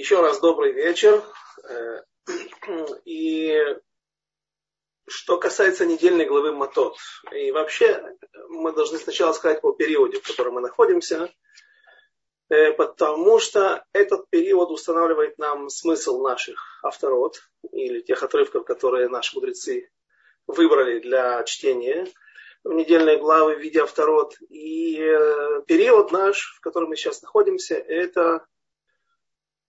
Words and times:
Еще 0.00 0.18
раз 0.22 0.40
добрый 0.40 0.72
вечер. 0.72 1.22
Э, 1.68 2.00
и 3.04 3.54
что 5.06 5.36
касается 5.36 5.84
недельной 5.84 6.24
главы 6.24 6.52
Матот. 6.52 6.96
И 7.34 7.50
вообще 7.50 8.02
мы 8.48 8.72
должны 8.72 8.96
сначала 8.96 9.34
сказать 9.34 9.58
о 9.62 9.72
периоде, 9.72 10.18
в 10.18 10.26
котором 10.26 10.54
мы 10.54 10.62
находимся, 10.62 11.30
э, 12.48 12.72
потому 12.72 13.40
что 13.40 13.84
этот 13.92 14.30
период 14.30 14.70
устанавливает 14.70 15.36
нам 15.36 15.68
смысл 15.68 16.22
наших 16.22 16.80
авторот 16.82 17.42
или 17.70 18.00
тех 18.00 18.22
отрывков, 18.22 18.64
которые 18.64 19.10
наши 19.10 19.34
мудрецы 19.34 19.90
выбрали 20.46 21.00
для 21.00 21.44
чтения 21.44 22.06
в 22.64 22.72
недельной 22.72 23.18
главы 23.18 23.56
в 23.56 23.60
виде 23.60 23.82
авторот. 23.82 24.32
И 24.48 24.98
э, 24.98 25.60
период 25.66 26.10
наш, 26.10 26.54
в 26.56 26.60
котором 26.60 26.88
мы 26.88 26.96
сейчас 26.96 27.20
находимся, 27.20 27.74
это 27.74 28.46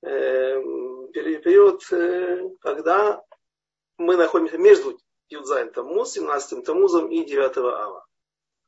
период, 0.02 1.84
э, 1.92 2.50
когда 2.62 3.24
мы 3.98 4.18
находимся 4.18 4.58
между 4.58 5.00
Юдзайн 5.30 5.72
Тамуз, 5.72 6.14
17 6.14 6.64
Тамузом 6.66 7.10
и 7.10 7.26
9 7.26 7.58
Ава. 7.58 8.06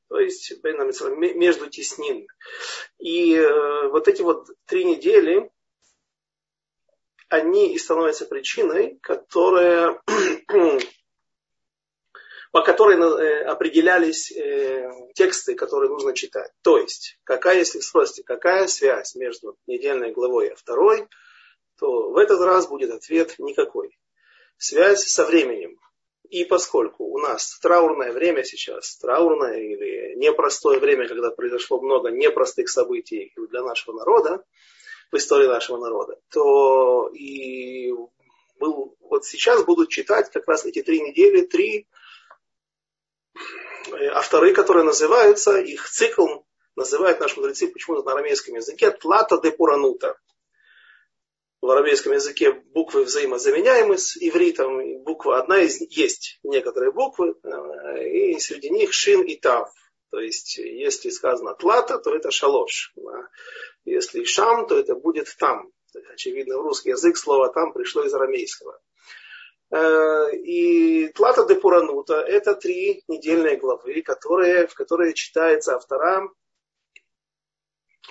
То 0.10 0.20
есть 0.20 0.54
между 0.62 1.70
теснин. 1.70 2.28
И 3.00 3.36
э, 3.36 3.88
вот 3.90 4.08
эти 4.08 4.22
вот 4.22 4.48
три 4.66 4.86
недели, 4.86 5.52
они 7.30 7.74
и 7.74 7.80
становятся 7.80 8.26
причиной, 8.26 9.00
которая, 9.02 10.02
по 12.54 12.62
которой 12.62 12.98
э, 12.98 13.46
определялись 13.46 14.32
тексты, 15.16 15.56
которые 15.56 15.90
нужно 15.90 16.14
читать. 16.14 16.52
То 16.62 16.78
есть, 16.78 17.18
какая, 17.24 17.58
если 17.58 17.80
спросите, 17.80 18.22
какая 18.24 18.68
связь 18.68 19.16
между 19.16 19.58
недельной 19.66 20.12
главой 20.12 20.50
и 20.50 20.56
второй, 20.56 21.08
то 21.80 22.12
в 22.12 22.18
этот 22.18 22.40
раз 22.42 22.68
будет 22.68 22.92
ответ 22.92 23.34
никакой. 23.40 23.98
Связь 24.58 25.04
со 25.08 25.26
временем. 25.26 25.80
И 26.30 26.46
поскольку 26.46 27.06
у 27.06 27.18
нас 27.18 27.58
траурное 27.60 28.12
время 28.12 28.44
сейчас, 28.44 28.98
траурное 28.98 29.58
или 29.58 30.14
непростое 30.16 30.80
время, 30.80 31.08
когда 31.08 31.32
произошло 31.32 31.82
много 31.82 32.12
непростых 32.12 32.70
событий 32.70 33.34
для 33.50 33.64
нашего 33.64 33.98
народа, 33.98 34.44
в 35.12 35.18
истории 35.18 35.48
нашего 35.48 35.78
народа, 35.78 36.20
то 36.30 37.10
и 37.10 37.92
был, 38.60 38.96
вот 39.00 39.26
сейчас 39.26 39.66
будут 39.66 39.90
читать 39.90 40.30
как 40.32 40.48
раз 40.48 40.66
эти 40.66 40.84
три 40.84 41.02
недели, 41.02 41.42
три 41.42 41.80
э, 41.80 42.03
авторы, 44.14 44.54
которые 44.54 44.84
называются, 44.84 45.60
их 45.60 45.90
цикл 45.90 46.28
называют 46.76 47.20
наши 47.20 47.40
мудрецы 47.40 47.68
почему-то 47.68 48.04
на 48.04 48.14
арамейском 48.14 48.56
языке 48.56 48.92
Тлата 48.92 49.40
де 49.42 49.52
Пуранута 49.52 50.18
в 51.64 51.70
арамейском 51.70 52.12
языке 52.12 52.52
буквы 52.52 53.06
взаимозаменяемы 53.06 53.98
с 53.98 54.18
ивритом. 54.18 55.02
Буква 55.04 55.40
одна 55.40 55.62
из 55.62 55.80
есть 55.80 56.38
некоторые 56.44 56.92
буквы, 56.92 57.36
э, 57.42 58.10
и 58.10 58.38
среди 58.38 58.70
них 58.70 58.92
шин 58.92 59.22
и 59.22 59.38
тав. 59.38 59.72
То 60.12 60.20
есть, 60.20 60.58
если 60.58 61.10
сказано 61.10 61.56
тлата, 61.56 62.00
то 62.00 62.14
это 62.14 62.32
шалош. 62.32 62.94
Если 63.86 64.26
шам, 64.26 64.68
то 64.68 64.78
это 64.78 64.94
будет 64.94 65.34
там. 65.40 65.72
Очевидно, 66.12 66.58
в 66.58 66.64
русский 66.64 66.90
язык 66.90 67.16
слово 67.16 67.48
там 67.54 67.72
пришло 67.72 68.04
из 68.04 68.14
арамейского. 68.14 68.78
Э, 69.74 70.36
и 70.36 71.08
Тлата 71.16 71.46
де 71.48 71.56
Пуранута– 71.56 72.14
это 72.28 72.54
три 72.54 73.04
недельные 73.08 73.58
главы, 73.58 74.04
которые, 74.04 74.68
в 74.68 74.76
которые 74.76 75.14
читается 75.14 75.76
авторам 75.76 76.32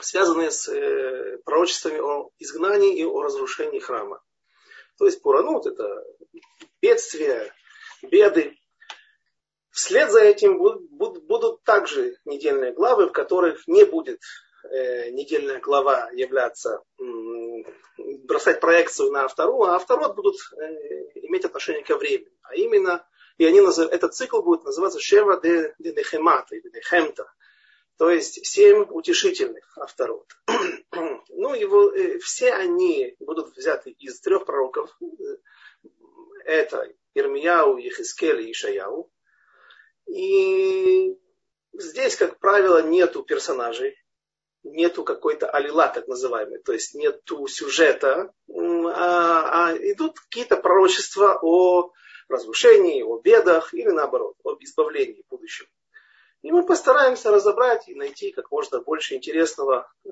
связанные 0.00 0.50
с 0.50 0.68
э, 0.68 1.38
пророчествами 1.44 2.00
о 2.00 2.30
изгнании 2.38 2.98
и 2.98 3.04
о 3.04 3.22
разрушении 3.22 3.78
храма. 3.78 4.20
То 4.98 5.06
есть 5.06 5.22
Пуранут 5.22 5.66
это 5.66 6.04
бедствия, 6.80 7.54
беды. 8.02 8.56
Вслед 9.70 10.10
за 10.10 10.20
этим 10.20 10.58
будут, 10.58 11.22
будут, 11.22 11.62
также 11.62 12.16
недельные 12.24 12.72
главы, 12.72 13.06
в 13.06 13.12
которых 13.12 13.68
не 13.68 13.84
будет 13.84 14.20
э, 14.64 15.10
недельная 15.10 15.60
глава 15.60 16.10
являться, 16.10 16.82
бросать 18.24 18.60
проекцию 18.60 19.10
на 19.10 19.28
вторую, 19.28 19.70
а 19.70 19.78
второй 19.78 20.14
будут 20.14 20.36
э, 20.56 20.64
иметь 21.26 21.44
отношение 21.44 21.84
ко 21.84 21.96
времени. 21.96 22.32
А 22.42 22.54
именно, 22.54 23.06
и 23.38 23.44
они 23.44 23.60
назов, 23.60 23.90
этот 23.90 24.14
цикл 24.14 24.42
будет 24.42 24.64
называться 24.64 25.00
Шева 25.00 25.40
де, 25.40 25.74
де 25.78 25.92
Нехемата 25.92 26.54
или 26.54 26.68
Нехемта 26.70 27.28
то 28.02 28.10
есть 28.10 28.44
семь 28.44 28.84
утешительных 28.90 29.78
авторот. 29.78 30.26
ну, 31.28 31.54
его, 31.54 31.92
э, 31.92 32.18
все 32.18 32.52
они 32.52 33.14
будут 33.20 33.56
взяты 33.56 33.90
из 33.92 34.20
трех 34.20 34.44
пророков. 34.44 34.90
Это 36.44 36.92
Ирмияу, 37.14 37.76
Ехискель 37.76 38.40
и 38.40 38.50
Ишаяу. 38.50 39.08
И 40.06 41.16
здесь, 41.74 42.16
как 42.16 42.40
правило, 42.40 42.82
нету 42.82 43.22
персонажей, 43.22 43.96
нету 44.64 45.04
какой-то 45.04 45.48
алила, 45.50 45.88
так 45.88 46.08
называемый, 46.08 46.58
то 46.58 46.72
есть 46.72 46.94
нету 46.94 47.46
сюжета, 47.46 48.32
а, 48.48 49.68
а 49.68 49.76
идут 49.76 50.20
какие-то 50.20 50.56
пророчества 50.56 51.38
о 51.42 51.92
разрушении, 52.28 53.02
о 53.02 53.20
бедах 53.20 53.74
или 53.74 53.90
наоборот, 53.90 54.36
об 54.44 54.62
избавлении 54.62 55.22
в 55.22 55.30
будущем. 55.30 55.66
И 56.42 56.50
мы 56.50 56.66
постараемся 56.66 57.30
разобрать 57.30 57.88
и 57.88 57.94
найти 57.94 58.32
как 58.32 58.50
можно 58.50 58.80
больше 58.80 59.14
интересного 59.14 59.90
э, 60.04 60.08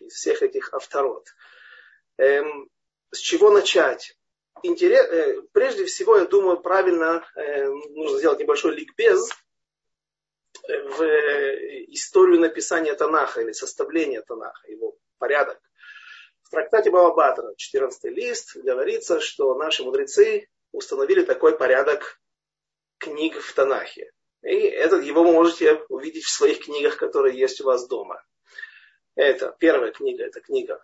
из 0.00 0.12
всех 0.12 0.42
этих 0.42 0.72
авторот. 0.74 1.26
Эм, 2.18 2.68
с 3.10 3.18
чего 3.18 3.50
начать? 3.50 4.14
Интерес, 4.62 5.06
э, 5.10 5.42
прежде 5.52 5.86
всего, 5.86 6.18
я 6.18 6.26
думаю, 6.26 6.60
правильно 6.60 7.24
э, 7.36 7.68
нужно 7.68 8.18
сделать 8.18 8.38
небольшой 8.38 8.74
ликбез 8.74 9.30
в 10.68 11.02
историю 11.92 12.40
написания 12.40 12.94
Танаха 12.94 13.40
или 13.40 13.52
составления 13.52 14.22
Танаха, 14.22 14.70
его 14.70 14.96
порядок. 15.18 15.60
В 16.42 16.50
трактате 16.50 16.90
Бабабатра, 16.90 17.54
14 17.56 18.04
лист, 18.12 18.56
говорится, 18.56 19.20
что 19.20 19.54
наши 19.54 19.82
мудрецы 19.82 20.48
установили 20.72 21.22
такой 21.22 21.56
порядок 21.56 22.20
книг 22.98 23.36
в 23.40 23.54
Танахе. 23.54 24.10
И 24.42 24.54
этот 24.54 25.04
его 25.04 25.22
вы 25.22 25.32
можете 25.32 25.82
увидеть 25.88 26.24
в 26.24 26.30
своих 26.30 26.64
книгах, 26.64 26.96
которые 26.96 27.38
есть 27.38 27.60
у 27.60 27.64
вас 27.64 27.86
дома. 27.86 28.22
Это 29.14 29.54
первая 29.58 29.92
книга, 29.92 30.24
это 30.24 30.40
книга 30.40 30.82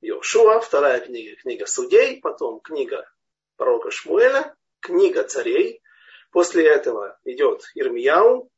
Йошуа, 0.00 0.60
вторая 0.60 1.00
книга, 1.00 1.36
книга 1.36 1.66
судей, 1.66 2.20
потом 2.20 2.60
книга 2.60 3.10
пророка 3.56 3.90
Шмуэля, 3.90 4.56
книга 4.80 5.24
царей. 5.24 5.82
После 6.30 6.66
этого 6.66 7.18
идет 7.24 7.64
Ирмияу, 7.74 8.50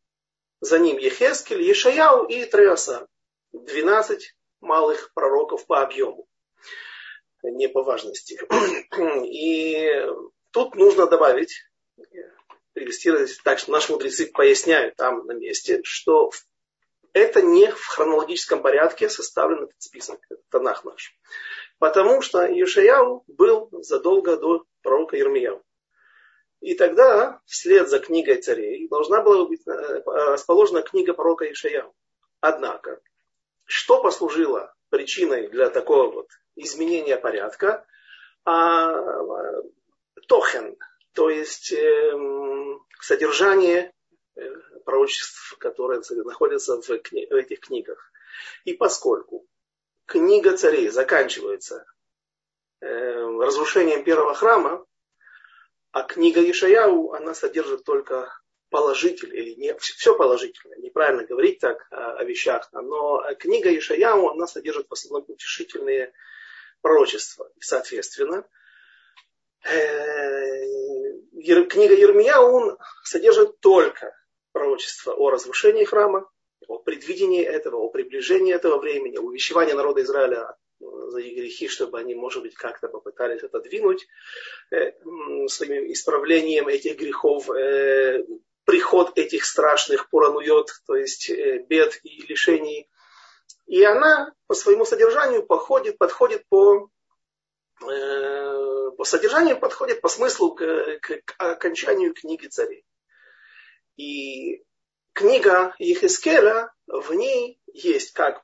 за 0.63 0.79
ним 0.79 0.97
Ехескель, 0.97 1.61
Ешаяу 1.61 2.25
и 2.25 2.45
Треоса. 2.45 3.09
12 3.53 4.35
малых 4.61 5.13
пророков 5.13 5.67
по 5.67 5.83
объему, 5.83 6.27
не 7.43 7.69
по 7.69 7.83
важности. 7.83 8.41
И 9.27 10.07
тут 10.53 10.75
нужно 10.77 11.07
добавить 11.07 11.55
привести 12.73 13.13
так, 13.45 13.59
что 13.59 13.73
наши 13.73 13.93
мудрецы 13.93 14.27
поясняют 14.33 14.97
там 14.97 15.27
на 15.27 15.33
месте, 15.33 15.81
что 15.83 16.31
это 17.13 17.43
не 17.43 17.71
в 17.71 17.85
хронологическом 17.85 18.63
порядке 18.63 19.11
составлен 19.11 19.65
этот 19.65 19.83
список, 19.83 20.21
этот 20.31 20.49
Танах 20.49 20.85
наш. 20.85 21.15
Потому 21.79 22.23
что 22.23 22.47
Ишаяу 22.47 23.25
был 23.27 23.69
задолго 23.83 24.37
до 24.37 24.65
пророка 24.81 25.17
Ермияу. 25.17 25.63
И 26.63 26.75
тогда, 26.75 27.41
вслед 27.45 27.89
за 27.89 27.99
книгой 27.99 28.41
царей, 28.41 28.87
должна 28.87 29.21
была 29.21 29.45
быть 29.47 29.67
э, 29.67 30.03
расположена 30.07 30.83
книга 30.83 31.13
пророка 31.13 31.51
Ишаяу. 31.51 31.93
Однако, 32.41 33.01
что 33.65 34.01
послужило 34.01 34.73
причиной 34.89 35.49
для 35.49 35.71
такого 35.71 36.13
вот 36.13 36.29
изменения 36.55 37.17
порядка? 37.17 37.85
А, 38.45 38.93
тохен, 40.29 40.77
то 41.15 41.31
есть 41.31 41.73
э, 41.73 42.13
содержание 43.01 43.93
э, 44.37 44.41
пророчеств, 44.85 45.57
которые 45.59 46.01
находятся 46.25 46.81
в, 46.81 46.89
кни- 46.91 47.27
в 47.29 47.35
этих 47.35 47.59
книгах. 47.59 48.13
И 48.65 48.75
поскольку 48.75 49.49
книга 50.07 50.57
царей 50.57 50.91
заканчивается 50.91 51.87
э, 52.81 52.87
разрушением 52.87 54.05
первого 54.05 54.35
храма, 54.35 54.87
а 55.93 56.03
книга 56.03 56.43
Ишаяу, 56.51 57.13
она 57.13 57.35
содержит 57.35 57.85
только 57.85 58.33
положительное, 58.71 59.37
или 59.37 59.55
не, 59.55 59.77
все 59.77 60.17
положительное, 60.17 60.79
неправильно 60.79 61.25
говорить 61.25 61.61
так 61.61 61.87
о, 61.91 62.15
о 62.15 62.25
вещах, 62.25 62.69
но 62.73 63.23
книга 63.39 63.77
Ишаяу, 63.77 64.31
она 64.31 64.47
содержит 64.47 64.89
в 64.89 64.93
основном 64.93 65.27
утешительные 65.29 66.13
пророчества. 66.81 67.51
И, 67.57 67.61
соответственно, 67.61 68.49
э, 69.65 70.63
книга 71.69 71.95
Ермия, 71.95 72.39
он 72.39 72.79
содержит 73.05 73.61
только 73.61 74.17
пророчество 74.53 75.13
о 75.13 75.31
разрушении 75.31 75.85
храма, 75.85 76.31
о 76.69 76.79
предвидении 76.79 77.45
этого, 77.45 77.77
о 77.77 77.91
приближении 77.91 78.55
этого 78.55 78.79
времени, 78.79 79.19
о 79.19 79.23
увещевании 79.23 79.73
народа 79.73 80.03
Израиля 80.03 80.57
за 80.83 81.21
их 81.21 81.37
грехи, 81.37 81.69
чтобы 81.69 81.99
они, 81.99 82.15
может 82.15 82.43
быть, 82.43 82.55
как-то 82.55 82.89
попытались 82.89 83.43
отодвинуть 83.43 84.07
э, 84.71 84.93
своим 85.49 85.93
исправлением 85.93 86.69
этих 86.69 86.99
грехов 86.99 87.51
э, 87.51 88.25
приход 88.65 89.17
этих 89.17 89.45
страшных 89.45 90.09
пуранует, 90.09 90.69
то 90.87 90.95
есть 90.95 91.31
э, 91.31 91.65
бед 91.69 92.01
и 92.03 92.23
лишений. 92.27 92.89
И 93.67 93.83
она 93.85 94.33
по 94.47 94.55
своему 94.55 94.85
содержанию 94.85 95.45
походит, 95.45 95.99
подходит 95.99 96.47
по, 96.49 96.91
э, 97.83 98.91
по 98.97 99.05
содержанию, 99.05 99.59
подходит 99.59 100.01
по 100.01 100.09
смыслу 100.09 100.55
к, 100.55 100.99
к, 101.01 101.23
к 101.25 101.35
окончанию 101.39 102.15
книги 102.15 102.47
царей. 102.47 102.85
И 103.97 104.65
книга 105.13 105.75
Ехискеля, 105.79 106.73
в 106.87 107.13
ней 107.15 107.61
есть 107.67 108.13
как 108.13 108.43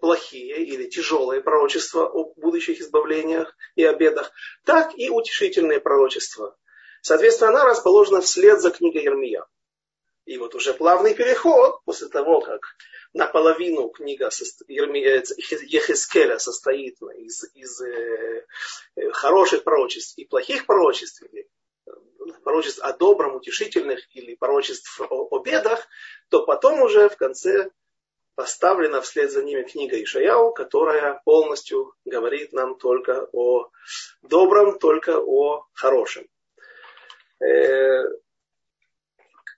плохие 0.00 0.64
или 0.64 0.88
тяжелые 0.88 1.40
пророчества 1.40 2.06
о 2.06 2.32
будущих 2.36 2.80
избавлениях 2.80 3.56
и 3.74 3.84
обедах, 3.84 4.30
так 4.64 4.96
и 4.96 5.10
утешительные 5.10 5.80
пророчества. 5.80 6.56
Соответственно, 7.02 7.50
она 7.50 7.64
расположена 7.64 8.20
вслед 8.20 8.60
за 8.60 8.70
книгой 8.70 9.02
Ермия. 9.02 9.44
И 10.26 10.38
вот 10.38 10.54
уже 10.54 10.74
плавный 10.74 11.14
переход, 11.14 11.82
после 11.84 12.08
того, 12.08 12.40
как 12.40 12.60
наполовину 13.12 13.88
книга 13.88 14.30
Ехескеля 14.68 16.38
состоит 16.38 16.96
из, 17.16 17.44
из 17.54 17.80
э, 17.80 18.46
э, 18.96 19.10
хороших 19.10 19.64
пророчеств 19.64 20.16
и 20.18 20.24
плохих 20.24 20.66
пророчеств, 20.66 21.22
или 21.22 21.48
пророчеств 22.44 22.80
о 22.80 22.92
добром, 22.92 23.36
утешительных 23.36 24.00
или 24.14 24.34
пророчеств 24.36 25.00
о, 25.00 25.28
о 25.30 25.42
бедах, 25.42 25.88
то 26.28 26.44
потом 26.44 26.82
уже 26.82 27.08
в 27.08 27.16
конце 27.16 27.70
поставлена 28.40 29.02
вслед 29.02 29.30
за 29.30 29.42
ними 29.42 29.64
книга 29.64 30.02
Ишаяу, 30.02 30.54
которая 30.54 31.20
полностью 31.26 31.92
говорит 32.06 32.54
нам 32.54 32.78
только 32.78 33.28
о 33.32 33.70
добром, 34.22 34.78
только 34.78 35.18
о 35.18 35.66
хорошем. 35.74 36.26
Э, 37.38 38.02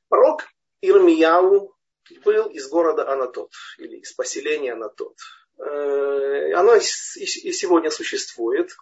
пророк 0.08 0.48
Ирмияу 0.80 1.76
был 2.24 2.48
из 2.48 2.68
города 2.68 3.08
Анатот, 3.08 3.52
или 3.78 3.98
из 3.98 4.12
поселения 4.14 4.72
Анатот. 4.72 5.16
Э, 5.58 6.52
оно 6.54 6.74
и 6.74 6.80
сегодня 6.80 7.92
существует. 7.92 8.72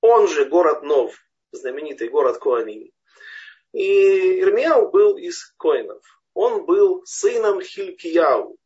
Он 0.00 0.26
же 0.26 0.46
город 0.46 0.82
Нов, 0.82 1.14
знаменитый 1.52 2.08
город 2.08 2.38
Коаним. 2.38 2.90
И 3.72 4.40
Ирмияу 4.40 4.90
был 4.90 5.16
из 5.16 5.54
Коинов. 5.56 6.02
Он 6.34 6.66
был 6.66 7.02
сыном 7.04 7.60
Хилькияу. 7.60 8.58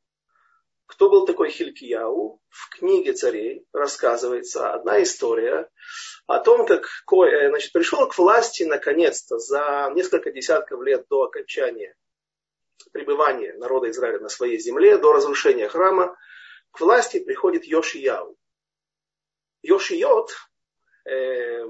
Кто 0.91 1.09
был 1.09 1.25
такой 1.25 1.51
Хилькияу? 1.51 2.41
В 2.49 2.69
книге 2.71 3.13
царей 3.13 3.65
рассказывается 3.73 4.73
одна 4.73 5.01
история 5.05 5.71
о 6.27 6.41
том, 6.41 6.67
как 6.67 6.85
э, 6.85 7.49
значит, 7.49 7.73
пришел 7.73 8.09
к 8.09 8.19
власти 8.19 8.65
наконец-то 8.65 9.39
за 9.39 9.93
несколько 9.95 10.33
десятков 10.33 10.83
лет 10.83 11.07
до 11.09 11.23
окончания 11.23 11.95
пребывания 12.91 13.53
народа 13.53 13.89
Израиля 13.91 14.19
на 14.19 14.29
своей 14.29 14.59
земле, 14.59 14.99
до 14.99 15.13
разрушения 15.13 15.69
храма, 15.69 16.17
к 16.73 16.81
власти 16.81 17.21
приходит 17.21 17.67
Йошияу. 17.67 18.37
Йошиот 19.63 20.33
э, 21.05 21.67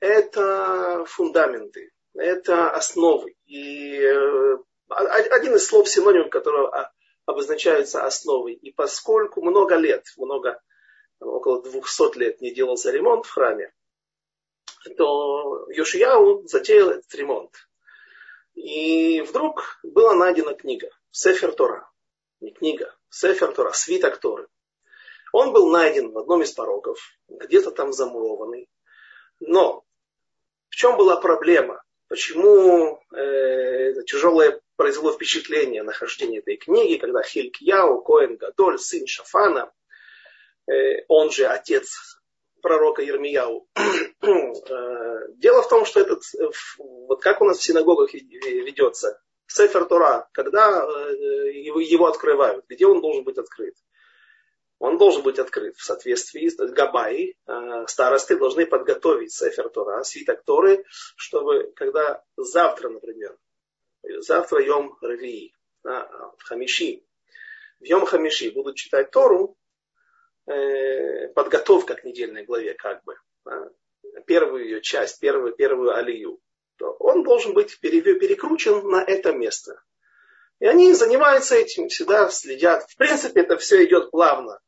это 0.00 1.04
фундаменты, 1.06 1.92
это 2.14 2.72
основы. 2.72 3.36
И 3.44 4.00
э, 4.00 4.56
один 4.88 5.54
из 5.54 5.66
слов 5.66 5.88
синоним, 5.88 6.30
которого 6.30 6.92
обозначаются 7.26 8.04
основой. 8.04 8.54
И 8.54 8.72
поскольку 8.72 9.42
много 9.42 9.76
лет, 9.76 10.04
много, 10.16 10.60
около 11.20 11.62
200 11.62 12.18
лет 12.18 12.40
не 12.40 12.54
делался 12.54 12.90
ремонт 12.90 13.26
в 13.26 13.30
храме, 13.30 13.72
то 14.96 15.66
Йошияу 15.70 16.46
затеял 16.46 16.90
этот 16.90 17.12
ремонт. 17.14 17.50
И 18.54 19.20
вдруг 19.22 19.78
была 19.82 20.14
найдена 20.14 20.54
книга, 20.54 20.88
Сефер 21.10 21.52
Тора. 21.52 21.90
Не 22.40 22.52
книга, 22.52 22.94
Сефер 23.10 23.52
Тора, 23.52 23.72
свиток 23.72 24.18
Торы. 24.18 24.48
Он 25.32 25.52
был 25.52 25.70
найден 25.70 26.12
в 26.12 26.18
одном 26.18 26.42
из 26.42 26.52
порогов, 26.52 26.98
где-то 27.28 27.72
там 27.72 27.92
замурованный. 27.92 28.70
Но 29.40 29.84
в 30.68 30.76
чем 30.76 30.96
была 30.96 31.16
проблема? 31.16 31.82
Почему 32.08 33.00
э, 33.12 34.02
тяжелое 34.04 34.60
произвело 34.76 35.12
впечатление 35.12 35.82
нахождение 35.82 36.40
этой 36.40 36.56
книги, 36.56 36.98
когда 36.98 37.22
Хилькияу, 37.22 38.02
Коэн 38.02 38.36
Гадоль, 38.36 38.78
сын 38.78 39.06
Шафана, 39.06 39.72
э, 40.70 41.04
он 41.08 41.30
же 41.30 41.46
отец 41.46 42.20
пророка 42.62 43.02
Ермияу. 43.02 43.68
Э, 44.22 45.28
дело 45.36 45.62
в 45.62 45.68
том, 45.68 45.84
что 45.84 46.00
этот, 46.00 46.22
э, 46.34 46.50
вот 46.78 47.22
как 47.22 47.40
у 47.40 47.44
нас 47.44 47.58
в 47.58 47.62
синагогах 47.62 48.12
ведется, 48.12 49.20
Сефер 49.46 49.84
Тора, 49.84 50.28
когда 50.32 50.80
его 51.52 52.06
открывают, 52.06 52.64
где 52.68 52.86
он 52.86 53.00
должен 53.00 53.22
быть 53.22 53.38
открыт? 53.38 53.74
Он 54.80 54.98
должен 54.98 55.22
быть 55.22 55.38
открыт 55.38 55.76
в 55.76 55.84
соответствии 55.84 56.48
с 56.48 56.56
Габай. 56.72 57.36
Старосты 57.86 58.36
должны 58.36 58.66
подготовить 58.66 59.32
Сефер 59.32 59.68
Тора, 59.68 60.02
свиток 60.02 60.42
Торы, 60.44 60.84
чтобы 61.16 61.72
когда 61.76 62.24
завтра, 62.36 62.88
например, 62.88 63.38
завтра 64.18 64.64
Йом 64.64 64.96
Равии, 65.00 65.54
в 65.82 66.38
Хамиши, 66.38 67.02
в 67.80 67.84
Йом 67.84 68.06
Хамиши 68.06 68.50
будут 68.50 68.76
читать 68.76 69.10
Тору, 69.10 69.56
Э, 70.46 71.26
подготовка 71.34 71.94
к 71.94 72.04
недельной 72.04 72.44
главе, 72.44 72.74
как 72.74 73.02
бы, 73.02 73.16
первую 74.26 74.64
ее 74.64 74.80
часть, 74.80 75.18
первую, 75.18 75.52
первую 75.56 75.92
алию, 75.92 76.38
то 76.78 76.92
он 77.00 77.24
должен 77.24 77.52
быть 77.52 77.80
перекручен 77.80 78.88
на 78.88 79.02
это 79.02 79.32
место. 79.32 79.82
И 80.60 80.66
они 80.66 80.92
занимаются 80.92 81.56
этим, 81.56 81.88
всегда 81.88 82.30
следят. 82.30 82.88
В 82.88 82.96
принципе, 82.96 83.40
это 83.40 83.56
все 83.56 83.84
идет 83.84 84.12
плавно, 84.12 84.60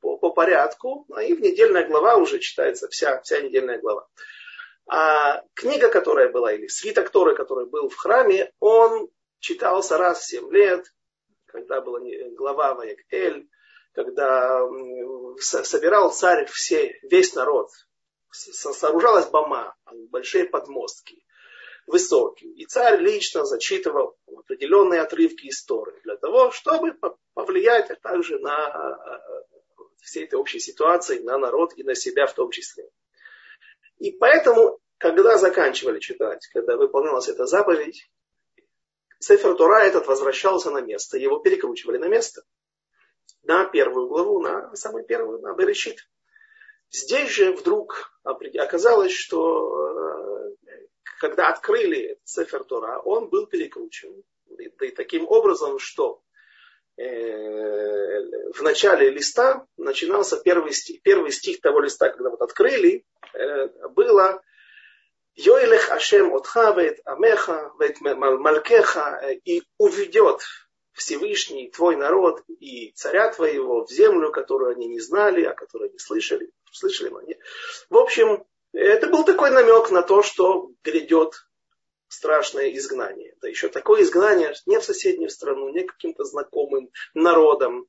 по, 0.00 0.16
по 0.18 0.30
порядку, 0.30 1.04
а 1.12 1.24
и 1.24 1.34
в 1.34 1.40
недельная 1.40 1.84
глава 1.84 2.14
уже 2.14 2.38
читается 2.38 2.86
вся, 2.88 3.20
вся 3.22 3.40
недельная 3.40 3.80
глава. 3.80 4.06
А 4.86 5.42
книга, 5.54 5.88
которая 5.88 6.28
была, 6.30 6.52
или 6.52 6.66
свиток 6.66 7.10
Торы, 7.10 7.34
который 7.34 7.66
был 7.66 7.88
в 7.88 7.96
храме, 7.96 8.52
он 8.60 9.08
читался 9.38 9.96
раз 9.96 10.20
в 10.20 10.26
7 10.26 10.52
лет, 10.52 10.92
когда 11.46 11.80
была 11.80 12.00
глава 12.36 12.74
Ваек-Эль, 12.74 13.48
когда 13.92 14.60
собирал 15.38 16.12
царь 16.12 16.46
все, 16.46 16.98
весь 17.02 17.34
народ, 17.34 17.70
сооружалась 18.30 19.26
бома, 19.26 19.74
большие 20.10 20.44
подмостки, 20.44 21.24
высокие. 21.86 22.50
И 22.52 22.66
царь 22.66 23.00
лично 23.00 23.44
зачитывал 23.44 24.16
определенные 24.26 25.00
отрывки 25.00 25.48
истории 25.48 26.00
для 26.02 26.16
того, 26.16 26.50
чтобы 26.50 26.98
повлиять 27.34 27.90
также 28.02 28.38
на 28.38 29.20
всей 30.02 30.24
этой 30.24 30.34
общей 30.34 30.60
ситуации, 30.60 31.20
на 31.20 31.38
народ 31.38 31.72
и 31.76 31.84
на 31.84 31.94
себя 31.94 32.26
в 32.26 32.34
том 32.34 32.50
числе. 32.50 32.90
И 33.98 34.12
поэтому, 34.12 34.78
когда 34.98 35.36
заканчивали 35.38 36.00
читать, 36.00 36.46
когда 36.52 36.76
выполнялась 36.76 37.28
эта 37.28 37.46
заповедь, 37.46 38.10
Сефер 39.18 39.54
Тора 39.54 39.84
этот 39.84 40.06
возвращался 40.06 40.70
на 40.70 40.80
место, 40.80 41.16
его 41.16 41.38
перекручивали 41.38 41.98
на 41.98 42.08
место 42.08 42.42
на 43.44 43.64
первую 43.66 44.08
главу, 44.08 44.40
на 44.40 44.74
самую 44.74 45.04
первую, 45.04 45.40
на 45.40 45.54
Берешит. 45.54 45.98
Здесь 46.90 47.30
же 47.30 47.52
вдруг 47.52 48.12
оказалось, 48.22 49.12
что 49.12 49.88
э, 49.88 50.74
когда 51.20 51.48
открыли 51.48 52.18
Сефер 52.24 52.64
Тора, 52.64 53.00
он 53.00 53.28
был 53.28 53.46
перекручен. 53.46 54.22
И, 54.58 54.68
таким 54.90 55.26
образом, 55.26 55.78
что 55.78 56.22
в 56.96 58.62
начале 58.62 59.10
листа 59.10 59.66
начинался 59.76 60.36
первый 60.36 60.72
стих, 60.72 61.02
первый 61.02 61.32
стих 61.32 61.60
того 61.60 61.80
листа, 61.80 62.08
когда 62.08 62.30
вот 62.30 62.40
открыли, 62.40 63.04
э, 63.32 63.68
было 63.88 64.42
Йоилех 65.34 65.90
Ашем 65.90 66.32
Отха 66.32 66.70
вет 66.70 67.00
Амеха 67.04 67.72
вет 67.80 68.00
Малкеха 68.00 69.20
э, 69.22 69.34
и 69.44 69.62
уведет 69.78 70.42
Всевышний, 70.92 71.70
твой 71.70 71.96
народ 71.96 72.42
и 72.46 72.92
царя 72.92 73.28
твоего 73.32 73.84
в 73.84 73.90
землю, 73.90 74.30
которую 74.30 74.70
они 74.72 74.86
не 74.86 75.00
знали, 75.00 75.42
о 75.44 75.54
которой 75.54 75.90
не 75.90 75.98
слышали. 75.98 76.50
Слышали 76.70 77.08
мы, 77.08 77.24
нет? 77.24 77.38
В 77.90 77.96
общем, 77.96 78.44
это 78.72 79.08
был 79.08 79.24
такой 79.24 79.50
намек 79.50 79.90
на 79.90 80.02
то, 80.02 80.22
что 80.22 80.70
грядет 80.84 81.32
страшное 82.14 82.72
изгнание. 82.74 83.34
Да 83.40 83.48
еще 83.48 83.68
такое 83.68 84.02
изгнание 84.02 84.54
не 84.66 84.78
в 84.78 84.84
соседнюю 84.84 85.30
страну, 85.30 85.68
не 85.68 85.84
каким-то 85.84 86.24
знакомым 86.24 86.90
народом, 87.14 87.86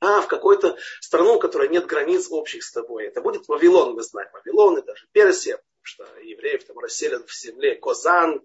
а 0.00 0.20
в 0.20 0.26
какую-то 0.26 0.76
страну, 1.00 1.36
у 1.36 1.38
которой 1.38 1.68
нет 1.68 1.86
границ 1.86 2.26
общих 2.28 2.64
с 2.64 2.72
тобой. 2.72 3.06
Это 3.06 3.20
будет 3.20 3.46
Вавилон, 3.46 3.94
мы 3.94 4.02
знаем. 4.02 4.28
Вавилон 4.32 4.78
и 4.78 4.82
даже 4.82 5.06
Персия, 5.12 5.56
потому 5.56 5.84
что 5.84 6.04
евреев 6.20 6.64
там 6.64 6.78
расселят 6.80 7.28
в 7.28 7.40
земле 7.40 7.76
Козан, 7.76 8.44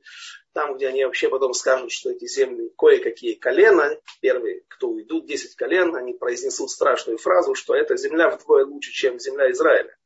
там, 0.53 0.75
где 0.75 0.87
они 0.87 1.03
вообще 1.03 1.29
потом 1.29 1.53
скажут, 1.53 1.91
что 1.91 2.11
эти 2.11 2.27
земли 2.27 2.71
кое-какие 2.77 3.33
колена, 3.35 3.99
первые, 4.21 4.65
кто 4.67 4.89
уйдут, 4.89 5.25
10 5.25 5.55
колен, 5.55 5.95
они 5.95 6.13
произнесут 6.13 6.69
страшную 6.69 7.17
фразу, 7.17 7.55
что 7.55 7.73
эта 7.75 7.97
земля 7.97 8.29
вдвое 8.29 8.65
лучше, 8.65 8.91
чем 8.91 9.19
земля 9.19 9.51
Израиля. 9.51 9.97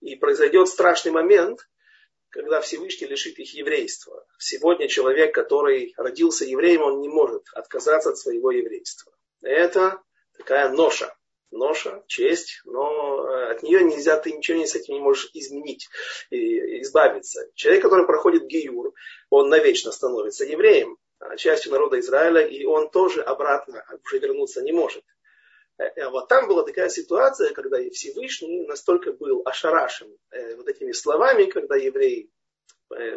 И 0.00 0.14
произойдет 0.16 0.68
страшный 0.68 1.12
момент, 1.12 1.66
когда 2.30 2.60
Всевышний 2.60 3.06
лишит 3.06 3.38
их 3.38 3.54
еврейства. 3.54 4.26
Сегодня 4.38 4.88
человек, 4.88 5.34
который 5.34 5.94
родился 5.96 6.44
евреем, 6.44 6.82
он 6.82 7.00
не 7.00 7.08
может 7.08 7.44
отказаться 7.52 8.10
от 8.10 8.18
своего 8.18 8.50
еврейства. 8.50 9.12
Это 9.42 10.00
такая 10.36 10.70
ноша 10.70 11.14
ноша, 11.50 12.02
честь, 12.06 12.60
но 12.64 13.26
э, 13.26 13.50
от 13.52 13.62
нее 13.62 13.82
нельзя, 13.84 14.18
ты 14.18 14.32
ничего 14.32 14.58
не 14.58 14.66
с 14.66 14.74
этим 14.74 14.94
не 14.94 15.00
можешь 15.00 15.30
изменить, 15.34 15.88
и 16.30 16.82
избавиться. 16.82 17.48
Человек, 17.54 17.82
который 17.82 18.06
проходит 18.06 18.46
гиюр, 18.46 18.92
он 19.30 19.48
навечно 19.48 19.92
становится 19.92 20.44
евреем, 20.44 20.96
а, 21.18 21.36
частью 21.36 21.72
народа 21.72 21.98
Израиля, 22.00 22.46
и 22.46 22.64
он 22.64 22.90
тоже 22.90 23.22
обратно 23.22 23.84
уже 24.04 24.18
вернуться 24.18 24.62
не 24.62 24.72
может. 24.72 25.02
Э, 25.78 26.08
вот 26.08 26.28
там 26.28 26.48
была 26.48 26.62
такая 26.64 26.88
ситуация, 26.88 27.52
когда 27.52 27.78
Всевышний 27.90 28.66
настолько 28.66 29.12
был 29.12 29.42
ошарашен 29.44 30.16
э, 30.30 30.56
вот 30.56 30.68
этими 30.68 30.92
словами, 30.92 31.44
когда 31.46 31.76
евреи 31.76 32.30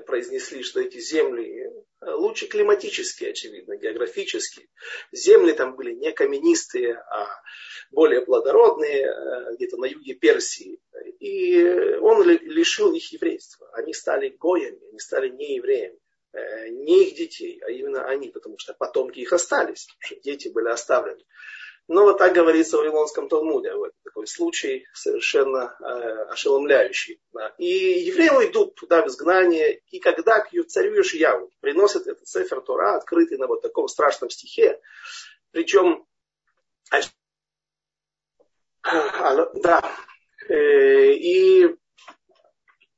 произнесли, 0.07 0.63
что 0.63 0.81
эти 0.81 0.97
земли 0.97 1.69
лучше 2.01 2.47
климатические, 2.47 3.31
очевидно, 3.31 3.77
географические. 3.77 4.67
Земли 5.11 5.51
там 5.53 5.75
были 5.75 5.93
не 5.93 6.11
каменистые, 6.11 6.95
а 6.95 7.27
более 7.91 8.21
плодородные, 8.21 9.05
э, 9.05 9.55
где-то 9.55 9.77
на 9.77 9.85
юге 9.85 10.13
Персии. 10.13 10.79
И 11.19 11.63
он 12.01 12.23
лишил 12.23 12.93
их 12.93 13.11
еврейства. 13.11 13.69
Они 13.73 13.93
стали 13.93 14.29
гоями, 14.29 14.79
они 14.89 14.99
стали 14.99 15.29
не 15.29 15.55
евреями. 15.55 15.99
Э, 16.31 16.69
не 16.69 17.07
их 17.07 17.15
детей, 17.15 17.59
а 17.65 17.71
именно 17.71 18.05
они, 18.05 18.29
потому 18.29 18.57
что 18.59 18.73
потомки 18.73 19.19
их 19.19 19.33
остались, 19.33 19.87
дети 20.23 20.49
были 20.49 20.69
оставлены. 20.69 21.23
Но 21.89 22.03
вот 22.03 22.19
так 22.19 22.33
говорится 22.33 22.77
в 22.77 22.81
Вавилонском 22.81 23.27
Талмуде. 23.27 23.73
Вот 23.73 23.93
такой 24.03 24.27
случай 24.27 24.85
совершенно 24.93 25.75
э, 25.79 25.83
ошеломляющий. 26.29 27.19
Да. 27.33 27.51
И 27.57 27.65
евреи 27.65 28.29
уйдут 28.29 28.75
туда 28.75 29.01
в 29.01 29.07
изгнание, 29.07 29.81
и 29.89 29.99
когда 29.99 30.39
к 30.39 30.51
царю 30.67 31.01
Ишьяву 31.01 31.51
приносят 31.61 32.05
этот 32.05 32.27
Сефер 32.27 32.61
Тора, 32.61 32.95
открытый 32.95 33.39
на 33.39 33.47
вот 33.47 33.63
таком 33.63 33.87
страшном 33.87 34.29
стихе, 34.29 34.79
причем 35.49 36.05
да. 38.83 39.95
Э, 40.47 41.11
и 41.11 41.75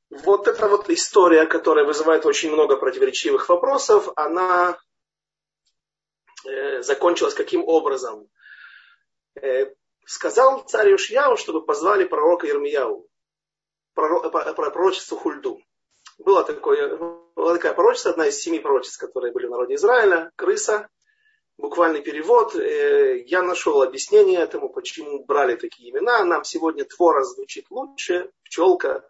вот 0.10 0.50
эта 0.50 0.67
вот 0.67 0.89
история, 0.89 1.45
которая 1.45 1.86
вызывает 1.86 2.25
очень 2.25 2.51
много 2.51 2.75
противоречивых 2.75 3.48
вопросов, 3.48 4.10
она 4.17 4.77
э, 6.45 6.81
закончилась 6.81 7.33
каким 7.33 7.63
образом? 7.65 8.29
Э, 9.35 9.73
сказал 10.05 10.63
царь 10.63 10.93
Ушьяу, 10.93 11.38
чтобы 11.38 11.65
позвали 11.65 12.03
пророка 12.05 12.47
Ермияу, 12.47 13.07
пророчеству 13.93 15.17
Хульду. 15.17 15.61
Было 16.17 16.43
такое, 16.43 16.97
была 17.35 17.53
такая 17.53 17.73
пророчество, 17.73 18.11
одна 18.11 18.27
из 18.27 18.39
семи 18.39 18.59
пророчеств, 18.59 19.00
которые 19.00 19.31
были 19.31 19.47
в 19.47 19.51
народе 19.51 19.75
Израиля, 19.75 20.31
крыса, 20.35 20.89
буквальный 21.57 22.01
перевод. 22.01 22.55
Э, 22.55 23.21
я 23.25 23.41
нашел 23.41 23.81
объяснение 23.81 24.39
этому, 24.39 24.69
почему 24.69 25.23
брали 25.23 25.55
такие 25.55 25.91
имена. 25.91 26.25
Нам 26.25 26.43
сегодня 26.43 26.83
твора 26.85 27.23
звучит 27.23 27.67
лучше, 27.69 28.31
пчелка 28.43 29.07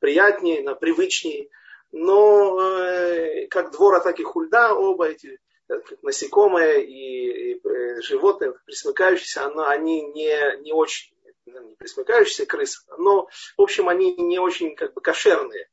приятнее, 0.00 0.74
привычнее. 0.76 1.48
Но 1.92 2.60
э, 2.60 3.46
как 3.48 3.70
двора, 3.72 4.00
так 4.00 4.18
и 4.18 4.22
хульда, 4.22 4.74
оба 4.74 5.08
эти 5.08 5.38
э, 5.72 5.96
насекомые 6.02 6.84
и, 6.84 7.54
и 7.54 8.02
животные, 8.02 8.54
присмыкающиеся, 8.64 9.46
оно, 9.46 9.66
они 9.66 10.02
не, 10.02 10.62
не 10.62 10.72
очень, 10.72 11.14
не 11.46 11.74
присмыкающиеся 11.76 12.46
крысы, 12.46 12.80
но, 12.98 13.28
в 13.56 13.62
общем, 13.62 13.88
они 13.88 14.14
не 14.16 14.38
очень 14.38 14.74
как 14.76 14.94
бы 14.94 15.00
кошерные. 15.00 15.68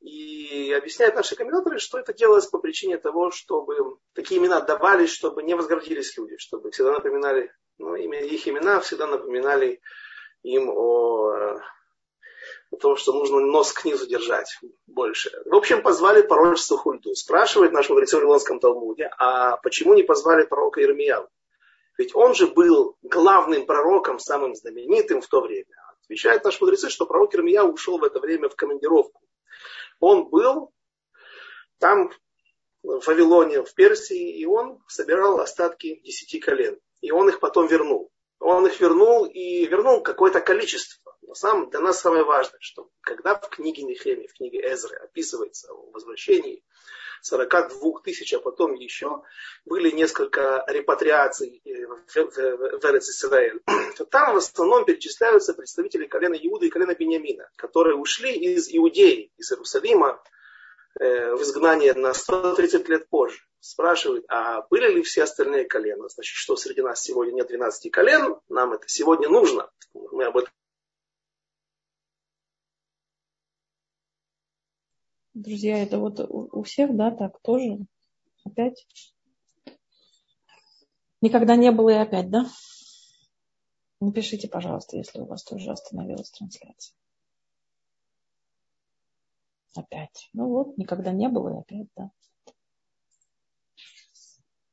И 0.00 0.72
объясняют 0.72 1.16
наши 1.16 1.34
комментаторы, 1.34 1.78
что 1.78 1.98
это 1.98 2.14
делалось 2.14 2.46
по 2.46 2.58
причине 2.58 2.98
того, 2.98 3.32
чтобы 3.32 3.98
такие 4.14 4.40
имена 4.40 4.60
давались, 4.60 5.10
чтобы 5.10 5.42
не 5.42 5.54
возгордились 5.54 6.16
люди, 6.16 6.36
чтобы 6.36 6.70
всегда 6.70 6.92
напоминали, 6.92 7.52
ну, 7.78 7.96
их 7.96 8.46
имена 8.46 8.80
всегда 8.80 9.08
напоминали 9.08 9.80
им 10.42 10.68
о, 10.68 11.58
о 12.70 12.76
том, 12.76 12.96
что 12.96 13.12
нужно 13.12 13.40
нос 13.40 13.72
к 13.72 13.84
низу 13.84 14.06
держать 14.06 14.58
больше. 14.86 15.30
В 15.46 15.54
общем, 15.54 15.82
позвали 15.82 16.22
пророчество 16.22 16.76
Хульду. 16.76 17.14
Спрашивает 17.14 17.72
наш 17.72 17.88
мудрец 17.88 18.12
в 18.12 18.16
Вавилонском 18.16 18.60
Талмуде, 18.60 19.10
а 19.18 19.56
почему 19.58 19.94
не 19.94 20.02
позвали 20.02 20.44
пророка 20.44 20.82
Ирмияу? 20.82 21.28
Ведь 21.96 22.14
он 22.14 22.34
же 22.34 22.46
был 22.46 22.96
главным 23.02 23.66
пророком, 23.66 24.18
самым 24.18 24.54
знаменитым 24.54 25.20
в 25.20 25.26
то 25.26 25.40
время. 25.40 25.74
Отвечает 26.04 26.44
наш 26.44 26.60
мудрецы, 26.60 26.90
что 26.90 27.06
пророк 27.06 27.34
Ирмияу 27.34 27.72
ушел 27.72 27.98
в 27.98 28.04
это 28.04 28.20
время 28.20 28.48
в 28.48 28.56
командировку 28.56 29.20
он 30.00 30.28
был 30.28 30.72
там, 31.78 32.10
в 32.82 33.06
Вавилоне, 33.06 33.62
в 33.62 33.74
Персии, 33.74 34.38
и 34.38 34.44
он 34.44 34.82
собирал 34.88 35.40
остатки 35.40 36.00
десяти 36.00 36.40
колен. 36.40 36.78
И 37.00 37.10
он 37.10 37.28
их 37.28 37.40
потом 37.40 37.66
вернул. 37.66 38.10
Он 38.40 38.66
их 38.66 38.80
вернул 38.80 39.26
и 39.26 39.66
вернул 39.66 40.02
какое-то 40.02 40.40
количество. 40.40 41.07
Но 41.28 41.34
сам, 41.34 41.68
для 41.68 41.80
нас 41.80 42.00
самое 42.00 42.24
важное, 42.24 42.58
что 42.58 42.88
когда 43.02 43.34
в 43.34 43.50
книге 43.50 43.82
Нехемии, 43.82 44.28
в 44.28 44.32
книге 44.32 44.60
Эзры 44.72 44.96
описывается 44.96 45.70
о 45.70 45.90
возвращении 45.90 46.64
42 47.20 48.00
тысяч, 48.02 48.32
а 48.32 48.40
потом 48.40 48.72
еще 48.72 49.22
были 49.66 49.90
несколько 49.90 50.64
репатриаций 50.68 51.60
в 51.66 52.84
Эрец 52.86 53.20
то 53.98 54.04
там 54.06 54.32
в 54.32 54.38
основном 54.38 54.86
перечисляются 54.86 55.52
представители 55.52 56.06
колена 56.06 56.34
Иуда 56.34 56.64
и 56.64 56.70
колена 56.70 56.94
Бениамина, 56.94 57.50
которые 57.56 57.96
ушли 57.96 58.32
из 58.32 58.74
Иудеи, 58.74 59.30
из 59.36 59.52
Иерусалима 59.52 60.22
э, 60.98 61.34
в 61.34 61.42
изгнание 61.42 61.92
на 61.92 62.14
130 62.14 62.88
лет 62.88 63.06
позже. 63.10 63.40
Спрашивают, 63.60 64.24
а 64.28 64.62
были 64.70 64.90
ли 64.94 65.02
все 65.02 65.24
остальные 65.24 65.66
колена? 65.66 66.08
Значит, 66.08 66.36
что 66.36 66.56
среди 66.56 66.80
нас 66.80 67.02
сегодня 67.02 67.32
нет 67.32 67.48
12 67.48 67.92
колен, 67.92 68.40
нам 68.48 68.72
это 68.72 68.88
сегодня 68.88 69.28
нужно. 69.28 69.70
Мы 69.92 70.24
об 70.24 70.38
этом 70.38 70.52
Друзья, 75.38 75.78
это 75.78 76.00
вот 76.00 76.18
у 76.18 76.64
всех, 76.64 76.96
да, 76.96 77.12
так 77.12 77.40
тоже? 77.42 77.78
Опять? 78.44 78.88
Никогда 81.20 81.54
не 81.54 81.70
было 81.70 81.90
и 81.90 81.94
опять, 81.94 82.28
да? 82.28 82.50
Напишите, 84.00 84.48
пожалуйста, 84.48 84.96
если 84.96 85.20
у 85.20 85.26
вас 85.26 85.44
тоже 85.44 85.70
остановилась 85.70 86.32
трансляция. 86.32 86.96
Опять. 89.76 90.28
Ну 90.32 90.48
вот, 90.48 90.76
никогда 90.76 91.12
не 91.12 91.28
было 91.28 91.54
и 91.54 91.60
опять, 91.60 91.86
да. 91.94 92.10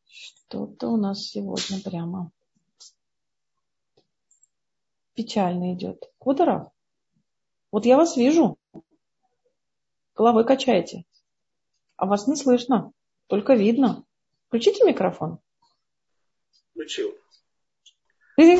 Что-то 0.07 0.87
у 0.87 0.97
нас 0.97 1.27
сегодня 1.27 1.79
прямо 1.83 2.31
печально 5.13 5.75
идет. 5.75 6.11
Кудоров, 6.17 6.71
вот 7.71 7.85
я 7.85 7.97
вас 7.97 8.17
вижу. 8.17 8.57
Головой 10.15 10.45
качаете. 10.45 11.03
А 11.97 12.05
вас 12.05 12.27
не 12.27 12.35
слышно, 12.35 12.91
только 13.27 13.53
видно. 13.53 14.05
Включите 14.47 14.83
микрофон. 14.85 15.39
Включил. 16.71 17.15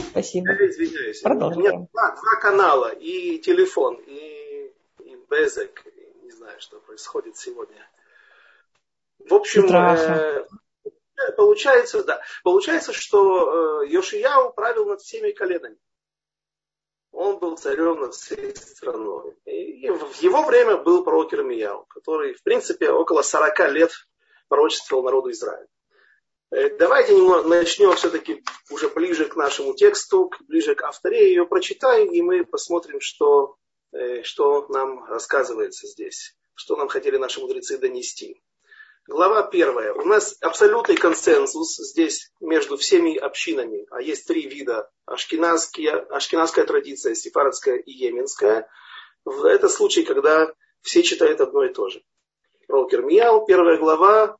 Спасибо. 0.10 0.52
Я 0.52 0.70
извиняюсь. 0.70 1.22
Продолжим. 1.22 1.60
У 1.60 1.62
меня 1.62 1.88
два, 1.92 2.16
два 2.16 2.36
канала, 2.42 2.94
и 2.94 3.40
телефон, 3.40 4.00
и, 4.06 4.74
и 5.00 5.16
Безек. 5.30 5.86
Не 6.24 6.32
знаю, 6.32 6.60
что 6.60 6.80
происходит 6.80 7.38
сегодня. 7.38 7.86
В 9.20 9.34
общем, 9.34 9.66
э, 9.66 10.48
получается, 11.36 12.04
да, 12.04 12.22
получается, 12.44 12.94
что 12.94 13.82
э, 13.84 13.88
Йошияу 13.90 14.54
правил 14.54 14.86
над 14.86 15.02
всеми 15.02 15.32
коленами 15.32 15.78
он 17.16 17.40
был 17.40 17.58
царем 17.58 18.02
над 18.02 18.14
всей 18.14 18.56
страной. 18.56 19.36
И 19.46 19.90
в 19.90 20.22
его 20.22 20.44
время 20.44 20.78
был 20.78 21.04
пророк 21.04 21.34
Ирмияу, 21.34 21.86
который, 21.86 22.34
в 22.34 22.44
принципе, 22.44 22.92
около 22.92 23.22
40 23.22 23.72
лет 23.72 23.92
пророчествовал 24.50 25.04
народу 25.04 25.32
Израиля. 25.32 25.68
Э, 26.52 26.78
давайте 26.78 27.16
немного 27.16 27.48
начнем 27.48 27.96
все-таки 27.96 28.44
уже 28.70 28.90
ближе 28.90 29.26
к 29.26 29.36
нашему 29.36 29.74
тексту, 29.74 30.30
ближе 30.48 30.76
к 30.76 30.84
авторе, 30.84 31.30
ее 31.30 31.46
прочитаем, 31.46 32.12
и 32.12 32.22
мы 32.22 32.46
посмотрим, 32.46 33.00
что, 33.00 33.56
э, 33.94 34.24
что 34.24 34.68
нам 34.68 35.06
рассказывается 35.06 35.88
здесь, 35.88 36.36
что 36.54 36.76
нам 36.76 36.90
хотели 36.90 37.18
наши 37.18 37.40
мудрецы 37.40 37.78
донести. 37.78 38.44
Глава 39.08 39.44
первая. 39.44 39.94
У 39.94 40.04
нас 40.04 40.36
абсолютный 40.42 40.98
консенсус 40.98 41.78
здесь 41.78 42.32
между 42.40 42.76
всеми 42.76 43.16
общинами. 43.16 43.86
А 43.92 44.02
есть 44.02 44.26
три 44.26 44.48
вида. 44.48 44.90
Ашкеназская 45.06 46.66
традиция, 46.66 47.14
сефардская 47.14 47.76
и 47.76 47.92
йеменская. 47.92 48.68
Это 49.24 49.70
случай, 49.70 50.04
когда 50.04 50.52
все 50.82 51.04
читают 51.04 51.40
одно 51.40 51.66
и 51.66 51.72
то 51.72 51.88
же. 51.88 52.02
Пророк 52.68 52.92
Ирмияу, 52.96 53.46
первая 53.46 53.78
глава, 53.78 54.38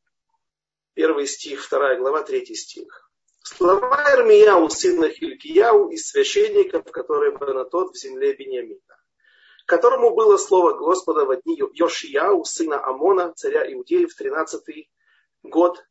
первый 0.96 1.28
стих, 1.28 1.64
вторая 1.64 2.00
глава, 2.00 2.24
третий 2.24 2.56
стих. 2.56 3.08
Слова 3.44 4.16
Ирмияу, 4.16 4.68
сына 4.72 5.10
Хилькияу, 5.10 5.90
из 5.90 6.08
священников, 6.08 6.86
который 6.86 7.38
был 7.38 7.54
на 7.54 7.66
тот 7.66 7.94
в 7.94 7.98
земле 7.98 8.34
Бениамина, 8.34 8.80
которому 9.66 10.16
было 10.16 10.38
слово 10.38 10.74
Господа 10.74 11.26
в 11.26 11.42
дни 11.42 11.60
Йошияу, 11.74 12.44
сына 12.46 12.84
Амона, 12.84 13.34
царя 13.36 13.72
Иудеи, 13.72 14.06
в 14.06 14.16
тринадцатый 14.16 14.90
год 15.44 15.84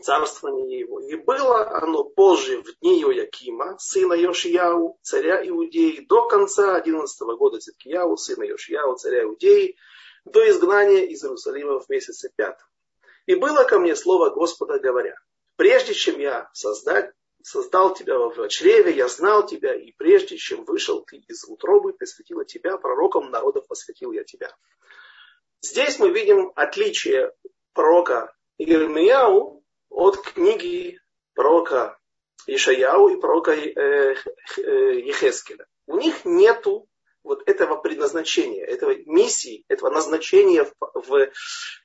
царствования 0.00 0.80
его. 0.80 1.00
И 1.00 1.14
было 1.14 1.68
оно 1.70 2.04
позже 2.04 2.62
в 2.62 2.78
дни 2.80 3.00
Йоякима, 3.00 3.76
сына 3.78 4.14
Йошияу, 4.14 4.98
царя 5.02 5.46
Иудеи, 5.46 6.04
до 6.08 6.26
конца 6.28 6.76
11 6.76 7.20
года 7.38 7.58
Циткияу, 7.58 8.16
сына 8.16 8.44
Йошияу, 8.44 8.96
царя 8.96 9.24
Иудеи, 9.24 9.76
до 10.24 10.48
изгнания 10.48 11.04
из 11.04 11.22
Иерусалима 11.22 11.80
в 11.80 11.88
месяце 11.88 12.30
пятом. 12.34 12.66
И 13.26 13.34
было 13.34 13.64
ко 13.64 13.78
мне 13.78 13.94
слово 13.94 14.30
Господа, 14.30 14.78
говоря, 14.78 15.14
прежде 15.56 15.94
чем 15.94 16.18
я 16.18 16.50
создать, 16.52 17.12
создал 17.44 17.94
тебя 17.94 18.18
в 18.18 18.48
чреве, 18.48 18.92
я 18.96 19.06
знал 19.06 19.46
тебя, 19.46 19.74
и 19.74 19.92
прежде 19.92 20.38
чем 20.38 20.64
вышел 20.64 21.04
ты 21.04 21.18
из 21.18 21.44
утробы, 21.44 21.92
посвятила 21.92 22.44
тебя, 22.46 22.78
пророком 22.78 23.30
народов 23.30 23.66
посвятил 23.68 24.12
я 24.12 24.24
тебя. 24.24 24.50
Здесь 25.60 25.98
мы 25.98 26.10
видим 26.10 26.52
отличие 26.56 27.32
пророка 27.74 28.34
Ирмияу 28.56 29.62
от 29.90 30.22
книги 30.22 30.98
пророка 31.34 31.98
Ишаяу 32.46 33.08
и 33.10 33.20
пророка 33.20 33.52
э, 33.52 34.14
э, 34.56 35.00
Ехескеля. 35.00 35.66
У 35.86 35.98
них 35.98 36.24
нету 36.24 36.88
вот 37.22 37.46
этого 37.46 37.76
предназначения, 37.76 38.64
этого 38.64 38.94
миссии, 39.04 39.64
этого 39.68 39.90
назначения 39.90 40.64
в, 40.64 40.72
в, 40.80 41.30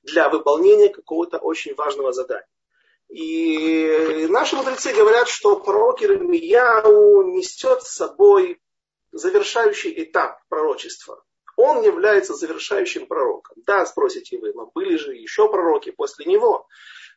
для 0.04 0.30
выполнения 0.30 0.88
какого-то 0.88 1.38
очень 1.38 1.76
важного 1.76 2.14
задания. 2.14 2.48
И 3.10 4.28
наши 4.30 4.56
мудрецы 4.56 4.94
говорят, 4.94 5.28
что 5.28 5.60
пророк 5.60 6.02
Иеремияу 6.02 7.24
несет 7.24 7.82
с 7.82 7.96
собой 7.96 8.62
завершающий 9.12 10.04
этап 10.04 10.40
пророчества. 10.48 11.24
Он 11.58 11.82
является 11.84 12.36
завершающим 12.36 13.08
пророком. 13.08 13.58
Да, 13.66 13.86
спросите 13.86 14.38
вы, 14.38 14.54
но 14.54 14.68
были 14.68 14.96
же 14.96 15.16
еще 15.16 15.50
пророки 15.50 15.92
после 15.92 16.26
него. 16.26 16.68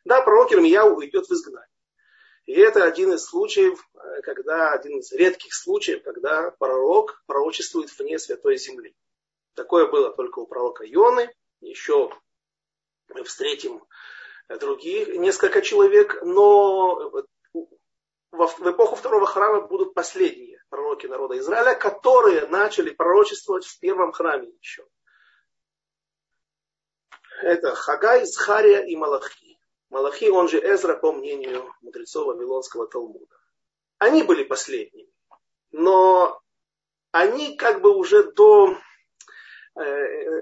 Да, 0.03 0.21
пророк 0.21 0.51
Иеремияу 0.51 0.95
уйдет 0.97 1.27
в 1.27 1.31
изгнание. 1.31 1.69
И 2.45 2.53
это 2.53 2.83
один 2.83 3.13
из 3.13 3.23
случаев, 3.23 3.79
когда, 4.23 4.73
один 4.73 4.99
из 4.99 5.11
редких 5.13 5.53
случаев, 5.53 6.03
когда 6.03 6.51
пророк 6.51 7.23
пророчествует 7.27 7.89
вне 7.97 8.17
святой 8.19 8.57
земли. 8.57 8.95
Такое 9.53 9.87
было 9.87 10.11
только 10.11 10.39
у 10.39 10.47
пророка 10.47 10.83
Ионы. 10.85 11.33
Еще 11.61 12.11
мы 13.09 13.23
встретим 13.23 13.81
других 14.57 15.09
несколько 15.15 15.61
человек, 15.61 16.21
но 16.23 17.11
в 18.31 18.69
эпоху 18.69 18.95
второго 18.95 19.25
храма 19.25 19.61
будут 19.61 19.93
последние 19.93 20.61
пророки 20.69 21.05
народа 21.05 21.37
Израиля, 21.37 21.75
которые 21.75 22.47
начали 22.47 22.89
пророчествовать 22.89 23.65
в 23.65 23.79
первом 23.79 24.11
храме 24.11 24.49
еще. 24.59 24.85
Это 27.41 27.75
Хагай, 27.75 28.25
Схария 28.25 28.81
и 28.81 28.95
Малахи. 28.95 29.59
Малахи, 29.89 30.29
он 30.29 30.47
же 30.47 30.59
Эзра, 30.59 30.95
по 30.95 31.11
мнению 31.11 31.71
мудрецов 31.81 32.27
Вавилонского 32.27 32.87
Талмуда. 32.87 33.37
Они 33.99 34.23
были 34.23 34.43
последними. 34.43 35.11
Но 35.71 36.41
они 37.11 37.55
как 37.55 37.81
бы 37.81 37.95
уже 37.95 38.31
до 38.31 38.75
э, 39.75 40.41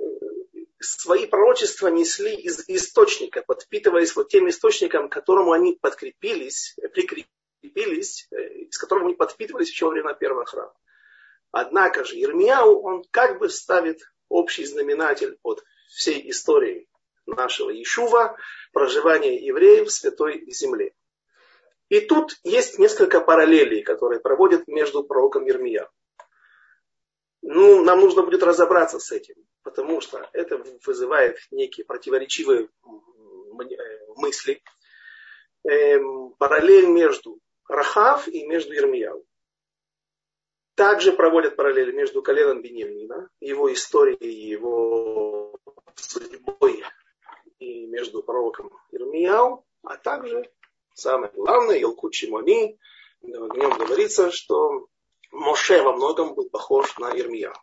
свои 0.81 1.25
пророчества 1.27 1.88
несли 1.88 2.35
из 2.35 2.63
источника, 2.67 3.43
подпитываясь 3.45 4.15
вот 4.15 4.29
тем 4.29 4.50
источником, 4.50 5.09
которому 5.09 5.51
они 5.51 5.77
подкрепились, 5.81 6.75
прикрепились, 6.93 8.27
э, 8.31 8.69
с 8.69 8.77
которым 8.77 9.07
они 9.07 9.15
подпитывались 9.15 9.69
еще 9.69 9.85
во 9.85 9.91
время 9.91 10.13
первого 10.13 10.45
храма. 10.45 10.73
Однако 11.51 12.03
же 12.05 12.15
Ирмияу, 12.15 12.81
он 12.81 13.03
как 13.11 13.39
бы 13.39 13.50
ставит 13.50 14.00
общий 14.29 14.65
знаменатель 14.65 15.38
под 15.41 15.63
всей 15.88 16.29
историей 16.29 16.88
нашего 17.25 17.69
Ишува, 17.71 18.38
проживания 18.71 19.38
евреев 19.45 19.88
в 19.88 19.91
Святой 19.91 20.45
Земле. 20.51 20.93
И 21.89 21.99
тут 21.99 22.39
есть 22.43 22.79
несколько 22.79 23.19
параллелей, 23.19 23.84
которые 23.84 24.21
проводят 24.21 24.67
между 24.67 25.03
пророком 25.03 25.45
Ермия. 25.45 25.89
Ну, 27.53 27.83
нам 27.83 27.99
нужно 27.99 28.23
будет 28.23 28.43
разобраться 28.43 28.97
с 28.97 29.11
этим, 29.11 29.35
потому 29.63 29.99
что 29.99 30.25
это 30.31 30.63
вызывает 30.85 31.37
некие 31.51 31.85
противоречивые 31.85 32.69
мысли. 34.15 34.61
Эм, 35.65 36.33
параллель 36.39 36.87
между 36.87 37.39
Рахав 37.67 38.29
и 38.29 38.47
между 38.47 38.73
Ермияу. 38.73 39.25
Также 40.75 41.11
проводят 41.11 41.57
параллель 41.57 41.93
между 41.93 42.23
коленом 42.23 42.61
Бениамина, 42.61 43.29
его 43.41 43.71
историей, 43.73 44.47
его 44.49 45.59
судьбой 45.95 46.85
и 47.59 47.85
между 47.85 48.23
пророком 48.23 48.71
Ирмияу, 48.91 49.65
а 49.83 49.97
также 49.97 50.49
самое 50.93 51.33
главное, 51.33 51.77
Илкут 51.81 52.13
Мами, 52.29 52.79
в 53.21 53.57
нем 53.57 53.77
говорится, 53.77 54.31
что 54.31 54.87
Моше 55.32 55.82
во 55.82 55.94
многом 55.94 56.36
был 56.36 56.50
похож 56.50 56.98
на 56.98 57.12
Ирмияу. 57.12 57.54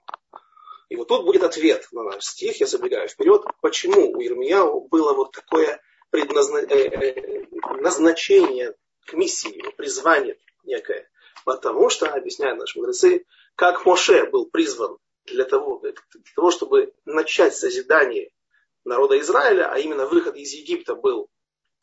И 0.89 0.97
вот 0.97 1.09
тут 1.09 1.25
будет 1.25 1.43
ответ 1.43 1.87
на 1.93 2.03
наш 2.03 2.25
стих, 2.25 2.61
я 2.61 2.67
забегаю 2.67 3.09
вперед, 3.09 3.43
почему 3.61 4.11
у 4.11 4.23
Ирмияу 4.23 4.89
было 4.89 5.13
вот 5.13 5.33
такое 5.33 5.81
э, 6.13 6.19
э, 6.19 7.47
назначение 7.81 8.75
к 9.07 9.13
миссии, 9.13 9.63
призвание 9.77 10.39
некое. 10.65 11.11
Потому 11.45 11.91
что, 11.91 12.07
объясняют 12.07 12.59
наши 12.59 12.79
мудрецы, 12.79 13.27
как 13.55 13.85
Моше 13.85 14.27
был 14.27 14.47
призван 14.47 14.99
для 15.27 15.45
того, 15.45 15.79
для 15.79 15.93
того, 16.35 16.51
чтобы 16.51 16.95
начать 17.05 17.55
созидание 17.55 18.31
народа 18.85 19.19
Израиля, 19.21 19.71
а 19.71 19.79
именно 19.79 20.07
выход 20.07 20.37
из 20.37 20.53
Египта 20.53 20.95
был, 20.95 21.29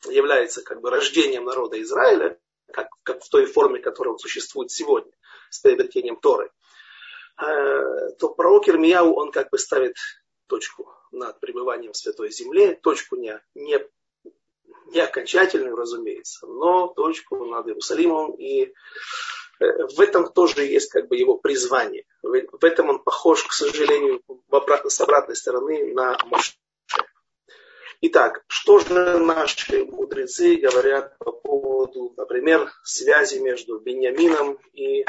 является 0.08 0.62
как 0.62 0.80
бы 0.80 0.90
рождением 0.90 1.44
народа 1.44 1.80
Израиля, 1.80 2.38
как, 2.72 2.88
как 3.04 3.22
в 3.22 3.28
той 3.28 3.46
форме, 3.46 3.80
которая 3.80 4.14
он 4.14 4.18
существует 4.18 4.70
сегодня, 4.70 5.12
приобретением 5.62 6.16
Торы, 6.16 6.50
э, 7.40 8.10
то 8.18 8.28
пророк 8.30 8.68
Ирмияу, 8.68 9.14
он 9.14 9.30
как 9.30 9.50
бы 9.50 9.58
ставит 9.58 9.96
точку 10.46 10.92
над 11.12 11.40
пребыванием 11.40 11.92
в 11.92 11.96
Святой 11.96 12.30
Земле, 12.30 12.74
точку 12.74 13.16
не, 13.16 13.40
не, 13.54 13.78
не 14.86 15.00
окончательную, 15.00 15.76
разумеется, 15.76 16.46
но 16.46 16.88
точку 16.88 17.44
над 17.44 17.66
Иерусалимом, 17.66 18.34
и 18.34 18.64
э, 18.64 18.70
в 19.58 20.00
этом 20.00 20.32
тоже 20.32 20.64
есть 20.64 20.90
как 20.90 21.08
бы 21.08 21.16
его 21.16 21.36
призвание. 21.38 22.04
В 22.22 22.64
этом 22.64 22.90
он 22.90 23.02
похож, 23.02 23.44
к 23.44 23.52
сожалению, 23.52 24.22
с 24.84 25.00
обратной 25.00 25.36
стороны 25.36 25.92
на 25.94 26.18
Моше. 26.26 26.54
Итак, 28.02 28.44
что 28.46 28.78
же 28.78 29.18
наши 29.18 29.84
мудрецы 29.84 30.56
говорят 30.56 31.16
по 31.18 31.32
поводу, 31.32 32.12
например, 32.16 32.70
связи 32.84 33.38
между 33.38 33.78
Беньямином 33.78 34.58
и 34.74 35.02
э, 35.02 35.04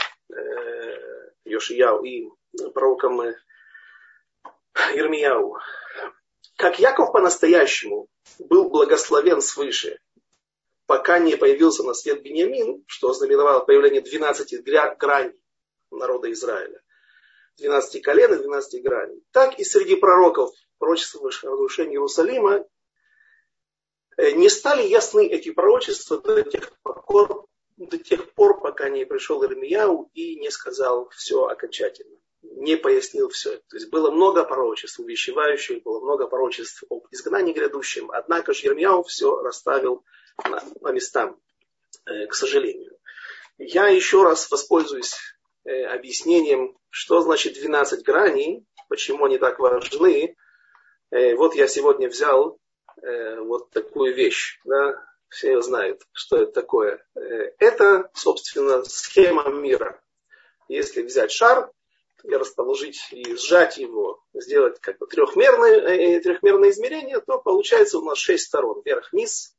Йошияу 1.43 2.03
и 2.03 2.29
пророком 2.73 3.21
Ирмияу? 4.93 5.57
Как 6.55 6.79
Яков 6.79 7.11
по-настоящему 7.11 8.07
был 8.39 8.69
благословен 8.69 9.41
свыше, 9.41 9.99
пока 10.85 11.19
не 11.19 11.35
появился 11.35 11.83
на 11.83 11.93
свет 11.93 12.23
Беньямин, 12.23 12.85
что 12.87 13.09
ознаменовало 13.09 13.65
появление 13.65 14.01
12 14.01 14.63
граней 14.97 15.33
народа 15.91 16.31
Израиля. 16.31 16.81
12 17.57 18.01
колен 18.01 18.33
и 18.33 18.37
12 18.37 18.81
граней. 18.81 19.23
Так 19.31 19.59
и 19.59 19.65
среди 19.65 19.97
пророков, 19.97 20.51
пророчествовавших 20.77 21.43
разрушение 21.43 21.95
Иерусалима, 21.95 22.63
Э, 22.63 22.76
не 24.17 24.49
стали 24.49 24.87
ясны 24.87 25.27
эти 25.27 25.51
пророчества 25.51 26.19
до 26.19 26.43
тех 26.43 26.71
пор, 26.81 27.47
до 27.77 27.97
тех 27.97 28.33
пор 28.33 28.59
пока 28.59 28.89
не 28.89 29.05
пришел 29.05 29.43
Ирмияу 29.45 30.09
и 30.13 30.35
не 30.37 30.49
сказал 30.49 31.09
все 31.09 31.45
окончательно, 31.45 32.17
не 32.41 32.77
пояснил 32.77 33.29
все. 33.29 33.57
То 33.57 33.77
есть 33.77 33.89
было 33.89 34.09
много 34.09 34.43
пророчеств 34.43 34.99
увещевающих, 34.99 35.83
было 35.83 35.99
много 35.99 36.27
пророчеств 36.27 36.83
об 36.89 37.05
изгнании 37.11 37.53
грядущем, 37.53 38.09
однако 38.11 38.53
же 38.53 38.67
Ирмияу 38.67 39.03
все 39.03 39.39
расставил 39.41 40.03
на, 40.43 40.61
по 40.81 40.91
местам, 40.91 41.39
э, 42.05 42.25
к 42.25 42.33
сожалению. 42.33 42.97
Я 43.59 43.87
еще 43.87 44.23
раз 44.23 44.49
воспользуюсь 44.49 45.15
э, 45.63 45.85
объяснением, 45.85 46.75
что 46.89 47.21
значит 47.21 47.53
12 47.53 48.03
граней, 48.03 48.65
почему 48.89 49.25
они 49.25 49.37
так 49.37 49.59
важны. 49.59 50.35
Вот 51.09 51.55
я 51.55 51.69
сегодня 51.69 52.09
взял 52.09 52.59
э, 53.01 53.39
вот 53.41 53.69
такую 53.71 54.15
вещь. 54.15 54.59
Да? 54.65 55.03
Все 55.29 55.61
знают, 55.61 56.01
что 56.11 56.37
это 56.37 56.51
такое. 56.51 57.05
Э, 57.15 57.51
это, 57.59 58.09
собственно, 58.13 58.83
схема 58.83 59.49
мира. 59.49 60.01
Если 60.69 61.01
взять 61.01 61.31
шар 61.31 61.71
и 62.23 62.35
расположить 62.35 62.99
и 63.11 63.35
сжать 63.35 63.77
его, 63.77 64.21
сделать 64.33 64.79
как 64.79 64.97
бы 64.97 65.07
трехмерное, 65.07 65.79
э, 65.79 66.19
трехмерное 66.19 66.69
измерение, 66.69 67.19
то 67.19 67.39
получается 67.39 67.99
у 67.99 68.05
нас 68.05 68.17
шесть 68.17 68.47
сторон. 68.47 68.81
Вверх-вниз, 68.83 69.55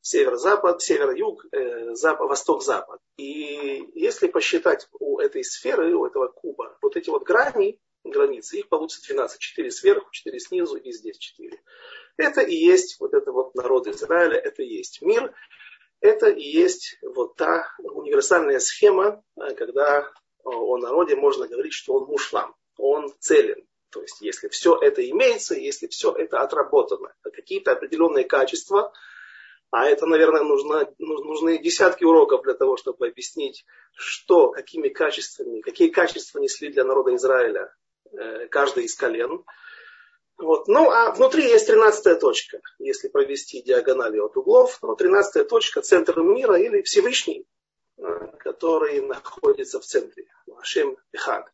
север-запад, 0.00 0.82
север-юг, 0.82 1.46
э, 1.52 1.94
запад, 1.94 2.28
восток-запад. 2.28 3.00
И 3.16 3.90
если 3.94 4.28
посчитать 4.28 4.88
у 4.98 5.18
этой 5.18 5.44
сферы, 5.44 5.94
у 5.94 6.06
этого 6.06 6.28
куба, 6.28 6.78
вот 6.82 6.96
эти 6.96 7.10
вот 7.10 7.24
грани, 7.24 7.78
границы, 8.04 8.58
их 8.58 8.68
получится 8.68 9.12
12. 9.12 9.40
4 9.40 9.70
сверху, 9.70 10.10
4 10.10 10.40
снизу 10.40 10.76
и 10.76 10.92
здесь 10.92 11.18
4. 11.18 11.60
Это 12.16 12.40
и 12.40 12.54
есть 12.54 12.98
вот 13.00 13.14
это 13.14 13.32
вот 13.32 13.54
народ 13.54 13.86
Израиля, 13.86 14.36
это 14.36 14.62
и 14.62 14.68
есть 14.68 15.02
мир. 15.02 15.34
Это 16.00 16.30
и 16.30 16.42
есть 16.42 16.96
вот 17.02 17.36
та 17.36 17.66
универсальная 17.78 18.58
схема, 18.58 19.22
э, 19.36 19.54
когда 19.54 20.10
о 20.44 20.78
народе 20.78 21.14
можно 21.14 21.46
говорить, 21.46 21.74
что 21.74 21.94
он 21.94 22.06
мушлам, 22.06 22.54
он 22.78 23.12
целен. 23.18 23.66
То 23.90 24.00
есть, 24.00 24.20
если 24.20 24.48
все 24.48 24.78
это 24.80 25.08
имеется, 25.10 25.54
если 25.54 25.88
все 25.88 26.12
это 26.12 26.40
отработано, 26.40 27.12
какие-то 27.22 27.72
определенные 27.72 28.24
качества, 28.24 28.92
а 29.70 29.86
это, 29.86 30.06
наверное, 30.06 30.42
нужно, 30.42 30.92
нужны 30.98 31.58
десятки 31.58 32.04
уроков 32.04 32.42
для 32.42 32.54
того, 32.54 32.76
чтобы 32.76 33.06
объяснить, 33.06 33.64
что, 33.94 34.48
какими 34.48 34.88
качествами, 34.88 35.60
какие 35.60 35.90
качества 35.90 36.38
несли 36.38 36.72
для 36.72 36.84
народа 36.84 37.14
Израиля 37.14 37.72
э, 38.12 38.46
каждый 38.48 38.84
из 38.84 38.94
колен. 38.94 39.44
Вот. 40.38 40.68
Ну, 40.68 40.90
а 40.90 41.12
внутри 41.12 41.44
есть 41.44 41.66
тринадцатая 41.66 42.14
точка, 42.14 42.60
если 42.78 43.08
провести 43.08 43.62
диагонали 43.62 44.18
от 44.18 44.36
углов. 44.36 44.78
Но 44.82 44.94
тринадцатая 44.94 45.44
точка– 45.44 45.80
центр 45.82 46.20
мира 46.20 46.58
или 46.58 46.80
Всевышний, 46.82 47.46
который 48.38 49.02
находится 49.02 49.80
в 49.80 49.84
центре. 49.84 50.26
Ашем 50.58 50.96
Эхад. 51.12 51.46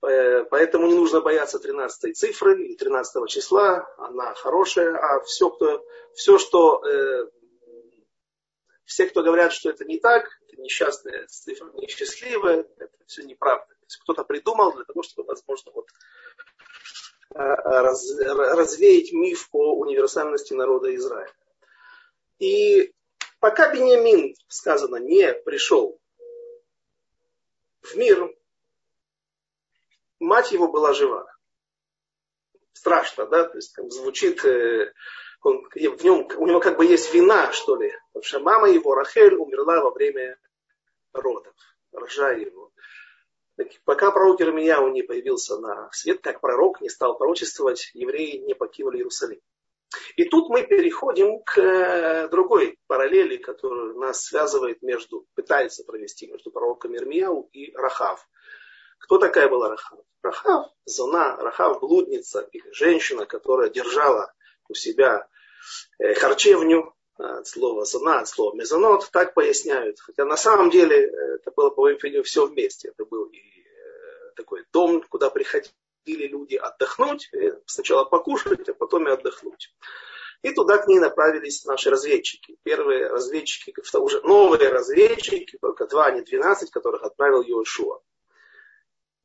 Поэтому 0.00 0.86
не 0.86 0.94
нужно 0.94 1.20
бояться 1.20 1.58
13 1.58 2.16
цифры 2.16 2.62
или 2.62 2.74
13 2.74 3.28
числа. 3.28 3.88
Она 3.96 4.34
хорошая. 4.34 4.96
А 4.96 5.20
все, 5.20 5.50
кто, 5.50 5.84
все 6.14 6.38
что 6.38 6.86
э, 6.86 7.26
все, 8.86 9.06
кто 9.06 9.22
говорят, 9.22 9.52
что 9.52 9.70
это 9.70 9.84
не 9.84 9.98
так, 9.98 10.28
это 10.48 10.60
несчастная 10.62 11.26
цифра, 11.26 11.70
несчастливая, 11.74 12.66
это 12.78 12.96
все 13.06 13.24
неправда. 13.24 13.75
Кто-то 14.02 14.24
придумал 14.24 14.72
для 14.74 14.84
того, 14.84 15.02
чтобы, 15.02 15.28
возможно, 15.28 15.72
вот, 15.72 15.88
э, 17.34 17.38
раз, 17.38 18.10
развеять 18.18 19.12
миф 19.12 19.48
о 19.52 19.76
универсальности 19.76 20.54
народа 20.54 20.94
Израиля. 20.94 21.32
И 22.38 22.92
Пока 23.46 23.72
Бениамин, 23.72 24.34
сказано, 24.48 24.96
не 24.96 25.32
пришел 25.32 26.00
в 27.82 27.94
мир, 27.96 28.34
мать 30.18 30.52
его 30.52 30.68
была 30.68 30.94
жива. 30.94 31.30
Страшно, 32.72 33.26
да? 33.26 33.44
То 33.44 33.58
есть 33.58 33.72
как 33.72 33.90
звучит, 33.92 34.44
э, 34.44 34.92
он, 35.42 35.62
в 35.70 36.04
нем, 36.04 36.26
у 36.38 36.46
него 36.46 36.60
как 36.60 36.76
бы 36.76 36.86
есть 36.86 37.12
вина, 37.14 37.52
что 37.52 37.76
ли. 37.76 37.92
Потому 38.08 38.24
что 38.24 38.40
мама 38.40 38.68
его, 38.68 38.94
Рахель, 38.94 39.34
умерла 39.34 39.80
во 39.80 39.90
время 39.90 40.38
родов, 41.12 41.54
рожая 41.92 42.38
его. 42.38 42.72
Пока 43.84 44.10
пророк 44.10 44.40
Ирмияу 44.40 44.88
не 44.88 45.02
появился 45.02 45.58
на 45.58 45.88
свет, 45.92 46.20
как 46.20 46.40
пророк 46.40 46.80
не 46.80 46.90
стал 46.90 47.16
пророчествовать, 47.16 47.90
евреи 47.94 48.36
не 48.38 48.54
покинули 48.54 48.98
Иерусалим. 48.98 49.40
И 50.16 50.24
тут 50.24 50.48
мы 50.48 50.62
переходим 50.62 51.40
к 51.42 51.58
э, 51.58 52.28
другой 52.28 52.78
параллели, 52.86 53.36
которая 53.36 53.94
нас 53.94 54.24
связывает 54.24 54.82
между, 54.82 55.26
пытается 55.34 55.84
провести 55.84 56.26
между 56.26 56.50
пророком 56.50 56.94
Ирмияу 56.96 57.48
и 57.52 57.74
Рахав. 57.74 58.28
Кто 58.98 59.18
такая 59.18 59.48
была 59.48 59.70
Рахав? 59.70 60.00
Рахав, 60.22 60.72
зона, 60.84 61.36
Рахав 61.36 61.80
блудница 61.80 62.48
женщина, 62.72 63.26
которая 63.26 63.70
держала 63.70 64.32
у 64.68 64.74
себя 64.74 65.28
э, 65.98 66.14
харчевню, 66.14 66.95
от 67.18 67.46
слова 67.46 67.84
зона, 67.84 68.20
от 68.20 68.28
слова 68.28 68.54
мезонот, 68.54 69.08
так 69.12 69.34
поясняют. 69.34 70.00
Хотя 70.00 70.24
на 70.24 70.36
самом 70.36 70.70
деле 70.70 71.06
э, 71.06 71.34
это 71.36 71.50
было, 71.50 71.70
по 71.70 71.82
моему 71.82 71.98
мнению, 72.02 72.24
все 72.24 72.46
вместе. 72.46 72.88
Это 72.88 73.04
был 73.04 73.24
и 73.26 73.40
такой 74.36 74.64
дом, 74.72 75.02
куда 75.08 75.30
приходили 75.30 75.72
или 76.06 76.28
люди 76.28 76.54
отдохнуть, 76.54 77.28
э, 77.34 77.60
сначала 77.66 78.04
покушать, 78.04 78.68
а 78.68 78.74
потом 78.74 79.08
и 79.08 79.10
отдохнуть. 79.10 79.74
И 80.42 80.52
туда 80.52 80.78
к 80.78 80.86
ней 80.86 81.00
направились 81.00 81.64
наши 81.64 81.90
разведчики. 81.90 82.56
Первые 82.62 83.08
разведчики, 83.08 83.74
уже 83.98 84.20
новые 84.22 84.68
разведчики, 84.68 85.58
только 85.60 85.86
два, 85.86 86.06
а 86.06 86.10
не 86.12 86.22
двенадцать, 86.22 86.70
которых 86.70 87.02
отправил 87.02 87.42
Йошуа. 87.42 88.00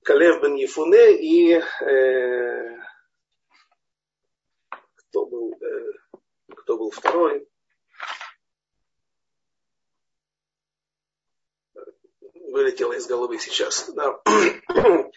Калев 0.04 0.42
бен 0.42 0.56
Ефуне 0.56 1.22
и 1.22 1.54
э, 1.54 2.78
кто, 4.96 5.26
был, 5.28 5.54
э, 5.62 5.92
кто 6.56 6.78
был 6.78 6.90
второй? 6.90 7.48
Вылетело 12.52 12.92
из 12.94 13.08
головы 13.08 13.40
сейчас. 13.40 13.90
Да. 13.94 14.22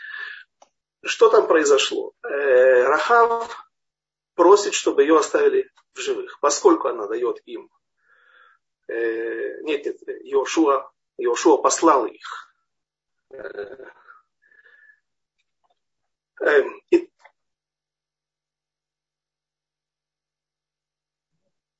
Что 1.03 1.29
там 1.29 1.49
произошло? 1.49 2.12
Э, 2.23 2.83
Рахав 2.85 3.66
просит, 4.35 4.73
чтобы 4.73 5.03
ее 5.03 5.18
оставили 5.18 5.68
в 5.94 5.99
живых, 5.99 6.38
поскольку 6.40 6.88
она 6.88 7.09
дает 7.09 7.40
им. 7.47 7.68
Э, 8.87 9.61
нет, 9.62 9.85
нет, 9.85 9.97
Йошуа, 10.25 10.90
Йошуа 11.18 11.57
послал 11.57 12.07
их. 12.07 12.55
Э, 13.31 13.83
и 16.90 17.11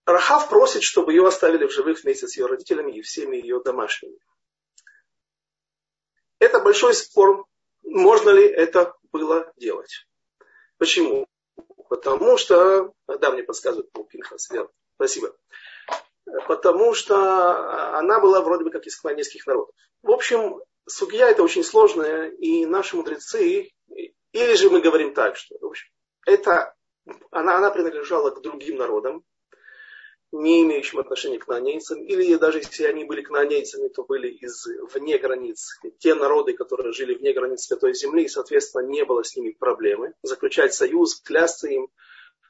Рахав 0.05 0.49
просит, 0.49 0.83
чтобы 0.83 1.13
ее 1.13 1.29
оставили 1.29 1.65
в 1.65 1.71
живых 1.71 2.03
вместе 2.03 2.27
с 2.27 2.37
ее 2.37 2.47
родителями 2.47 2.93
и 2.93 3.03
всеми 3.03 3.37
ее 3.37 3.63
домашними. 3.63 4.19
Это 6.55 6.63
большой 6.63 6.95
спор, 6.95 7.47
можно 7.83 8.31
ли 8.31 8.47
это 8.47 8.95
было 9.11 9.53
делать. 9.57 10.07
Почему? 10.79 11.27
Потому 11.89 12.37
что, 12.37 12.93
да, 13.09 13.33
мне 13.33 13.43
подсказывает 13.43 13.91
Пол 13.91 14.05
Пинхас, 14.05 14.49
спасибо. 14.95 15.35
Потому 16.47 16.95
что 16.95 17.99
она 17.99 18.21
была 18.21 18.41
вроде 18.41 18.63
бы 18.63 18.71
как 18.71 18.87
из 18.87 18.97
кланейских 18.97 19.49
народов. 19.49 19.75
В 20.03 20.13
общем, 20.13 20.61
судья 20.87 21.29
это 21.29 21.43
очень 21.43 21.65
сложная, 21.65 22.29
и 22.29 22.67
наши 22.67 22.95
мудрецы, 22.95 23.73
или 23.89 24.55
же 24.55 24.71
мы 24.71 24.81
говорим 24.81 25.13
так, 25.13 25.37
что 25.37 25.57
в 25.61 25.65
общем, 25.65 25.89
это, 26.25 26.73
она, 27.33 27.57
она 27.57 27.73
принадлежала 27.73 28.31
к 28.31 28.43
другим 28.43 28.77
народам, 28.77 29.25
не 30.35 30.63
имеющим 30.63 30.99
отношения 30.99 31.39
к 31.39 31.47
нанейцам, 31.47 32.03
или 32.03 32.35
даже 32.35 32.59
если 32.59 32.85
они 32.85 33.05
были 33.05 33.23
к 33.23 33.31
нанейцами, 33.31 33.89
то 33.89 34.03
были 34.03 34.29
из 34.29 34.67
вне 34.93 35.17
границ, 35.19 35.79
те 35.99 36.15
народы, 36.15 36.55
которые 36.55 36.93
жили 36.93 37.15
вне 37.15 37.33
границ 37.33 37.67
Святой 37.67 37.95
Земли, 37.95 38.25
и, 38.25 38.29
соответственно, 38.29 38.83
не 38.83 39.05
было 39.05 39.23
с 39.23 39.37
ними 39.37 39.51
проблемы, 39.53 40.13
заключать 40.23 40.75
союз, 40.75 41.21
клясться 41.21 41.69
им. 41.69 41.89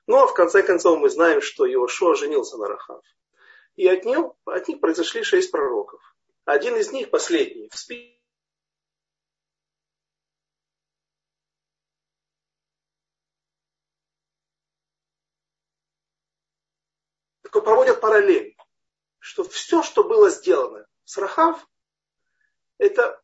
Но, 0.06 0.18
ну, 0.18 0.24
а 0.24 0.26
в 0.26 0.34
конце 0.34 0.62
концов, 0.62 0.98
мы 0.98 1.10
знаем, 1.10 1.42
что 1.42 1.66
Иошуа 1.66 2.14
женился 2.14 2.56
на 2.56 2.68
Рахав. 2.68 3.02
И 3.76 3.86
от, 3.86 4.04
него, 4.04 4.36
от 4.46 4.66
них 4.68 4.80
произошли 4.80 5.22
шесть 5.22 5.50
пророков. 5.50 6.00
Один 6.44 6.76
из 6.76 6.90
них, 6.92 7.10
последний, 7.10 7.68
в 7.70 7.78
списке 7.78 8.13
проводят 17.64 18.00
параллель, 18.00 18.56
что 19.18 19.44
все, 19.44 19.82
что 19.82 20.04
было 20.04 20.30
сделано 20.30 20.86
с 21.04 21.16
Рахав, 21.16 21.66
это 22.78 23.20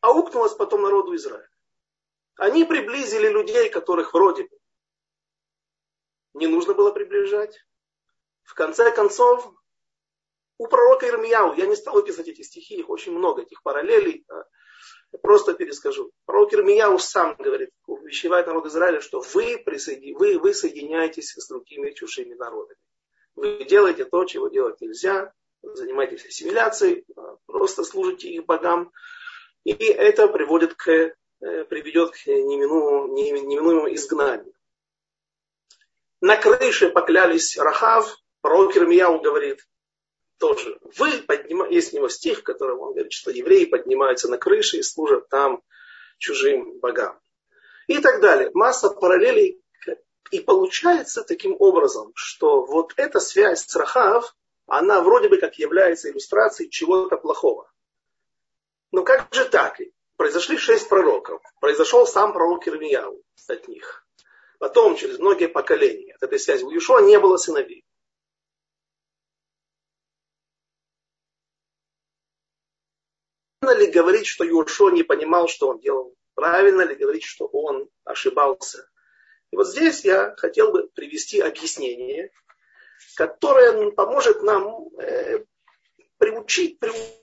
аукнулось 0.00 0.54
потом 0.54 0.82
народу 0.82 1.14
Израиля. 1.16 1.48
Они 2.36 2.64
приблизили 2.64 3.28
людей, 3.28 3.70
которых 3.70 4.14
вроде 4.14 4.44
бы 4.44 4.58
не 6.34 6.46
нужно 6.46 6.74
было 6.74 6.90
приближать. 6.90 7.58
В 8.42 8.54
конце 8.54 8.90
концов, 8.90 9.52
у 10.58 10.66
пророка 10.66 11.08
Ирмияу, 11.08 11.54
я 11.54 11.66
не 11.66 11.76
стал 11.76 11.94
выписывать 11.94 12.28
эти 12.28 12.42
стихи, 12.42 12.76
их 12.76 12.88
очень 12.88 13.12
много, 13.12 13.42
этих 13.42 13.62
параллелей, 13.62 14.24
я 15.12 15.18
просто 15.18 15.52
перескажу. 15.54 16.10
Пророк 16.24 16.54
Ирмияу 16.54 16.98
сам 16.98 17.36
говорит, 17.36 17.70
увещевает 17.86 18.46
народ 18.46 18.66
Израиля, 18.66 19.00
что 19.00 19.20
вы, 19.20 19.58
присоедин... 19.58 20.16
вы, 20.16 20.38
вы 20.38 20.54
соединяетесь 20.54 21.34
с 21.36 21.48
другими 21.48 21.90
чужими 21.90 22.34
народами. 22.34 22.78
Вы 23.34 23.64
делаете 23.64 24.04
то, 24.04 24.24
чего 24.24 24.48
делать 24.48 24.80
нельзя, 24.80 25.32
занимаетесь 25.62 26.26
ассимиляцией, 26.26 27.04
а, 27.16 27.36
просто 27.46 27.84
служите 27.84 28.28
их 28.28 28.44
богам. 28.44 28.92
И 29.64 29.72
это 29.72 30.28
приводит 30.28 30.74
к, 30.74 30.88
э, 30.88 31.14
приведет 31.64 32.10
к 32.10 32.26
неминуемому, 32.26 33.14
неминуемому 33.14 33.94
изгнанию. 33.94 34.52
На 36.20 36.36
крыше 36.36 36.90
поклялись 36.90 37.56
Рахав, 37.56 38.16
пророк 38.40 38.76
Ирмияу 38.76 39.20
говорит, 39.20 39.66
тоже, 40.38 40.78
вы 40.96 41.18
поднимаете, 41.18 41.74
есть 41.76 41.92
у 41.92 41.96
него 41.98 42.08
стих, 42.08 42.40
в 42.40 42.42
котором 42.42 42.80
он 42.80 42.92
говорит, 42.94 43.12
что 43.12 43.30
евреи 43.30 43.64
поднимаются 43.64 44.28
на 44.28 44.38
крыши 44.38 44.78
и 44.78 44.82
служат 44.82 45.28
там 45.28 45.62
чужим 46.18 46.80
богам. 46.80 47.20
и 47.86 47.98
так 47.98 48.20
далее. 48.20 48.50
Масса 48.52 48.90
параллелей. 48.90 49.61
И 50.32 50.40
получается 50.40 51.24
таким 51.24 51.54
образом, 51.58 52.12
что 52.14 52.64
вот 52.64 52.94
эта 52.96 53.20
связь 53.20 53.66
с 53.66 53.76
Рахав, 53.76 54.34
она 54.66 55.02
вроде 55.02 55.28
бы 55.28 55.36
как 55.36 55.58
является 55.58 56.10
иллюстрацией 56.10 56.70
чего-то 56.70 57.18
плохого. 57.18 57.70
Но 58.92 59.04
как 59.04 59.32
же 59.34 59.44
так? 59.44 59.78
Произошли 60.16 60.56
шесть 60.56 60.88
пророков. 60.88 61.42
Произошел 61.60 62.06
сам 62.06 62.32
пророк 62.32 62.66
Ирмияу 62.66 63.22
от 63.46 63.68
них. 63.68 64.06
Потом, 64.58 64.96
через 64.96 65.18
многие 65.18 65.48
поколения, 65.48 66.14
от 66.14 66.22
этой 66.22 66.38
связи 66.38 66.64
у 66.64 66.70
Юшуа 66.70 67.02
не 67.02 67.18
было 67.18 67.36
сыновей. 67.36 67.84
Правильно 73.60 73.84
ли 73.84 73.90
говорить, 73.90 74.26
что 74.26 74.44
Юшуа 74.44 74.92
не 74.92 75.02
понимал, 75.02 75.46
что 75.46 75.68
он 75.68 75.78
делал? 75.78 76.16
Правильно 76.34 76.82
ли 76.82 76.94
говорить, 76.94 77.24
что 77.24 77.44
он 77.46 77.90
ошибался? 78.04 78.88
И 79.52 79.56
вот 79.56 79.68
здесь 79.68 80.04
я 80.04 80.34
хотел 80.36 80.72
бы 80.72 80.88
привести 80.88 81.40
объяснение, 81.40 82.30
которое 83.16 83.90
поможет 83.92 84.42
нам 84.42 84.88
э, 84.98 85.44
приучить, 86.18 86.78
приучить 86.78 87.21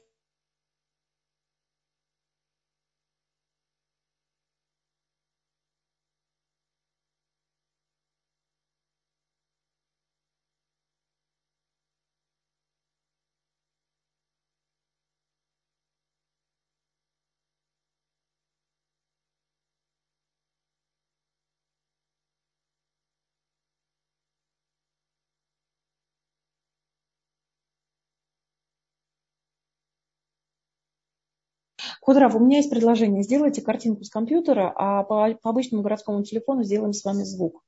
Худрав, 32.10 32.34
у 32.34 32.40
меня 32.40 32.58
есть 32.58 32.72
предложение. 32.72 33.22
Сделайте 33.22 33.62
картинку 33.62 34.04
с 34.04 34.10
компьютера, 34.10 34.74
а 34.76 35.04
по, 35.04 35.32
по 35.44 35.52
обычному 35.52 35.84
городскому 35.84 36.24
телефону 36.24 36.64
сделаем 36.64 36.92
с 36.92 37.06
вами 37.06 37.22
звук. 37.22 37.62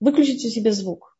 Выключите 0.00 0.50
себе 0.50 0.70
звук. 0.70 1.16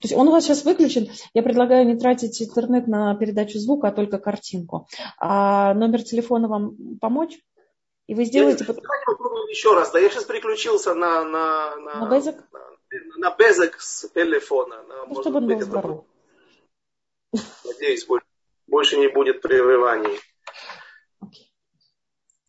То 0.00 0.08
есть 0.08 0.16
он 0.16 0.26
у 0.26 0.32
вас 0.32 0.42
сейчас 0.42 0.64
выключен. 0.64 1.08
Я 1.32 1.44
предлагаю 1.44 1.86
не 1.86 1.96
тратить 1.96 2.42
интернет 2.42 2.88
на 2.88 3.14
передачу 3.14 3.60
звука, 3.60 3.86
а 3.86 3.92
только 3.92 4.18
картинку. 4.18 4.88
А 5.16 5.72
номер 5.74 6.02
телефона 6.02 6.48
вам 6.48 6.74
помочь? 7.00 7.38
И 8.08 8.16
вы 8.16 8.24
сделаете... 8.24 8.64
Я, 8.66 8.74
давайте 8.74 9.50
еще 9.52 9.74
раз. 9.74 9.92
Да, 9.92 10.00
я 10.00 10.10
сейчас 10.10 10.24
переключился 10.24 10.92
на... 10.94 11.22
На, 11.22 11.76
на, 11.76 12.00
на 12.00 12.10
Безек? 12.10 12.42
На, 12.50 13.30
на 13.30 13.36
Безек 13.36 13.80
с 13.80 14.08
телефона. 14.08 14.82
На, 14.88 15.06
ну, 15.06 15.20
чтобы 15.20 15.36
он 15.36 15.46
был 15.46 15.60
здоров. 15.60 16.04
Надеюсь, 17.64 18.04
больше 18.06 18.26
больше 18.66 18.96
не 18.96 19.08
будет 19.08 19.42
прерываний. 19.42 20.20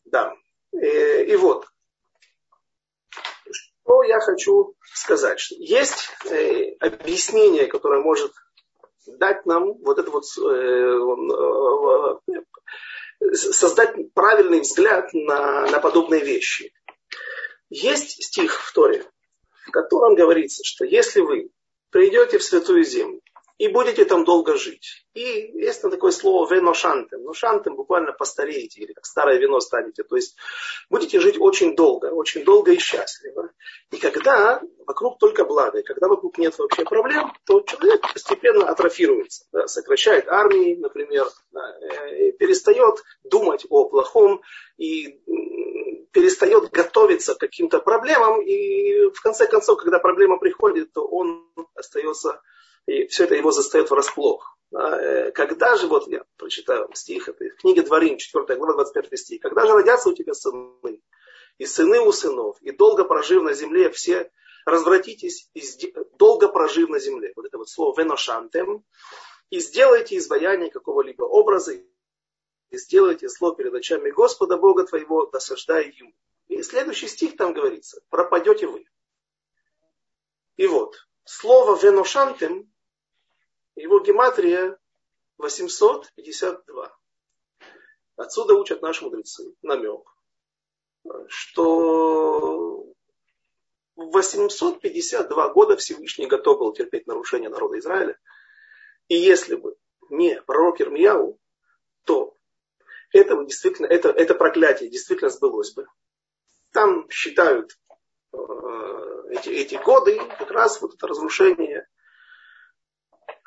Да. 0.05 0.33
И, 0.71 1.23
и 1.31 1.35
вот, 1.35 1.67
что 3.49 4.03
я 4.03 4.19
хочу 4.19 4.75
сказать. 4.93 5.39
Что 5.39 5.55
есть 5.55 6.09
э, 6.29 6.75
объяснение, 6.79 7.67
которое 7.67 8.01
может 8.01 8.33
дать 9.05 9.45
нам 9.45 9.73
вот 9.79 9.97
это 9.97 10.11
вот 10.11 10.23
э, 10.37 10.97
э, 13.21 13.33
создать 13.33 13.95
правильный 14.13 14.61
взгляд 14.61 15.13
на, 15.13 15.67
на 15.67 15.79
подобные 15.79 16.23
вещи. 16.23 16.73
Есть 17.69 18.23
стих 18.23 18.61
в 18.61 18.73
Торе, 18.73 19.05
в 19.67 19.71
котором 19.71 20.15
говорится, 20.15 20.63
что 20.63 20.85
если 20.85 21.21
вы 21.21 21.49
придете 21.89 22.37
в 22.37 22.43
святую 22.43 22.83
землю 22.83 23.21
и 23.57 23.67
будете 23.67 24.05
там 24.05 24.23
долго 24.23 24.55
жить. 24.55 25.05
И 25.13 25.21
есть 25.21 25.81
там 25.81 25.89
такое 25.89 26.11
слово 26.11 26.53
веношантем. 26.53 27.23
Ношантем 27.23 27.75
буквально 27.75 28.11
постареете 28.11 28.81
или 28.81 28.93
как 28.93 29.05
старое 29.05 29.37
вино 29.37 29.59
станете. 29.59 30.03
То 30.03 30.15
есть 30.15 30.37
будете 30.89 31.19
жить 31.19 31.37
очень 31.39 31.75
долго, 31.75 32.07
очень 32.07 32.43
долго 32.43 32.71
и 32.71 32.77
счастливо. 32.77 33.49
И 33.91 33.97
когда 33.97 34.61
вокруг 34.85 35.17
только 35.17 35.43
благо, 35.43 35.79
и 35.79 35.83
когда 35.83 36.07
вокруг 36.07 36.37
нет 36.37 36.57
вообще 36.59 36.83
проблем, 36.83 37.33
то 37.45 37.61
человек 37.61 38.01
постепенно 38.13 38.69
атрофируется, 38.69 39.45
да, 39.51 39.67
сокращает 39.67 40.27
армии, 40.27 40.75
например, 40.75 41.25
да, 41.51 41.61
э, 41.79 42.31
перестает 42.33 43.03
думать 43.23 43.65
о 43.69 43.85
плохом 43.85 44.41
и 44.77 45.19
перестает 46.11 46.69
готовиться 46.69 47.33
к 47.33 47.39
каким-то 47.39 47.79
проблемам. 47.79 48.41
И 48.41 49.09
в 49.09 49.21
конце 49.21 49.47
концов, 49.47 49.79
когда 49.79 49.99
проблема 49.99 50.37
приходит, 50.37 50.93
то 50.93 51.07
он 51.07 51.47
остается 51.75 52.41
и 52.87 53.05
все 53.07 53.25
это 53.25 53.35
его 53.35 53.51
застает 53.51 53.89
врасплох. 53.91 54.57
Э, 54.71 55.31
когда 55.31 55.75
же, 55.75 55.87
вот 55.87 56.07
я 56.07 56.23
прочитаю 56.37 56.89
стих, 56.93 57.29
это 57.29 57.49
книга 57.59 57.83
Дворим, 57.83 58.17
4 58.17 58.57
глава, 58.57 58.73
25 58.73 59.19
стих. 59.19 59.41
Когда 59.41 59.65
же 59.65 59.73
родятся 59.73 60.09
у 60.09 60.13
тебя 60.13 60.33
сыны, 60.33 61.01
и 61.57 61.65
сыны 61.65 61.99
у 61.99 62.11
сынов, 62.11 62.57
и 62.61 62.71
долго 62.71 63.03
прожив 63.03 63.43
на 63.43 63.53
земле, 63.53 63.89
все 63.89 64.31
развратитесь, 64.65 65.49
и 65.53 65.61
долго 66.17 66.47
прожив 66.47 66.89
на 66.89 66.99
земле. 66.99 67.33
Вот 67.35 67.45
это 67.45 67.57
вот 67.57 67.69
слово 67.69 68.01
веношантем. 68.01 68.83
И 69.49 69.59
сделайте 69.59 70.17
изваяние 70.17 70.69
какого-либо 70.69 71.23
образа, 71.23 71.73
и 71.73 72.77
сделайте 72.77 73.29
зло 73.29 73.51
перед 73.53 73.73
очами 73.73 74.11
Господа 74.11 74.57
Бога 74.57 74.85
твоего, 74.85 75.25
досаждая 75.25 75.85
ему. 75.85 76.13
И 76.47 76.61
следующий 76.63 77.07
стих 77.07 77.37
там 77.37 77.53
говорится, 77.53 78.01
пропадете 78.09 78.67
вы. 78.67 78.85
И 80.57 80.67
вот, 80.67 80.95
слово 81.23 81.77
веношантем 81.77 82.69
его 83.77 83.99
гематрия 83.99 84.77
852. 85.37 86.97
Отсюда 88.15 88.55
учат 88.55 88.81
наши 88.81 89.03
мудрецы 89.03 89.53
намек, 89.61 90.07
что 91.27 92.83
в 93.95 94.11
852 94.11 95.53
года 95.53 95.77
Всевышний 95.77 96.27
готов 96.27 96.59
был 96.59 96.73
терпеть 96.73 97.07
нарушения 97.07 97.49
народа 97.49 97.79
Израиля. 97.79 98.17
И 99.07 99.15
если 99.15 99.55
бы 99.55 99.75
не 100.09 100.41
пророк 100.41 100.81
Ирмияу, 100.81 101.39
то 102.03 102.35
это 103.11 103.43
действительно, 103.45 103.85
это, 103.85 104.09
это 104.09 104.33
проклятие 104.35 104.89
действительно 104.89 105.29
сбылось 105.29 105.73
бы. 105.73 105.87
Там 106.71 107.09
считают 107.09 107.77
э, 108.33 108.37
эти, 109.31 109.49
эти 109.49 109.75
годы 109.75 110.19
как 110.37 110.51
раз 110.51 110.81
вот 110.81 110.95
это 110.95 111.07
разрушение 111.07 111.66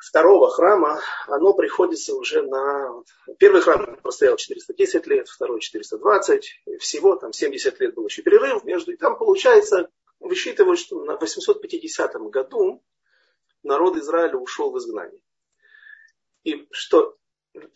второго 0.01 0.49
храма, 0.49 0.99
оно 1.27 1.53
приходится 1.53 2.15
уже 2.15 2.41
на... 2.41 3.03
Первый 3.37 3.61
храм 3.61 3.97
простоял 4.01 4.35
410 4.35 5.05
лет, 5.07 5.27
второй 5.27 5.61
420, 5.61 6.61
всего 6.79 7.15
там 7.15 7.31
70 7.31 7.79
лет 7.79 7.93
был 7.93 8.05
еще 8.05 8.23
перерыв 8.23 8.63
между... 8.63 8.91
И 8.91 8.97
там 8.97 9.17
получается, 9.17 9.89
высчитывают, 10.19 10.79
что 10.79 11.03
на 11.03 11.17
850 11.17 12.13
году 12.31 12.83
народ 13.63 13.95
Израиля 13.97 14.37
ушел 14.37 14.71
в 14.71 14.77
изгнание. 14.79 15.21
И 16.43 16.67
что 16.71 17.15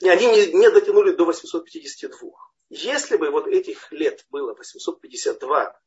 они 0.02 0.26
не, 0.26 0.54
не 0.54 0.72
дотянули 0.72 1.12
до 1.12 1.26
852. 1.26 2.32
Если 2.70 3.18
бы 3.18 3.30
вот 3.30 3.48
этих 3.48 3.92
лет 3.92 4.26
было 4.32 4.56
852 4.56 5.80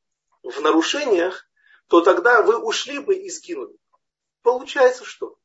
в 0.45 0.61
нарушениях, 0.61 1.51
то 1.89 2.01
тогда 2.01 2.43
вы 2.43 2.59
ушли 2.59 3.01
бы 3.01 3.17
и 3.17 3.29
сгинули. 3.29 3.77
Получается 4.43 5.05
что? 5.05 5.37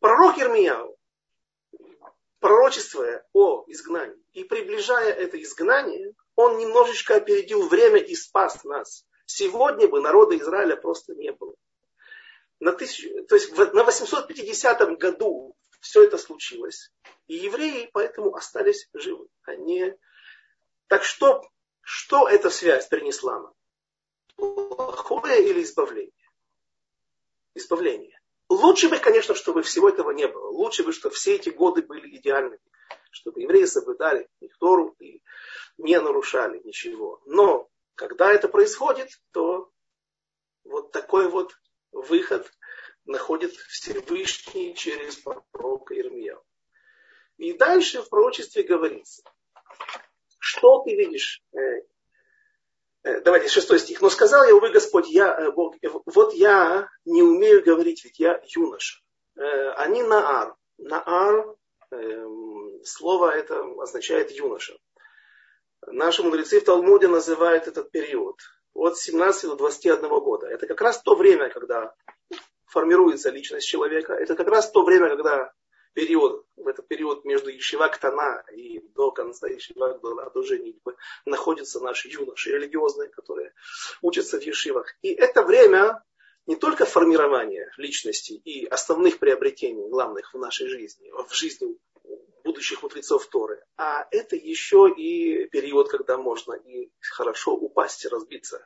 Пророк 0.00 0.38
Ирмияу, 0.38 0.96
пророчествуя 2.38 3.26
о 3.32 3.64
изгнании 3.66 4.22
и 4.32 4.44
приближая 4.44 5.12
это 5.12 5.42
изгнание, 5.42 6.14
он 6.36 6.58
немножечко 6.58 7.16
опередил 7.16 7.68
время 7.68 7.98
и 7.98 8.14
спас 8.14 8.62
нас. 8.64 9.04
Сегодня 9.26 9.88
бы 9.88 10.00
народа 10.00 10.36
Израиля 10.38 10.76
просто 10.76 11.14
не 11.14 11.32
было. 11.32 11.54
На, 12.60 12.72
тысячу, 12.72 13.24
то 13.26 13.34
есть 13.34 13.56
на 13.56 13.84
850 13.84 14.98
году 14.98 15.56
все 15.80 16.04
это 16.04 16.16
случилось. 16.16 16.92
И 17.26 17.34
евреи 17.34 17.90
поэтому 17.92 18.34
остались 18.34 18.88
живы. 18.92 19.26
Они... 19.42 19.94
Так 20.86 21.04
что, 21.04 21.46
что 21.80 22.28
эта 22.28 22.50
связь 22.50 22.86
принесла 22.86 23.40
нам? 23.40 23.54
Плохое 24.36 25.44
или 25.46 25.62
избавление? 25.62 26.12
Избавление. 27.54 28.17
Лучше 28.48 28.88
бы, 28.88 28.98
конечно, 28.98 29.34
чтобы 29.34 29.62
всего 29.62 29.88
этого 29.88 30.10
не 30.10 30.26
было. 30.26 30.48
Лучше 30.48 30.84
бы, 30.84 30.92
чтобы 30.92 31.14
все 31.14 31.36
эти 31.36 31.50
годы 31.50 31.82
были 31.82 32.16
идеальными. 32.16 32.60
Чтобы 33.10 33.42
евреи 33.42 33.64
соблюдали 33.64 34.28
их 34.40 34.56
Тору 34.58 34.94
и 35.00 35.22
не 35.76 36.00
нарушали 36.00 36.60
ничего. 36.64 37.20
Но 37.26 37.68
когда 37.94 38.32
это 38.32 38.48
происходит, 38.48 39.10
то 39.32 39.70
вот 40.64 40.92
такой 40.92 41.28
вот 41.28 41.52
выход 41.92 42.50
находит 43.04 43.54
Всевышний 43.54 44.74
через 44.74 45.16
пророка 45.52 45.98
Ирмияу. 45.98 46.42
И 47.36 47.52
дальше 47.52 48.02
в 48.02 48.08
пророчестве 48.08 48.62
говорится, 48.62 49.22
что 50.38 50.82
ты 50.84 50.94
видишь, 50.96 51.42
Э, 51.58 51.82
давайте, 53.24 53.48
шестой 53.48 53.78
стих. 53.78 54.00
Но 54.00 54.10
сказал 54.10 54.44
я, 54.44 54.54
увы, 54.54 54.70
Господь, 54.70 55.08
я, 55.08 55.34
э, 55.34 55.50
Бог, 55.50 55.76
вот 56.06 56.34
я 56.34 56.88
не 57.04 57.22
умею 57.22 57.62
говорить, 57.64 58.04
ведь 58.04 58.18
я 58.18 58.40
юноша. 58.44 59.00
Они 59.76 60.02
наар. 60.02 60.56
Наар, 60.78 61.54
эм, 61.90 62.80
слово 62.84 63.30
это 63.36 63.62
означает 63.80 64.30
юноша. 64.32 64.76
Наши 65.86 66.22
мудрецы 66.22 66.60
в 66.60 66.64
Талмуде 66.64 67.08
называют 67.08 67.68
этот 67.68 67.90
период 67.90 68.36
от 68.74 68.98
17 68.98 69.50
до 69.50 69.56
21 69.56 70.08
года. 70.20 70.46
Это 70.46 70.66
как 70.66 70.80
раз 70.80 71.00
то 71.02 71.14
время, 71.14 71.50
когда 71.50 71.94
формируется 72.66 73.30
личность 73.30 73.66
человека. 73.66 74.12
Это 74.12 74.34
как 74.34 74.48
раз 74.48 74.70
то 74.70 74.82
время, 74.82 75.08
когда 75.08 75.52
период, 75.98 76.46
в 76.54 76.68
этот 76.68 76.86
период 76.86 77.24
между 77.24 77.50
Ешива 77.50 77.88
Ктана 77.88 78.44
и 78.54 78.78
до 78.94 79.10
конца 79.10 79.48
Ешива 79.48 79.98
до, 79.98 80.30
до 80.30 80.42
женитьбы 80.44 80.94
находятся 81.26 81.80
наши 81.80 82.08
юноши 82.08 82.52
религиозные, 82.52 83.08
которые 83.08 83.52
учатся 84.00 84.38
в 84.38 84.42
Ешивах. 84.42 84.94
И 85.02 85.12
это 85.12 85.42
время 85.42 86.04
не 86.46 86.54
только 86.54 86.84
формирования 86.84 87.68
личности 87.78 88.34
и 88.34 88.64
основных 88.66 89.18
приобретений, 89.18 89.88
главных 89.88 90.32
в 90.32 90.38
нашей 90.38 90.68
жизни, 90.68 91.10
в 91.10 91.34
жизни 91.34 91.76
будущих 92.44 92.80
мудрецов 92.84 93.26
Торы, 93.26 93.60
а 93.76 94.06
это 94.12 94.36
еще 94.36 94.88
и 94.96 95.48
период, 95.48 95.88
когда 95.88 96.16
можно 96.16 96.52
и 96.52 96.92
хорошо 97.00 97.54
упасть 97.54 98.04
и 98.04 98.08
разбиться. 98.08 98.64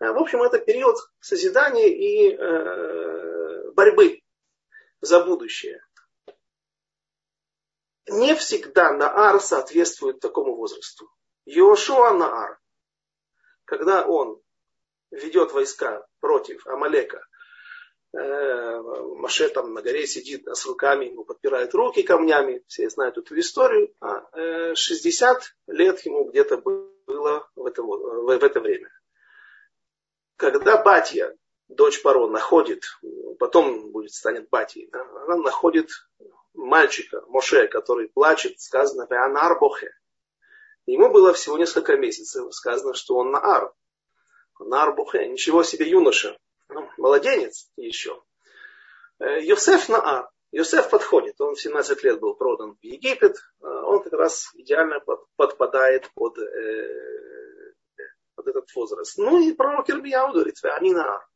В 0.00 0.16
общем, 0.16 0.42
это 0.42 0.58
период 0.58 0.96
созидания 1.20 1.88
и 1.88 2.34
э, 2.34 3.70
борьбы 3.72 4.22
за 5.00 5.22
будущее 5.22 5.82
не 8.08 8.34
всегда 8.34 8.92
Наар 8.92 9.40
соответствует 9.40 10.20
такому 10.20 10.54
возрасту. 10.56 11.10
Йошуа 11.44 12.12
Наар, 12.12 12.58
когда 13.64 14.06
он 14.06 14.40
ведет 15.10 15.52
войска 15.52 16.06
против 16.20 16.66
Амалека, 16.66 17.24
э, 18.12 18.80
Маше 19.16 19.48
там 19.48 19.72
на 19.74 19.82
горе 19.82 20.06
сидит 20.06 20.46
с 20.46 20.66
руками, 20.66 21.06
ему 21.06 21.24
подпирает 21.24 21.74
руки 21.74 22.02
камнями, 22.02 22.62
все 22.66 22.88
знают 22.90 23.18
эту 23.18 23.38
историю, 23.38 23.94
а 24.00 24.74
60 24.74 25.38
э, 25.38 25.72
лет 25.72 26.00
ему 26.00 26.24
где-то 26.24 26.58
было 26.58 27.48
в 27.54 27.66
это, 27.66 27.82
в 27.82 28.28
это 28.28 28.60
время. 28.60 28.90
Когда 30.36 30.82
Батья, 30.82 31.36
дочь 31.68 32.00
Паро, 32.02 32.28
находит, 32.28 32.84
потом 33.38 33.90
будет, 33.90 34.12
станет 34.12 34.48
Батьей, 34.50 34.88
да, 34.92 35.02
она 35.24 35.36
находит 35.36 35.90
мальчика, 36.58 37.22
Моше, 37.28 37.68
который 37.68 38.08
плачет, 38.08 38.60
сказано 38.60 39.06
«Веанар 39.08 39.58
бохе». 39.58 39.92
Ему 40.86 41.10
было 41.10 41.32
всего 41.32 41.58
несколько 41.58 41.96
месяцев, 41.96 42.52
сказано, 42.54 42.94
что 42.94 43.16
он 43.16 43.30
наар. 43.30 43.72
Наар 44.58 44.94
бухе, 44.94 45.28
ничего 45.28 45.62
себе 45.62 45.88
юноша. 45.88 46.36
Ну, 46.68 46.88
младенец 46.96 47.70
еще. 47.76 48.22
Э, 49.18 49.40
Йосеф 49.42 49.88
наар. 49.88 50.30
Йосеф 50.50 50.88
подходит, 50.88 51.38
он 51.40 51.54
в 51.54 51.60
17 51.60 52.02
лет 52.04 52.20
был 52.20 52.34
продан 52.34 52.74
в 52.74 52.82
Египет, 52.82 53.36
э, 53.36 53.66
он 53.66 54.02
как 54.02 54.14
раз 54.14 54.50
идеально 54.54 55.00
подпадает 55.36 56.10
под, 56.14 56.38
э, 56.38 57.74
под 58.34 58.46
этот 58.46 58.74
возраст. 58.74 59.18
Ну 59.18 59.40
и 59.40 59.52
пророк 59.52 59.90
Ирмияу 59.90 60.32
говорит, 60.32 60.56
они 60.64 60.94
наар. 60.94 61.26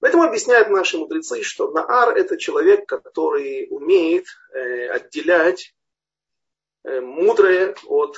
Поэтому 0.00 0.22
объясняют 0.22 0.68
наши 0.70 0.96
мудрецы, 0.96 1.42
что 1.42 1.70
Наар 1.70 2.16
это 2.16 2.38
человек, 2.38 2.86
который 2.86 3.68
умеет 3.70 4.26
э, 4.52 4.88
отделять 4.88 5.74
э, 6.84 7.00
мудрое 7.00 7.74
от, 7.86 8.16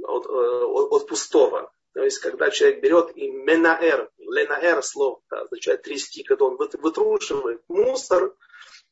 от, 0.00 0.26
э, 0.26 0.28
от, 0.30 0.92
от 0.92 1.08
пустого. 1.08 1.72
То 1.92 2.04
есть, 2.04 2.20
когда 2.20 2.50
человек 2.50 2.80
берет 2.80 3.16
и 3.16 3.28
менаэр, 3.30 4.08
ленаэр 4.18 4.82
слово, 4.84 5.20
да, 5.28 5.40
означает 5.40 5.82
трясти, 5.82 6.22
когда 6.22 6.44
он 6.44 6.56
вытрушивает 6.56 7.62
мусор 7.66 8.36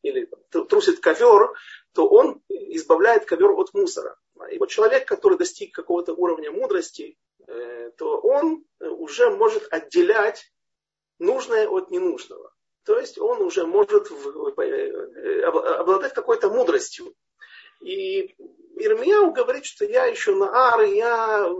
или 0.03 0.29
трусит 0.51 0.99
ковер, 0.99 1.53
то 1.93 2.09
он 2.09 2.43
избавляет 2.49 3.25
ковер 3.25 3.53
от 3.53 3.73
мусора. 3.73 4.17
И 4.51 4.59
вот 4.59 4.71
человек, 4.71 5.07
который 5.07 5.39
достиг 5.39 5.73
какого-то 5.75 6.15
уровня 6.15 6.51
мудрости, 6.51 7.17
то 7.97 8.21
он 8.21 8.65
уже 8.81 9.31
может 9.31 9.73
отделять 9.73 10.53
нужное 11.18 11.68
от 11.68 11.90
ненужного. 11.90 12.52
То 12.85 12.98
есть 12.98 13.18
он 13.18 13.42
уже 13.42 13.66
может 13.66 14.11
э, 14.11 15.42
обладать 15.42 16.14
какой-то 16.14 16.50
мудростью. 16.50 17.14
И 17.81 18.35
Ирмияу 18.76 19.33
говорит, 19.33 19.64
что 19.64 19.85
я 19.85 20.07
еще 20.07 20.35
на 20.35 20.52
ар, 20.55 20.83
я 20.83 21.52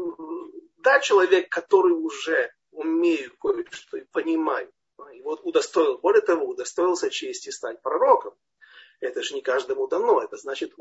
да, 0.79 1.01
человек, 1.01 1.49
который 1.49 1.93
уже 1.93 2.53
умею 2.71 3.37
кое-что 3.41 3.97
и 3.97 4.05
понимаю. 4.05 4.71
И 5.15 5.23
вот 5.23 5.41
удостоил, 5.43 5.99
более 5.99 6.23
того, 6.23 6.47
удостоился 6.47 7.11
чести 7.11 7.51
стать 7.51 7.83
пророком. 7.83 8.35
Это 9.01 9.23
же 9.23 9.35
не 9.35 9.43
каждому 9.43 9.89
дано. 9.89 10.23
Это 10.23 10.37
значит, 10.37 10.75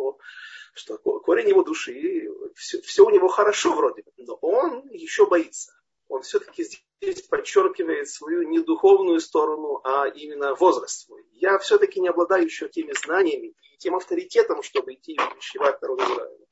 что 0.73 0.97
корень 0.99 1.49
его 1.49 1.63
души, 1.63 2.29
все, 2.55 2.81
все 2.81 3.05
у 3.05 3.09
него 3.09 3.27
хорошо 3.27 3.73
вроде 3.73 4.03
бы. 4.03 4.11
Но 4.17 4.35
он 4.35 4.87
еще 4.89 5.25
боится 5.25 5.73
он 6.07 6.21
все-таки 6.21 6.63
здесь 6.63 7.21
подчеркивает 7.23 8.09
свою 8.09 8.43
не 8.43 8.59
духовную 8.59 9.19
сторону, 9.19 9.81
а 9.83 10.07
именно 10.07 10.55
возраст 10.55 11.05
свой. 11.05 11.23
Я 11.31 11.57
все-таки 11.59 11.99
не 11.99 12.09
обладаю 12.09 12.45
еще 12.45 12.69
теми 12.69 12.93
знаниями 12.93 13.55
и 13.73 13.77
тем 13.77 13.95
авторитетом, 13.95 14.61
чтобы 14.61 14.93
идти 14.93 15.13
и 15.13 15.19
увещевать 15.19 15.81
народ 15.81 16.01
Израиля. 16.01 16.45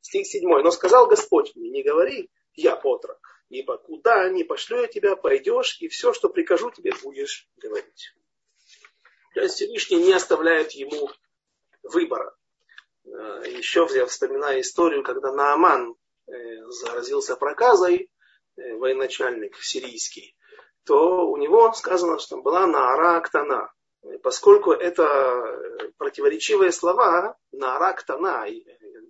Стих 0.00 0.26
7. 0.26 0.48
Но 0.62 0.70
сказал 0.70 1.06
Господь 1.06 1.54
мне, 1.54 1.70
не 1.70 1.82
говори, 1.82 2.30
я 2.54 2.74
отрок, 2.74 3.20
ибо 3.48 3.78
куда 3.78 4.28
не 4.28 4.44
пошлю 4.44 4.82
я 4.82 4.86
тебя, 4.86 5.16
пойдешь, 5.16 5.78
и 5.80 5.88
все, 5.88 6.12
что 6.12 6.28
прикажу 6.28 6.70
тебе, 6.70 6.92
будешь 7.02 7.48
говорить. 7.56 8.14
То 9.34 9.40
есть 9.40 9.56
Всевышний 9.56 9.96
не 9.96 10.12
оставляет 10.12 10.72
ему 10.72 11.10
выбора. 11.82 12.36
Э, 13.04 13.42
еще 13.46 13.88
я 13.94 14.06
вспоминаю 14.06 14.60
историю, 14.60 15.02
когда 15.02 15.32
Нааман 15.32 15.94
э, 16.26 16.32
заразился 16.68 17.36
проказой, 17.36 18.10
военачальник 18.78 19.56
сирийский, 19.56 20.36
то 20.84 21.28
у 21.28 21.36
него 21.36 21.72
сказано, 21.72 22.18
что 22.18 22.40
была 22.42 22.66
Наара 22.66 23.16
Актана. 23.16 23.72
Поскольку 24.22 24.72
это 24.72 25.04
э, 25.04 25.90
противоречивые 25.96 26.72
слова, 26.72 27.36
Наара 27.52 27.90
Актана, 27.90 28.46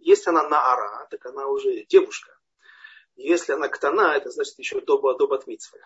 если 0.00 0.30
она 0.30 0.48
Наара, 0.48 1.06
так 1.10 1.24
она 1.26 1.46
уже 1.46 1.84
девушка. 1.84 2.36
Если 3.16 3.52
она 3.52 3.68
Ктана, 3.68 4.16
это 4.16 4.30
значит 4.30 4.58
еще 4.58 4.80
до, 4.80 4.98
до 5.14 5.26
Батмитсвы. 5.26 5.80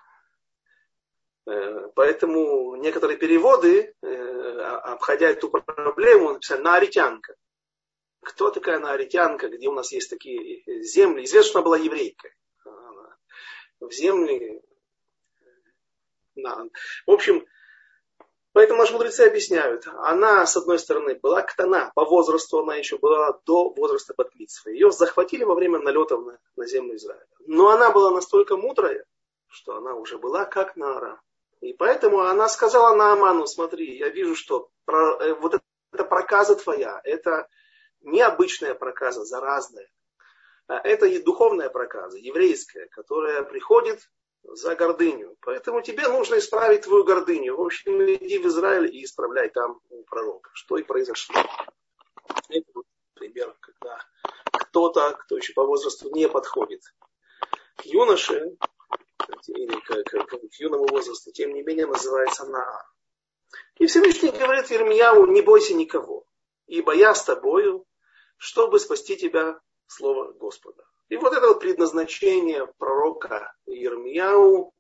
Э, 1.47 1.89
поэтому 1.95 2.75
некоторые 2.77 3.17
переводы, 3.17 3.95
обходя 4.03 5.29
эту 5.29 5.51
проблему, 5.51 6.33
написали 6.33 6.63
«нааритянка». 6.63 7.37
Кто 8.23 8.51
такая 8.51 8.81
нааритянка, 8.81 9.49
где 9.49 9.69
у 9.69 9.73
нас 9.73 9.93
есть 9.93 10.11
такие 10.11 10.65
земли? 10.83 11.25
Известно, 11.25 11.51
что 11.51 11.59
она 11.61 11.65
была 11.67 11.79
еврейкой 11.79 12.33
в 13.81 13.93
земли. 13.93 14.63
Да. 16.35 16.65
В 17.07 17.11
общем, 17.11 17.47
поэтому 18.53 18.81
наши 18.81 18.93
мудрецы 18.93 19.23
объясняют, 19.23 19.87
она, 19.87 20.47
с 20.47 20.57
одной 20.57 20.79
стороны, 20.79 21.15
была 21.15 21.43
ктана, 21.43 21.93
по 21.95 22.05
возрасту 22.05 22.61
она 22.61 22.77
еще 22.77 22.99
была 22.99 23.41
до 23.47 23.71
возраста 23.71 24.15
Батмитсва. 24.17 24.71
Ее 24.71 24.91
захватили 24.91 25.45
во 25.45 25.55
время 25.55 25.79
налетов 25.79 26.25
на, 26.25 26.39
на 26.57 26.67
землю 26.67 26.97
Израиля. 26.97 27.27
Но 27.47 27.71
она 27.71 27.91
была 27.91 28.11
настолько 28.11 28.57
мудрая, 28.57 29.05
что 29.49 29.77
она 29.77 29.95
уже 29.95 30.19
была 30.19 30.45
как 30.45 30.77
Нара. 30.77 31.21
И 31.61 31.73
поэтому 31.73 32.21
она 32.21 32.49
сказала 32.49 32.95
Нааману, 32.95 33.47
смотри, 33.47 33.97
я 33.97 34.11
вижу, 34.11 34.35
что 34.35 34.69
про, 34.85 35.17
э, 35.21 35.35
вот 35.35 35.55
это 35.55 36.05
проказа 36.05 36.55
твоя, 36.57 37.01
это 37.03 37.49
необычная 38.03 38.75
проказа, 38.75 39.25
заразная. 39.25 39.89
А 40.69 40.79
это 40.79 41.07
и 41.07 41.19
духовная 41.19 41.71
проказа, 41.71 42.19
еврейская, 42.19 42.87
которая 42.87 43.43
приходит 43.45 44.01
за 44.43 44.75
гордыню. 44.75 45.37
Поэтому 45.41 45.81
тебе 45.83 46.09
нужно 46.09 46.39
исправить 46.39 46.83
твою 46.83 47.05
гордыню. 47.05 47.57
В 47.57 47.63
общем, 47.63 48.03
иди 48.03 48.39
в 48.39 48.47
Израиль 48.47 48.95
и 48.95 49.05
исправляй 49.05 49.49
там 49.51 49.81
у 49.91 50.03
пророка. 50.05 50.51
Что 50.55 50.77
и 50.79 50.83
произошло. 50.83 51.37
Это 52.49 52.71
вот 52.75 52.87
пример, 53.15 53.55
когда 53.61 53.99
кто-то, 54.53 55.13
кто 55.13 55.37
еще 55.37 55.53
по 55.53 55.65
возрасту 55.65 56.11
не 56.15 56.29
подходит 56.29 56.83
к 57.77 57.83
юноше, 57.83 58.57
или 59.49 59.81
к, 59.81 60.05
к, 60.05 60.27
к, 60.27 60.55
юному 60.59 60.87
возрасту, 60.87 61.33
тем 61.33 61.53
не 61.53 61.63
менее 61.63 61.87
называется 61.87 62.47
Наар. 62.47 62.85
И 63.79 63.87
Всевышний 63.87 64.31
говорит 64.31 64.71
Ермияу, 64.71 65.27
не 65.27 65.43
бойся 65.43 65.75
никого, 65.75 66.27
ибо 66.67 66.95
я 66.95 67.15
с 67.15 67.25
тобою, 67.25 67.87
чтобы 68.37 68.79
спасти 68.79 69.17
тебя 69.17 69.61
Слово 69.87 70.33
Господа. 70.33 70.85
И 71.09 71.17
вот 71.17 71.33
это 71.33 71.55
предназначение 71.55 72.67
пророка 72.79 73.55
Ермияу 73.67 74.73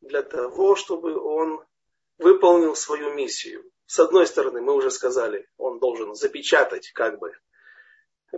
для 0.00 0.22
того, 0.22 0.76
чтобы 0.76 1.18
он 1.20 1.64
выполнил 2.18 2.76
свою 2.76 3.12
миссию. 3.14 3.64
С 3.86 3.98
одной 3.98 4.26
стороны, 4.26 4.60
мы 4.60 4.74
уже 4.74 4.90
сказали, 4.90 5.48
он 5.56 5.78
должен 5.78 6.14
запечатать 6.14 6.90
как 6.92 7.18
бы 7.18 7.32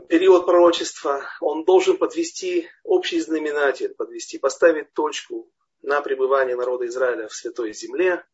период 0.09 0.47
пророчества, 0.47 1.25
он 1.41 1.65
должен 1.65 1.97
подвести 1.97 2.69
общий 2.85 3.21
знаменатель, 3.21 3.95
подвести, 3.95 4.39
поставить 4.39 4.93
точку 4.93 5.51
на 5.83 6.01
пребывание 6.01 6.57
народа 6.57 6.87
Израиля 6.87 7.29
в 7.29 7.35
Святой 7.35 7.73
Земле, 7.73 8.25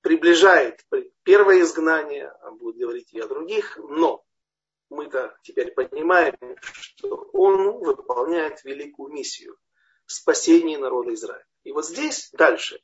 приближает 0.00 0.84
первое 1.22 1.60
изгнание, 1.60 2.28
а 2.42 2.50
будет 2.50 2.76
говорить 2.76 3.12
и 3.12 3.20
о 3.20 3.28
других, 3.28 3.78
но 3.78 4.21
мы-то 4.92 5.36
теперь 5.42 5.72
понимаем, 5.72 6.36
что 6.60 7.28
он 7.32 7.78
выполняет 7.78 8.62
великую 8.64 9.12
миссию 9.12 9.56
спасения 10.06 10.78
народа 10.78 11.14
Израиля. 11.14 11.44
И 11.64 11.72
вот 11.72 11.86
здесь 11.86 12.30
дальше. 12.32 12.80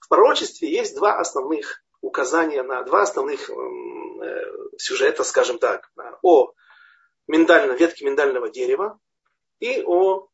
В 0.00 0.08
пророчестве 0.08 0.70
есть 0.70 0.96
два 0.96 1.18
основных 1.18 1.82
указания 2.00 2.62
на 2.62 2.82
два 2.82 3.02
основных 3.02 3.50
э, 3.50 3.54
сюжета, 4.78 5.22
скажем 5.24 5.58
так, 5.58 5.90
о 6.22 6.52
миндально, 7.26 7.72
ветке 7.72 8.04
миндального 8.06 8.48
дерева 8.48 8.98
и 9.58 9.82
о 9.82 10.28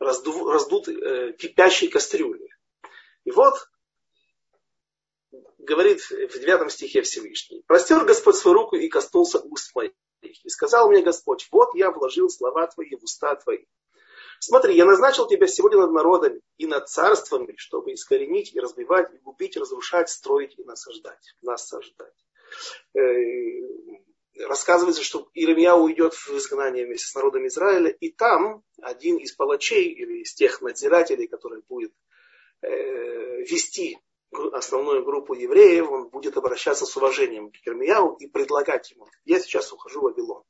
разду, 0.00 0.50
раздутой 0.50 0.96
э, 0.96 1.32
кипящей 1.34 1.88
кастрюле. 1.88 2.48
И 3.24 3.30
вот 3.30 3.54
говорит 5.58 6.00
в 6.00 6.40
девятом 6.40 6.70
стихе 6.70 7.02
Всевышний. 7.02 7.62
Простер 7.66 8.04
Господь 8.04 8.36
свою 8.36 8.56
руку 8.56 8.76
и 8.76 8.88
коснулся 8.88 9.38
уст 9.38 9.74
моих. 9.74 9.92
И 10.44 10.48
сказал 10.48 10.90
мне 10.90 11.02
Господь, 11.02 11.48
вот 11.50 11.74
я 11.74 11.90
вложил 11.90 12.28
слова 12.30 12.66
твои 12.66 12.94
в 12.96 13.04
уста 13.04 13.34
твои. 13.36 13.64
Смотри, 14.40 14.76
я 14.76 14.84
назначил 14.84 15.26
тебя 15.26 15.46
сегодня 15.46 15.78
над 15.78 15.92
народами 15.92 16.40
и 16.58 16.66
над 16.66 16.88
царствами, 16.88 17.54
чтобы 17.56 17.92
искоренить 17.92 18.54
и 18.54 18.60
разбивать, 18.60 19.12
и 19.12 19.18
губить, 19.18 19.56
разрушать, 19.56 20.08
строить 20.08 20.54
и 20.58 20.64
насаждать. 20.64 21.34
Насаждать. 21.42 22.14
Э, 22.94 23.00
рассказывается, 24.46 25.02
что 25.02 25.28
Иеремия 25.34 25.74
уйдет 25.74 26.14
в 26.14 26.30
изгнание 26.36 26.86
вместе 26.86 27.06
с 27.08 27.14
народом 27.14 27.46
Израиля, 27.48 27.90
и 27.90 28.10
там 28.10 28.62
один 28.80 29.16
из 29.16 29.32
палачей 29.32 29.88
или 29.88 30.22
из 30.22 30.34
тех 30.34 30.60
надзирателей, 30.60 31.26
который 31.26 31.62
будет 31.68 31.92
э, 32.62 33.42
вести 33.42 33.98
основную 34.52 35.04
группу 35.04 35.34
евреев, 35.34 35.90
он 35.90 36.08
будет 36.08 36.36
обращаться 36.36 36.86
с 36.86 36.96
уважением 36.96 37.50
к 37.50 37.56
Ермияу 37.66 38.14
и 38.16 38.26
предлагать 38.26 38.90
ему, 38.90 39.06
я 39.24 39.40
сейчас 39.40 39.72
ухожу 39.72 40.00
в 40.00 40.04
Вавилон 40.04 40.42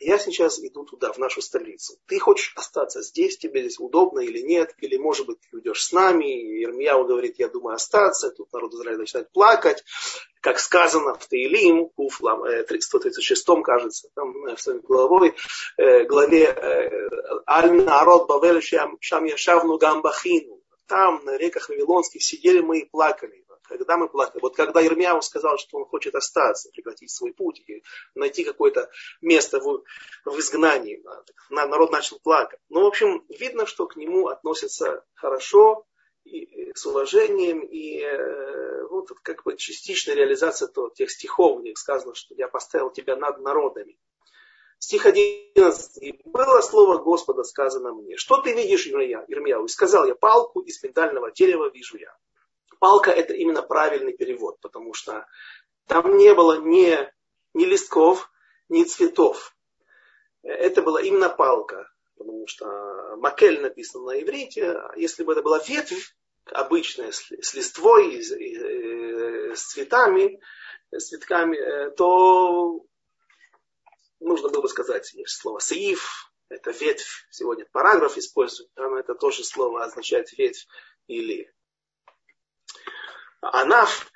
я 0.00 0.18
сейчас 0.18 0.60
иду 0.60 0.84
туда, 0.84 1.12
в 1.12 1.18
нашу 1.18 1.42
столицу. 1.42 1.94
Ты 2.06 2.18
хочешь 2.18 2.52
остаться 2.56 3.02
здесь, 3.02 3.36
тебе 3.36 3.60
здесь 3.62 3.80
удобно 3.80 4.20
или 4.20 4.40
нет, 4.40 4.74
или 4.78 4.96
может 4.96 5.26
быть 5.26 5.38
ты 5.40 5.56
уйдешь 5.56 5.82
с 5.82 5.92
нами. 5.92 6.62
Ирмияу 6.62 7.04
говорит, 7.04 7.38
я 7.38 7.48
думаю 7.48 7.74
остаться. 7.74 8.30
Тут 8.30 8.52
народ 8.52 8.72
Израиля 8.74 8.98
начинает 8.98 9.30
плакать. 9.32 9.84
Как 10.40 10.60
сказано 10.60 11.14
в 11.14 11.26
Таилим, 11.26 11.88
Куф, 11.88 12.20
136 12.20 13.46
кажется, 13.64 14.08
там, 14.14 14.46
э, 14.46 14.54
в 14.54 14.60
своей 14.60 14.80
главой, 14.80 15.34
э, 15.76 16.04
главе 16.04 16.44
э, 16.44 17.08
Аль 17.48 17.72
народ 17.72 18.28
Бавель 18.28 18.62
Шам 18.62 19.24
Яшавну 19.24 19.78
Гамбахину. 19.78 20.57
Там, 20.88 21.24
на 21.24 21.36
реках 21.36 21.68
Вавилонских, 21.68 22.22
сидели 22.22 22.60
мы 22.60 22.80
и 22.80 22.88
плакали 22.88 23.44
когда 23.68 23.98
мы 23.98 24.08
плакали. 24.08 24.40
Вот 24.40 24.56
когда 24.56 24.84
Ирмияу 24.84 25.20
сказал, 25.20 25.58
что 25.58 25.76
он 25.76 25.84
хочет 25.84 26.14
остаться, 26.14 26.70
прекратить 26.70 27.10
свой 27.10 27.32
путь 27.32 27.62
и 27.66 27.82
найти 28.14 28.42
какое-то 28.42 28.90
место 29.20 29.60
в, 29.60 29.84
в 30.24 30.38
изгнании, 30.38 31.04
народ 31.50 31.92
начал 31.92 32.18
плакать. 32.18 32.60
Ну, 32.70 32.82
в 32.82 32.86
общем, 32.86 33.24
видно, 33.28 33.66
что 33.66 33.86
к 33.86 33.96
нему 33.96 34.28
относятся 34.28 35.04
хорошо, 35.14 35.86
и, 36.24 36.72
с 36.74 36.84
уважением, 36.84 37.60
и 37.60 38.00
э, 38.00 38.86
вот 38.88 39.08
как 39.22 39.44
бы 39.44 39.56
частичная 39.56 40.14
реализация 40.14 40.68
то, 40.68 40.90
тех 40.90 41.10
стихов, 41.10 41.60
где 41.60 41.74
сказано, 41.74 42.14
что 42.14 42.34
я 42.34 42.48
поставил 42.48 42.90
тебя 42.90 43.16
над 43.16 43.38
народами. 43.38 43.98
Стих 44.78 45.06
11. 45.06 46.02
«И 46.02 46.20
было 46.24 46.60
слово 46.60 46.98
Господа 46.98 47.42
сказано 47.42 47.92
мне, 47.92 48.16
что 48.16 48.40
ты 48.40 48.54
видишь, 48.54 48.86
Ирмияу? 48.86 49.64
И 49.64 49.68
сказал 49.68 50.06
я, 50.06 50.14
палку 50.14 50.60
из 50.60 50.82
миндального 50.82 51.32
дерева 51.32 51.70
вижу 51.70 51.98
я 51.98 52.14
палка 52.78 53.10
это 53.10 53.34
именно 53.34 53.62
правильный 53.62 54.16
перевод, 54.16 54.60
потому 54.60 54.94
что 54.94 55.26
там 55.86 56.16
не 56.16 56.34
было 56.34 56.60
ни, 56.60 56.96
ни 57.54 57.64
листков, 57.64 58.30
ни 58.68 58.84
цветов. 58.84 59.54
Это 60.42 60.82
была 60.82 61.02
именно 61.02 61.28
палка, 61.28 61.90
потому 62.16 62.46
что 62.46 62.66
макель 63.16 63.60
написано 63.60 64.12
на 64.12 64.22
иврите. 64.22 64.80
Если 64.96 65.24
бы 65.24 65.32
это 65.32 65.42
была 65.42 65.58
ветвь, 65.58 66.14
обычная, 66.44 67.12
с 67.12 67.54
листвой, 67.54 68.22
с, 68.22 68.32
э, 68.32 69.54
с 69.54 69.62
цветами, 69.72 70.40
с 70.90 71.08
цветками, 71.08 71.56
э, 71.56 71.90
то 71.90 72.84
нужно 74.38 74.50
было 74.50 74.62
бы 74.62 74.68
сказать 74.68 75.12
слово 75.26 75.58
саиф, 75.58 76.32
это 76.48 76.70
ветвь, 76.70 77.26
сегодня 77.30 77.66
параграф 77.72 78.16
используют, 78.16 78.72
там 78.74 78.94
это 78.94 79.14
тоже 79.14 79.44
слово 79.44 79.84
означает 79.84 80.32
ветвь 80.38 80.66
или 81.08 81.52
Анаф, 83.40 84.10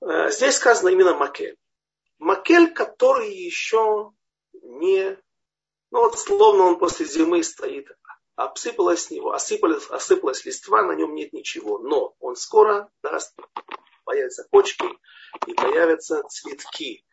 э, 0.00 0.30
здесь 0.30 0.56
сказано 0.56 0.88
именно 0.90 1.14
Макель. 1.14 1.56
Макель, 2.18 2.72
который 2.72 3.32
еще 3.32 4.12
не, 4.62 5.18
ну 5.90 6.00
вот 6.02 6.18
словно 6.18 6.64
он 6.64 6.78
после 6.78 7.06
зимы 7.06 7.42
стоит, 7.42 7.88
обсыпалась 8.36 9.04
с 9.04 9.10
него, 9.10 9.32
осыпалась, 9.32 9.88
осыпалась 9.90 10.44
листва, 10.44 10.82
на 10.82 10.92
нем 10.92 11.14
нет 11.14 11.32
ничего. 11.32 11.78
Но 11.78 12.14
он 12.18 12.36
скоро 12.36 12.90
даст, 13.02 13.36
появятся 14.04 14.46
почки 14.50 14.86
и 15.46 15.54
появятся 15.54 16.22
цветки. 16.28 17.04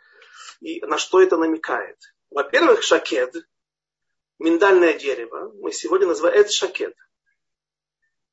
И 0.61 0.79
на 0.81 0.97
что 0.97 1.21
это 1.21 1.37
намекает? 1.37 1.97
Во-первых, 2.31 2.81
шакед, 2.81 3.35
миндальное 4.39 4.93
дерево, 4.93 5.51
мы 5.55 5.71
сегодня 5.73 6.07
называем 6.07 6.39
это 6.39 6.51
шакед. 6.51 6.95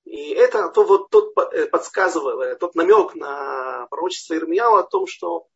И 0.05 0.31
это 0.31 0.69
то, 0.71 0.85
вот, 0.85 1.11
тот 1.11 1.37
э, 1.53 1.67
подсказывает, 1.67 2.61
тот 2.61 2.75
намек 2.77 3.15
на 3.15 3.87
пророчество 3.91 4.35
Ирмияу 4.35 4.77
о 4.77 4.85
том, 4.85 5.07
что 5.07 5.49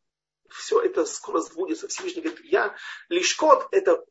все 0.50 0.80
это 0.80 1.04
скоро 1.06 1.40
сбудется. 1.40 1.88
Всевышний 1.88 2.20
говорит, 2.20 2.44
я 2.44 2.76
лишь 3.08 3.34
кот, 3.36 3.68
это 3.70 4.04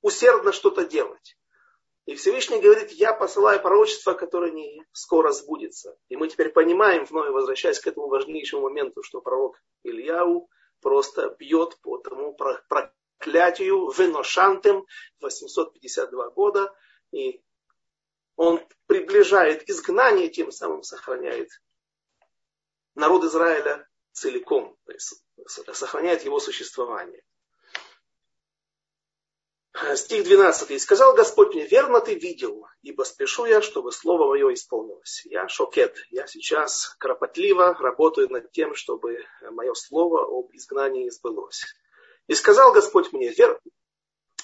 усердно 0.00 0.52
что-то 0.52 0.86
делать. 0.86 1.36
И 2.06 2.14
Всевышний 2.14 2.60
говорит, 2.60 2.92
я 2.92 3.12
посылаю 3.12 3.60
пророчество, 3.60 4.12
которое 4.14 4.52
не 4.52 4.82
скоро 4.92 5.32
сбудется. 5.32 5.98
И 6.08 6.16
мы 6.16 6.28
теперь 6.28 6.50
понимаем, 6.50 7.04
вновь 7.04 7.30
возвращаясь 7.30 7.80
к 7.80 7.86
этому 7.88 8.06
важнейшему 8.06 8.62
моменту, 8.62 9.02
что 9.02 9.20
пророк 9.20 9.60
Ильяу 9.82 10.48
просто 10.80 11.34
бьет 11.38 11.76
по 11.82 11.98
тому 11.98 12.32
проклятию 13.18 13.90
веношантем 13.90 14.86
852 15.20 16.30
года. 16.30 16.72
И 17.12 17.42
он 18.36 18.60
приближает 18.86 19.68
изгнание, 19.68 20.28
тем 20.28 20.52
самым 20.52 20.82
сохраняет 20.82 21.48
народ 22.94 23.24
Израиля 23.24 23.88
целиком, 24.12 24.76
то 24.84 24.92
есть 24.92 25.22
сохраняет 25.46 26.24
его 26.24 26.40
существование. 26.40 27.22
Стих 29.94 30.24
12. 30.24 30.70
«И 30.70 30.78
сказал 30.78 31.14
Господь 31.14 31.54
мне, 31.54 31.66
верно 31.66 32.00
ты 32.00 32.14
видел, 32.14 32.66
ибо 32.80 33.02
спешу 33.02 33.44
я, 33.44 33.60
чтобы 33.60 33.92
слово 33.92 34.26
мое 34.28 34.54
исполнилось. 34.54 35.22
Я 35.26 35.48
шокет, 35.48 35.98
я 36.08 36.26
сейчас 36.26 36.96
кропотливо 36.98 37.74
работаю 37.74 38.30
над 38.30 38.50
тем, 38.52 38.74
чтобы 38.74 39.22
мое 39.50 39.74
слово 39.74 40.24
об 40.24 40.50
изгнании 40.54 41.10
сбылось. 41.10 41.66
И 42.28 42.34
сказал 42.34 42.72
Господь 42.72 43.12
мне, 43.12 43.30
вер, 43.30 43.60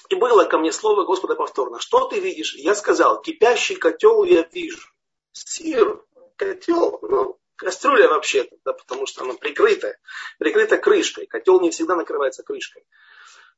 и 0.09 0.15
было 0.15 0.45
ко 0.45 0.57
мне 0.57 0.71
слово 0.71 1.05
Господа 1.05 1.35
повторно. 1.35 1.79
Что 1.79 2.07
ты 2.07 2.19
видишь? 2.19 2.55
Я 2.55 2.75
сказал, 2.75 3.21
кипящий 3.21 3.75
котел 3.75 4.23
я 4.23 4.47
вижу. 4.51 4.89
Сир, 5.31 6.03
котел, 6.35 6.99
ну, 7.01 7.39
кастрюля 7.55 8.07
вообще-то, 8.07 8.55
да, 8.63 8.73
потому 8.73 9.05
что 9.05 9.23
она 9.23 9.33
прикрытая, 9.33 9.99
прикрыта 10.39 10.77
крышкой. 10.77 11.25
Котел 11.25 11.59
не 11.61 11.71
всегда 11.71 11.95
накрывается 11.95 12.43
крышкой. 12.43 12.85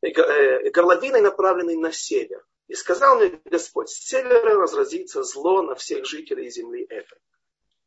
Э, 0.01 0.69
горловиной 0.69 1.21
направленной 1.21 1.75
на 1.75 1.91
север. 1.91 2.45
И 2.67 2.73
сказал 2.73 3.17
мне 3.17 3.39
Господь, 3.45 3.89
с 3.89 4.07
севера 4.07 4.55
разразится 4.55 5.23
зло 5.23 5.61
на 5.61 5.75
всех 5.75 6.05
жителей 6.05 6.49
земли 6.49 6.85
этой. 6.89 7.19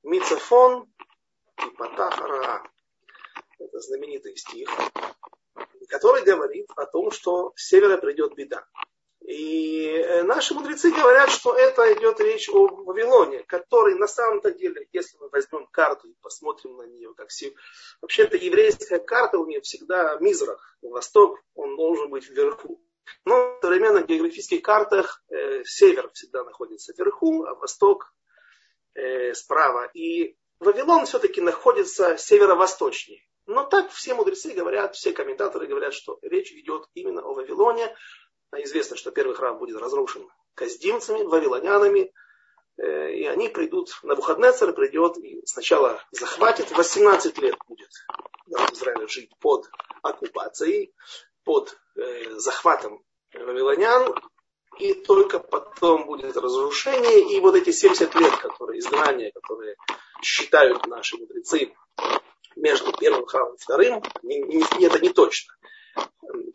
Мицефон 0.04 0.88
и 1.66 1.70
Патахара. 1.70 2.62
Это 3.58 3.80
знаменитый 3.80 4.36
стих 4.36 4.68
который 5.88 6.22
говорит 6.22 6.66
о 6.76 6.86
том, 6.86 7.10
что 7.10 7.52
с 7.56 7.66
севера 7.66 7.96
придет 7.96 8.34
беда. 8.34 8.64
И 9.28 9.86
э, 9.88 10.22
наши 10.22 10.54
мудрецы 10.54 10.90
говорят, 10.90 11.30
что 11.30 11.54
это 11.54 11.92
идет 11.92 12.18
речь 12.20 12.48
о 12.48 12.66
Вавилоне, 12.84 13.42
который 13.42 13.94
на 13.96 14.06
самом-то 14.06 14.52
деле, 14.52 14.88
если 14.92 15.18
мы 15.18 15.28
возьмем 15.28 15.66
карту 15.66 16.08
и 16.08 16.14
посмотрим 16.22 16.76
на 16.76 16.86
нее, 16.86 17.12
как 17.14 17.28
все, 17.28 17.52
вообще-то 18.00 18.38
еврейская 18.38 18.98
карта 18.98 19.38
у 19.38 19.46
нее 19.46 19.60
всегда 19.60 20.16
мизрах, 20.20 20.78
восток, 20.80 21.40
он 21.54 21.76
должен 21.76 22.08
быть 22.08 22.28
вверху. 22.28 22.80
Но 23.24 23.58
в 23.58 23.60
современных 23.60 24.06
географических 24.06 24.62
картах 24.62 25.22
э, 25.28 25.62
север 25.64 26.10
всегда 26.14 26.44
находится 26.44 26.94
вверху, 26.96 27.44
а 27.44 27.54
восток 27.54 28.14
э, 28.94 29.34
справа. 29.34 29.90
И 29.92 30.38
Вавилон 30.60 31.04
все-таки 31.04 31.40
находится 31.40 32.16
северо-восточнее. 32.16 33.27
Но 33.48 33.64
так 33.64 33.90
все 33.90 34.12
мудрецы 34.12 34.52
говорят, 34.52 34.94
все 34.94 35.12
комментаторы 35.12 35.66
говорят, 35.66 35.94
что 35.94 36.18
речь 36.20 36.52
идет 36.52 36.86
именно 36.92 37.22
о 37.22 37.32
Вавилоне. 37.32 37.96
Известно, 38.54 38.94
что 38.94 39.10
первый 39.10 39.34
храм 39.34 39.58
будет 39.58 39.78
разрушен 39.78 40.28
каздимцами, 40.54 41.22
вавилонянами, 41.22 42.12
э, 42.76 43.12
и 43.14 43.24
они 43.24 43.48
придут, 43.48 43.88
на 44.02 44.10
Навуходнецер 44.10 44.74
придет 44.74 45.16
и 45.16 45.40
сначала 45.46 45.98
захватит, 46.10 46.70
18 46.72 47.38
лет 47.38 47.56
будет 47.66 47.88
народ 48.48 49.10
жить 49.10 49.30
под 49.40 49.70
оккупацией, 50.02 50.94
под 51.44 51.74
э, 51.96 52.34
захватом 52.36 53.02
вавилонян, 53.32 54.14
и 54.78 54.92
только 54.92 55.38
потом 55.38 56.04
будет 56.04 56.36
разрушение, 56.36 57.34
и 57.34 57.40
вот 57.40 57.54
эти 57.54 57.70
70 57.70 58.14
лет, 58.16 58.36
которые 58.36 58.80
изгнания, 58.80 59.32
которые 59.32 59.76
считают 60.22 60.86
наши 60.86 61.16
мудрецы 61.16 61.72
между 62.58 62.92
первым 62.92 63.26
храмом 63.26 63.54
и 63.54 63.58
вторым, 63.58 64.02
это 64.02 64.98
не 65.00 65.10
точно. 65.10 65.54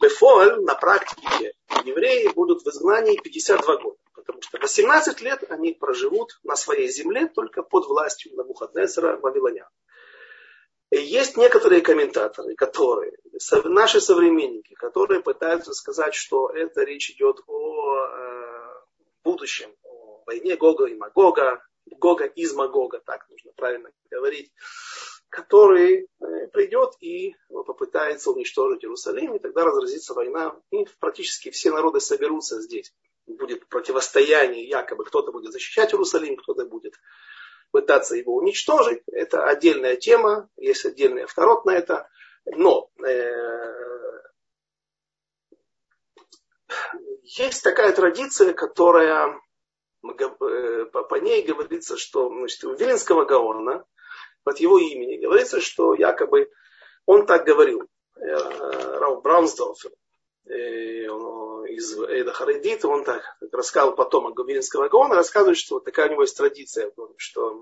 Бефоль 0.01 0.61
на 0.63 0.75
практике 0.75 1.53
евреи 1.83 2.29
будут 2.29 2.63
в 2.63 2.67
изгнании 2.67 3.19
52 3.19 3.77
года, 3.77 3.97
потому 4.13 4.41
что 4.41 4.59
18 4.59 5.21
лет 5.21 5.43
они 5.49 5.73
проживут 5.73 6.39
на 6.43 6.55
своей 6.55 6.89
земле 6.89 7.27
только 7.27 7.63
под 7.63 7.87
властью 7.87 8.35
Навуходнецера 8.35 9.17
Вавилонян. 9.17 9.67
Есть 10.91 11.37
некоторые 11.37 11.81
комментаторы, 11.81 12.53
которые, 12.53 13.13
наши 13.63 13.99
современники, 13.99 14.75
которые 14.75 15.21
пытаются 15.21 15.73
сказать, 15.73 16.13
что 16.13 16.49
это 16.49 16.83
речь 16.83 17.09
идет 17.09 17.39
о 17.47 17.97
э, 17.97 18.81
будущем, 19.23 19.75
о 19.81 20.23
войне 20.27 20.55
Гога 20.55 20.85
и 20.85 20.93
Магога, 20.93 21.63
Гога 21.87 22.25
из 22.25 22.53
Магога, 22.53 22.99
так 22.99 23.27
нужно 23.29 23.51
правильно 23.55 23.89
говорить, 24.11 24.51
который 25.33 26.07
э, 26.21 26.47
придет 26.49 26.91
и 26.99 27.35
попытается 27.49 28.29
уничтожить 28.29 28.83
Иерусалим, 28.83 29.33
и 29.33 29.39
тогда 29.39 29.63
разразится 29.65 30.13
война, 30.13 30.55
и 30.69 30.85
практически 30.99 31.49
все 31.49 31.71
народы 31.71 31.99
соберутся 31.99 32.61
здесь. 32.61 32.93
Будет 33.25 33.67
противостояние, 33.67 34.67
якобы 34.69 35.05
кто-то 35.05 35.31
будет 35.31 35.51
защищать 35.51 35.91
Иерусалим, 35.91 36.37
кто-то 36.37 36.67
будет 36.67 36.93
пытаться 37.71 38.15
его 38.15 38.35
уничтожить. 38.35 39.01
Это 39.11 39.43
отдельная 39.47 39.95
тема, 39.95 40.49
есть 40.55 40.85
отдельный 40.85 41.23
авторот 41.23 41.65
на 41.65 41.71
это. 41.71 42.07
Но 42.45 42.91
э, 43.03 44.21
есть 47.23 47.63
такая 47.63 47.91
традиция, 47.91 48.53
которая 48.53 49.41
э, 50.03 50.85
по 50.85 51.15
ней 51.15 51.41
говорится, 51.41 51.97
что 51.97 52.29
значит, 52.29 52.63
у 52.65 52.75
Виленского 52.75 53.25
Гаона 53.25 53.83
под 54.43 54.59
его 54.59 54.77
именем. 54.77 55.21
Говорится, 55.21 55.61
что 55.61 55.93
якобы 55.93 56.49
он 57.05 57.25
так 57.25 57.45
говорил, 57.45 57.83
э, 58.15 58.97
Рау 58.99 59.21
Браунсдорфер, 59.21 59.91
э, 60.45 61.03
из 61.73 61.97
Эйда 61.97 62.33
Харидита, 62.33 62.87
он 62.87 63.03
так 63.03 63.23
рассказывал 63.51 63.95
потом 63.95 64.27
о 64.27 64.31
Губинского 64.31 64.89
Гаона, 64.89 65.15
рассказывает, 65.15 65.57
что 65.57 65.75
вот 65.75 65.85
такая 65.85 66.07
у 66.07 66.11
него 66.11 66.21
есть 66.21 66.37
традиция, 66.37 66.91
что 67.17 67.59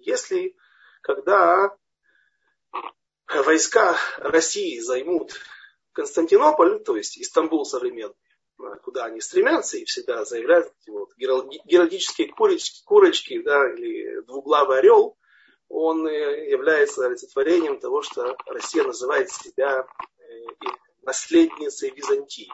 если, 0.00 0.56
когда 1.02 1.76
войска 3.28 3.96
России 4.18 4.78
займут 4.80 5.34
Константинополь, 5.92 6.82
то 6.82 6.96
есть 6.96 7.18
Истамбул 7.18 7.64
современный, 7.64 8.14
куда 8.82 9.06
они 9.06 9.20
стремятся 9.20 9.76
и 9.78 9.84
всегда 9.84 10.24
заявляют 10.24 10.72
вот, 10.86 11.10
геральдические 11.16 12.28
курочки, 12.28 12.82
курочки 12.84 13.42
да, 13.42 13.72
или 13.72 14.20
двуглавый 14.22 14.78
орел, 14.78 15.16
он 15.68 16.06
э, 16.06 16.50
является 16.50 17.06
олицетворением 17.06 17.78
того, 17.78 18.02
что 18.02 18.36
Россия 18.46 18.84
называет 18.84 19.30
себя 19.30 19.86
э, 20.18 20.24
наследницей 21.02 21.90
Византии 21.90 22.50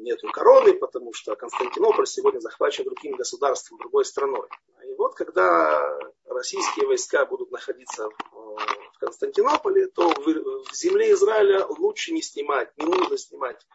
нету 0.00 0.28
короны, 0.32 0.74
потому 0.74 1.12
что 1.12 1.36
Константинополь 1.36 2.06
сегодня 2.06 2.40
захвачен 2.40 2.84
другим 2.84 3.16
государством, 3.16 3.78
другой 3.78 4.04
страной. 4.04 4.48
И 4.84 4.94
вот 4.94 5.14
когда 5.14 5.98
российские 6.26 6.86
войска 6.86 7.26
будут 7.26 7.50
находиться 7.50 8.08
в 8.32 8.98
Константинополе, 8.98 9.88
то 9.88 10.10
в 10.10 10.74
земле 10.74 11.12
Израиля 11.12 11.66
лучше 11.66 12.12
не 12.12 12.22
снимать, 12.22 12.76
не 12.78 12.86
нужно 12.86 13.16
снимать 13.18 13.66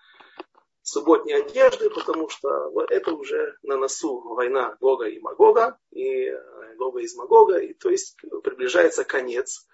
субботние 0.85 1.37
одежды, 1.37 1.89
потому 1.89 2.29
что 2.29 2.71
это 2.89 3.11
уже 3.11 3.57
на 3.63 3.75
носу 3.75 4.21
война 4.21 4.77
Гога 4.79 5.07
и 5.07 5.19
Магога, 5.19 5.79
и 5.89 6.27
э, 6.27 6.75
Гога 6.77 6.99
из 6.99 7.15
Магога, 7.15 7.57
и 7.57 7.73
то 7.73 7.89
есть 7.89 8.15
приближается 8.43 9.03
конец, 9.03 9.65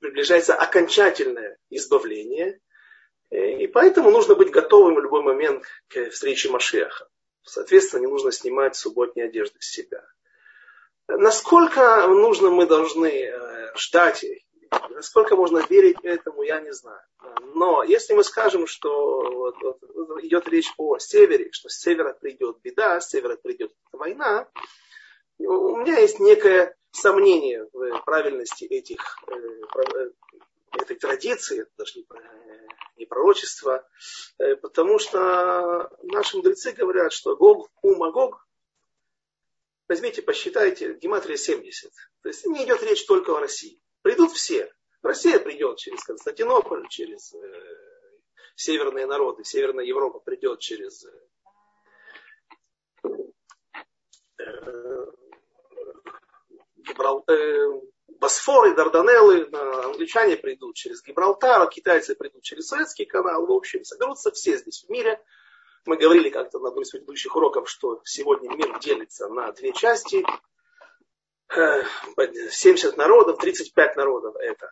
приближается 0.00 0.56
окончательное 0.56 1.58
избавление, 1.70 2.60
и 3.30 3.68
поэтому 3.68 4.10
нужно 4.10 4.34
быть 4.34 4.50
готовым 4.50 4.96
в 4.96 5.00
любой 5.00 5.22
момент 5.22 5.64
к 5.88 6.10
встрече 6.10 6.50
Машеха. 6.50 7.08
Соответственно, 7.42 8.00
не 8.00 8.08
нужно 8.08 8.32
снимать 8.32 8.74
субботние 8.74 9.26
одежды 9.26 9.58
с 9.60 9.70
себя. 9.70 10.04
Насколько 11.06 12.08
нужно 12.08 12.50
мы 12.50 12.66
должны 12.66 13.26
э, 13.26 13.72
ждать, 13.76 14.24
насколько 14.90 15.36
можно 15.36 15.64
верить 15.68 15.98
этому, 16.02 16.42
я 16.42 16.60
не 16.60 16.72
знаю. 16.72 17.00
Но 17.54 17.82
если 17.82 18.14
мы 18.14 18.24
скажем, 18.24 18.66
что 18.66 19.22
вот, 19.30 19.56
вот, 19.62 20.24
идет 20.24 20.48
речь 20.48 20.72
о 20.78 20.98
севере, 20.98 21.50
что 21.52 21.68
с 21.68 21.78
севера 21.78 22.12
придет 22.12 22.58
беда, 22.62 23.00
с 23.00 23.10
севера 23.10 23.36
придет 23.36 23.72
война, 23.92 24.48
у 25.38 25.76
меня 25.76 25.98
есть 25.98 26.20
некое 26.20 26.76
сомнение 26.92 27.68
в 27.72 28.02
правильности 28.04 28.64
этих, 28.64 29.18
э, 29.26 29.34
э, 29.34 30.10
этой 30.80 30.96
традиции, 30.96 31.66
даже 31.76 31.98
не 31.98 32.04
не 32.96 33.06
пророчество, 33.06 33.86
э, 34.38 34.56
потому 34.56 34.98
что 34.98 35.90
наши 36.02 36.36
мудрецы 36.36 36.72
говорят, 36.72 37.12
что 37.12 37.36
Гог, 37.36 37.70
Ума 37.82 38.10
Гог, 38.10 38.46
возьмите, 39.88 40.22
посчитайте, 40.22 40.94
гематрия 40.94 41.36
70. 41.36 41.92
То 42.22 42.28
есть 42.28 42.46
не 42.46 42.64
идет 42.64 42.82
речь 42.82 43.04
только 43.06 43.36
о 43.36 43.40
России. 43.40 43.80
Придут 44.04 44.30
все. 44.32 44.70
Россия 45.02 45.40
придет 45.40 45.78
через 45.78 46.04
Константинополь, 46.04 46.86
через 46.88 47.32
э, 47.32 47.38
северные 48.54 49.06
народы, 49.06 49.44
Северная 49.44 49.86
Европа 49.86 50.20
придет 50.20 50.60
через 50.60 51.06
э, 51.06 51.10
э, 54.40 55.06
Гибрал, 56.76 57.24
э, 57.28 57.80
Босфор 58.20 58.66
и 58.66 58.74
Дарданеллы, 58.74 59.48
англичане 59.84 60.36
придут 60.36 60.76
через 60.76 61.02
Гибралтар, 61.02 61.66
китайцы 61.70 62.14
придут 62.14 62.42
через 62.42 62.66
Суэцкий 62.66 63.06
канал. 63.06 63.46
В 63.46 63.52
общем, 63.52 63.84
соберутся 63.84 64.32
все 64.32 64.58
здесь 64.58 64.84
в 64.84 64.90
мире. 64.90 65.18
Мы 65.86 65.96
говорили 65.96 66.28
как-то 66.28 66.58
на 66.58 66.68
одном 66.68 66.82
из 66.82 66.90
предыдущих 66.90 67.34
уроков, 67.36 67.70
что 67.70 68.02
сегодня 68.04 68.54
мир 68.54 68.78
делится 68.80 69.28
на 69.28 69.50
две 69.52 69.72
части. 69.72 70.26
70 71.48 72.96
народов, 72.96 73.38
35 73.38 73.96
народов 73.96 74.36
это 74.36 74.70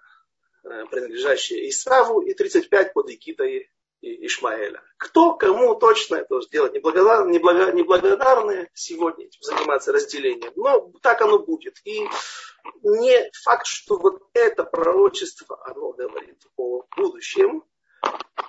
э, 0.65 0.85
принадлежащие 0.91 1.69
Исаву 1.69 2.23
и 2.23 2.35
35 2.35 2.93
под 2.93 3.11
Икитой 3.11 3.71
Ишмаэля. 4.03 4.83
Кто 4.97 5.35
кому 5.35 5.77
точно 5.77 6.17
это 6.17 6.41
делать 6.51 6.75
неблагодар, 6.75 7.27
неблаго, 7.27 7.73
неблагодарные 7.73 8.69
сегодня 8.75 9.27
этим 9.27 9.43
заниматься 9.43 9.93
разделением. 9.93 10.53
Но 10.57 10.93
так 11.03 11.21
оно 11.23 11.39
будет. 11.39 11.77
И 11.85 12.09
не 12.83 13.31
факт, 13.45 13.67
что 13.67 13.99
вот 13.99 14.29
это 14.35 14.65
пророчество, 14.65 15.59
оно 15.67 15.93
говорит 15.93 16.43
о 16.57 16.85
будущем, 16.97 17.65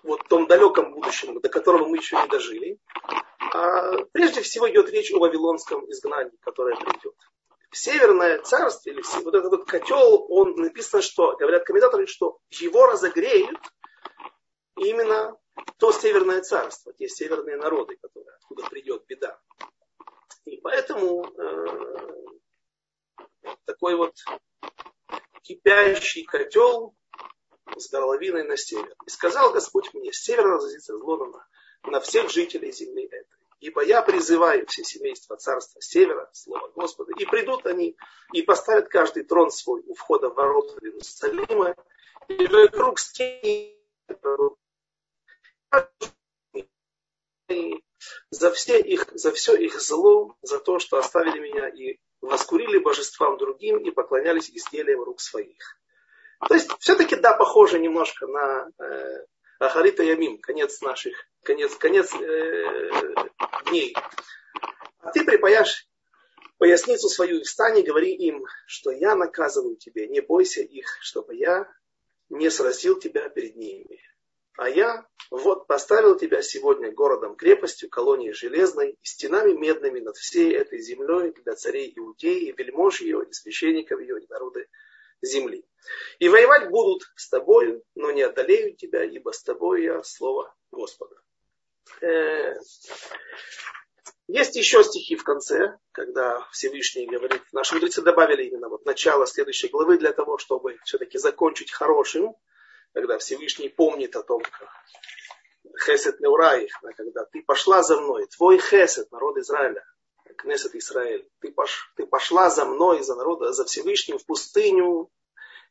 вот 0.01 0.27
том 0.27 0.47
далеком 0.47 0.93
будущем, 0.93 1.39
до 1.39 1.49
которого 1.49 1.87
мы 1.87 1.97
еще 1.97 2.19
не 2.19 2.27
дожили. 2.27 2.79
А 3.53 3.97
прежде 4.11 4.41
всего 4.41 4.69
идет 4.69 4.89
речь 4.89 5.13
о 5.13 5.19
вавилонском 5.19 5.89
изгнании, 5.91 6.35
которое 6.41 6.75
придет. 6.75 7.15
Северное 7.73 8.39
царство, 8.39 8.89
или 8.91 9.01
вот 9.23 9.33
этот 9.33 9.51
вот 9.51 9.65
котел, 9.65 10.25
он 10.29 10.55
написано, 10.55 11.01
что, 11.01 11.35
говорят 11.35 11.65
комментаторы, 11.65 12.05
что 12.05 12.37
его 12.51 12.85
разогреют 12.85 13.57
именно 14.77 15.35
то 15.77 15.91
северное 15.91 16.41
царство, 16.41 16.93
те 16.93 17.09
северные 17.09 17.57
народы, 17.57 17.97
которые, 17.97 18.35
откуда 18.35 18.63
придет 18.69 19.03
беда. 19.07 19.39
И 20.45 20.57
поэтому 20.57 21.25
э, 21.25 22.33
такой 23.65 23.95
вот 23.95 24.15
кипящий 25.41 26.23
котел 26.25 26.95
с 27.75 27.89
горловиной 27.89 28.43
на 28.43 28.57
север. 28.57 28.93
И 29.05 29.09
сказал 29.09 29.51
Господь 29.51 29.93
мне, 29.93 30.11
с 30.13 30.21
севера 30.21 30.53
разразится 30.53 30.97
зло 30.97 31.25
на, 31.25 31.91
на 31.91 31.99
всех 31.99 32.29
жителей 32.29 32.71
земли 32.71 33.05
этой. 33.05 33.42
Ибо 33.63 33.81
я 33.81 34.01
призываю 34.01 34.67
все 34.67 34.83
семейства 34.83 35.37
царства 35.37 35.81
севера, 35.81 36.29
слово 36.33 36.69
Господа, 36.75 37.13
и 37.17 37.23
придут 37.23 37.65
они, 37.65 37.95
и 38.33 38.41
поставят 38.41 38.89
каждый 38.89 39.23
трон 39.23 39.51
свой 39.51 39.81
у 39.87 39.93
входа 39.93 40.29
в 40.29 40.33
ворота 40.33 40.77
Иерусалима, 40.81 41.73
и 42.27 42.45
вокруг 42.47 42.99
стены 42.99 43.77
за, 48.31 48.51
все 48.51 48.81
их, 48.81 49.07
за 49.13 49.31
все 49.31 49.55
их 49.55 49.79
зло, 49.79 50.35
за 50.41 50.59
то, 50.59 50.79
что 50.79 50.97
оставили 50.97 51.39
меня 51.39 51.69
и 51.69 51.99
воскурили 52.19 52.79
божествам 52.79 53.37
другим 53.37 53.77
и 53.77 53.91
поклонялись 53.91 54.49
изделиям 54.49 55.03
рук 55.03 55.21
своих. 55.21 55.79
То 56.45 56.53
есть, 56.53 56.69
все-таки, 56.79 57.15
да, 57.15 57.33
похоже 57.33 57.79
немножко 57.79 58.27
на 58.27 58.67
э, 58.77 59.25
Ахарита 59.65 60.03
Ямим, 60.03 60.39
конец 60.39 60.81
наших, 60.81 61.15
конец, 61.43 61.75
конец 61.75 62.13
э, 62.13 62.89
дней. 63.69 63.95
А 64.99 65.11
ты 65.11 65.23
припаяшь 65.23 65.87
поясницу 66.57 67.07
свою 67.07 67.39
и 67.39 67.43
встань 67.43 67.79
и 67.79 67.83
говори 67.83 68.13
им, 68.13 68.43
что 68.67 68.91
я 68.91 69.15
наказываю 69.15 69.77
тебе, 69.77 70.07
не 70.07 70.21
бойся 70.21 70.61
их, 70.61 70.97
чтобы 71.01 71.35
я 71.35 71.71
не 72.29 72.49
сразил 72.49 72.99
тебя 72.99 73.29
перед 73.29 73.55
ними. 73.55 74.01
А 74.57 74.69
я 74.69 75.07
вот 75.31 75.65
поставил 75.65 76.17
тебя 76.17 76.41
сегодня 76.41 76.91
городом 76.91 77.35
крепостью, 77.35 77.89
колонией 77.89 78.33
железной 78.33 78.91
и 78.91 79.05
стенами 79.05 79.53
медными 79.53 79.99
над 79.99 80.15
всей 80.17 80.53
этой 80.53 80.79
землей 80.79 81.31
для 81.31 81.55
царей 81.55 81.91
Иудеи, 81.95 82.53
вельмож 82.55 83.01
ее, 83.01 83.25
и 83.27 83.33
священников 83.33 83.99
ее, 83.99 84.21
и 84.21 84.27
народы 84.29 84.67
земли. 85.25 85.65
И 86.19 86.29
воевать 86.29 86.69
будут 86.69 87.03
с 87.15 87.29
тобою, 87.29 87.83
но 87.95 88.11
не 88.11 88.21
одолеют 88.21 88.77
тебя, 88.77 89.03
ибо 89.03 89.31
с 89.31 89.43
тобой 89.43 89.83
я 89.83 90.03
слово 90.03 90.53
Господа. 90.71 91.15
Э, 92.01 92.55
есть 94.27 94.55
еще 94.55 94.83
стихи 94.83 95.15
в 95.15 95.23
конце, 95.23 95.77
когда 95.91 96.47
Всевышний 96.51 97.07
говорит, 97.07 97.41
наши 97.51 97.75
мудрецы 97.75 98.01
добавили 98.01 98.45
именно 98.45 98.69
вот 98.69 98.85
начало 98.85 99.27
следующей 99.27 99.67
главы 99.67 99.97
для 99.97 100.13
того, 100.13 100.37
чтобы 100.37 100.77
все-таки 100.85 101.17
закончить 101.17 101.71
хорошим, 101.71 102.35
когда 102.93 103.17
Всевышний 103.17 103.69
помнит 103.69 104.15
о 104.15 104.23
том, 104.23 104.41
как 104.41 104.69
Хесет 105.85 106.19
Неураих, 106.19 106.71
когда 106.95 107.25
ты 107.25 107.41
пошла 107.41 107.83
за 107.83 107.99
мной, 107.99 108.27
твой 108.27 108.59
Хесет, 108.59 109.11
народ 109.11 109.37
Израиля, 109.37 109.83
Кнесет 110.37 110.75
Израиль, 110.75 111.27
ты, 111.39 111.51
пош, 111.51 111.91
ты 111.95 112.05
пошла 112.05 112.49
за 112.49 112.65
мной, 112.65 113.03
за 113.03 113.15
народа, 113.15 113.53
за 113.53 113.65
Всевышним 113.65 114.17
в 114.17 114.25
пустыню, 114.25 115.09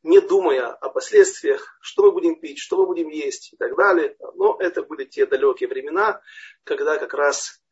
не 0.03 0.21
думая 0.21 0.69
о 0.69 0.89
последствиях, 0.89 1.77
что 1.81 2.05
мы 2.05 2.13
будем 2.13 2.41
пить, 2.41 2.59
что 2.59 2.77
мы 2.77 2.87
будем 2.87 3.09
есть 3.09 3.53
и 3.53 3.57
так 3.57 3.77
далее. 3.77 4.17
Но 4.35 4.57
это 4.59 4.83
были 4.83 5.05
те 5.05 5.27
далекие 5.27 5.69
времена, 5.69 6.21
когда 6.65 6.99
как 6.99 7.15
раз 7.15 7.63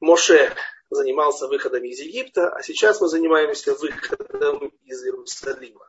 Моше 0.00 0.54
занимался 0.90 1.46
выходом 1.46 1.84
из 1.84 2.00
Египта, 2.00 2.50
а 2.50 2.62
сейчас 2.62 3.00
мы 3.00 3.08
занимаемся 3.08 3.74
выходом 3.74 4.68
из 4.84 5.04
Иерусалима 5.04 5.86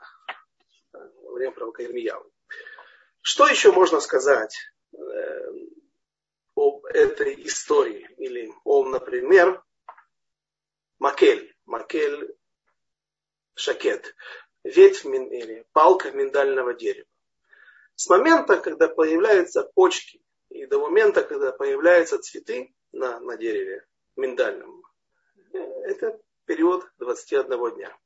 во 0.93 1.31
время 1.33 1.51
пророка 1.53 1.83
Ирмияу. 1.83 2.31
Что 3.21 3.47
еще 3.47 3.71
можно 3.71 3.99
сказать 3.99 4.55
э, 4.93 4.97
об 6.55 6.85
этой 6.85 7.45
истории? 7.45 8.07
Или 8.17 8.53
о, 8.63 8.85
например, 8.85 9.61
Макель, 11.71 12.35
Шакет, 13.53 14.13
ветвь 14.65 15.05
или 15.05 15.65
палка 15.71 16.11
миндального 16.11 16.73
дерева. 16.73 17.07
С 17.95 18.09
момента, 18.09 18.57
когда 18.57 18.89
появляются 18.89 19.63
почки, 19.63 20.21
и 20.49 20.65
до 20.65 20.79
момента, 20.79 21.23
когда 21.23 21.53
появляются 21.53 22.17
цветы 22.19 22.75
на, 22.91 23.21
на 23.21 23.37
дереве 23.37 23.87
миндальном, 24.17 24.83
это 25.53 26.19
период 26.43 26.91
21 26.97 27.75
дня. 27.75 27.97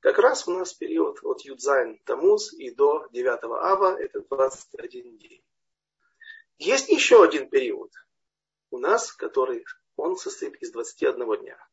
Как 0.00 0.18
раз 0.18 0.48
у 0.48 0.52
нас 0.52 0.74
период 0.74 1.20
от 1.22 1.42
Юдзайн 1.42 2.00
Тамуз 2.04 2.52
и 2.52 2.72
до 2.72 3.06
9 3.12 3.44
Ава, 3.44 3.96
это 3.96 4.22
21 4.22 5.18
день. 5.18 5.44
Есть 6.58 6.88
еще 6.88 7.22
один 7.22 7.48
период 7.48 7.92
у 8.70 8.78
нас, 8.78 9.12
который 9.12 9.64
он 9.94 10.16
состоит 10.16 10.56
из 10.56 10.72
21 10.72 11.42
дня. 11.42 11.67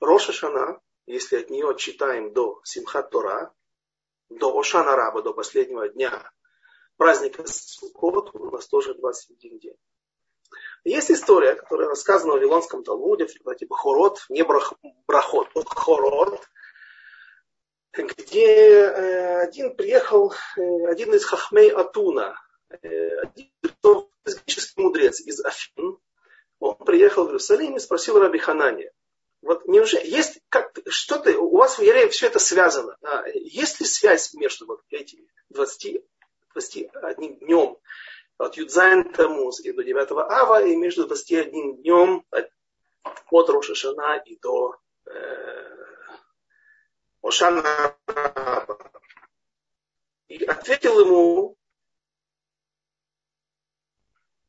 Роша 0.00 0.32
Шана, 0.32 0.80
если 1.06 1.36
от 1.36 1.50
нее 1.50 1.74
читаем 1.76 2.32
до 2.32 2.60
Симхат 2.64 3.10
Тора, 3.10 3.52
до 4.28 4.56
Ошана 4.58 4.94
Раба, 4.94 5.22
до 5.22 5.32
последнего 5.32 5.88
дня 5.88 6.30
праздника 6.96 7.44
Суккот, 7.46 8.34
у 8.34 8.50
нас 8.50 8.66
тоже 8.68 8.94
21 8.94 9.58
день. 9.58 9.76
Есть 10.84 11.10
история, 11.10 11.54
которая 11.54 11.88
рассказана 11.88 12.32
в 12.32 12.36
Вавилонском 12.36 12.84
Талмуде, 12.84 13.26
в 13.26 13.54
типа 13.56 13.76
Хорот, 13.76 14.24
не 14.28 14.42
брах, 14.42 14.72
Брахот, 15.06 15.48
Хорот, 15.54 16.46
где 17.92 18.46
э, 18.46 19.40
один 19.42 19.74
приехал, 19.74 20.32
э, 20.56 20.86
один 20.86 21.14
из 21.14 21.24
Хахмей 21.24 21.70
Атуна, 21.70 22.36
э, 22.70 23.20
один 23.20 23.50
греческий 24.24 24.80
мудрец 24.80 25.20
из 25.20 25.44
Афин, 25.44 25.98
он 26.60 26.76
приехал 26.76 27.24
в 27.24 27.28
Иерусалим 27.28 27.76
и 27.76 27.80
спросил 27.80 28.18
Раби 28.18 28.38
Ханани, 28.38 28.90
вот 29.42 29.66
неужели 29.66 30.06
есть 30.06 30.40
как 30.48 30.76
что-то, 30.88 31.38
у 31.38 31.56
вас 31.56 31.78
в 31.78 31.82
Евреев 31.82 32.12
все 32.12 32.26
это 32.26 32.38
связано, 32.38 32.96
а, 33.02 33.28
есть 33.28 33.80
ли 33.80 33.86
связь 33.86 34.34
между 34.34 34.66
вот 34.66 34.82
этими 34.90 35.28
20, 35.50 36.02
21 36.54 37.38
днем 37.38 37.76
от 38.36 38.56
Юдзайн 38.56 39.12
Тамуз 39.12 39.60
и 39.60 39.72
до 39.72 39.82
9 39.82 40.10
Ава, 40.12 40.64
и 40.64 40.76
между 40.76 41.06
21 41.06 41.76
днем 41.76 42.24
от, 42.30 42.50
от 43.30 43.48
Рошашана 43.48 44.22
и 44.24 44.36
до 44.36 44.76
э, 45.06 45.78
Ошана 47.22 47.96
И 50.28 50.44
ответил 50.44 51.00
ему, 51.00 51.56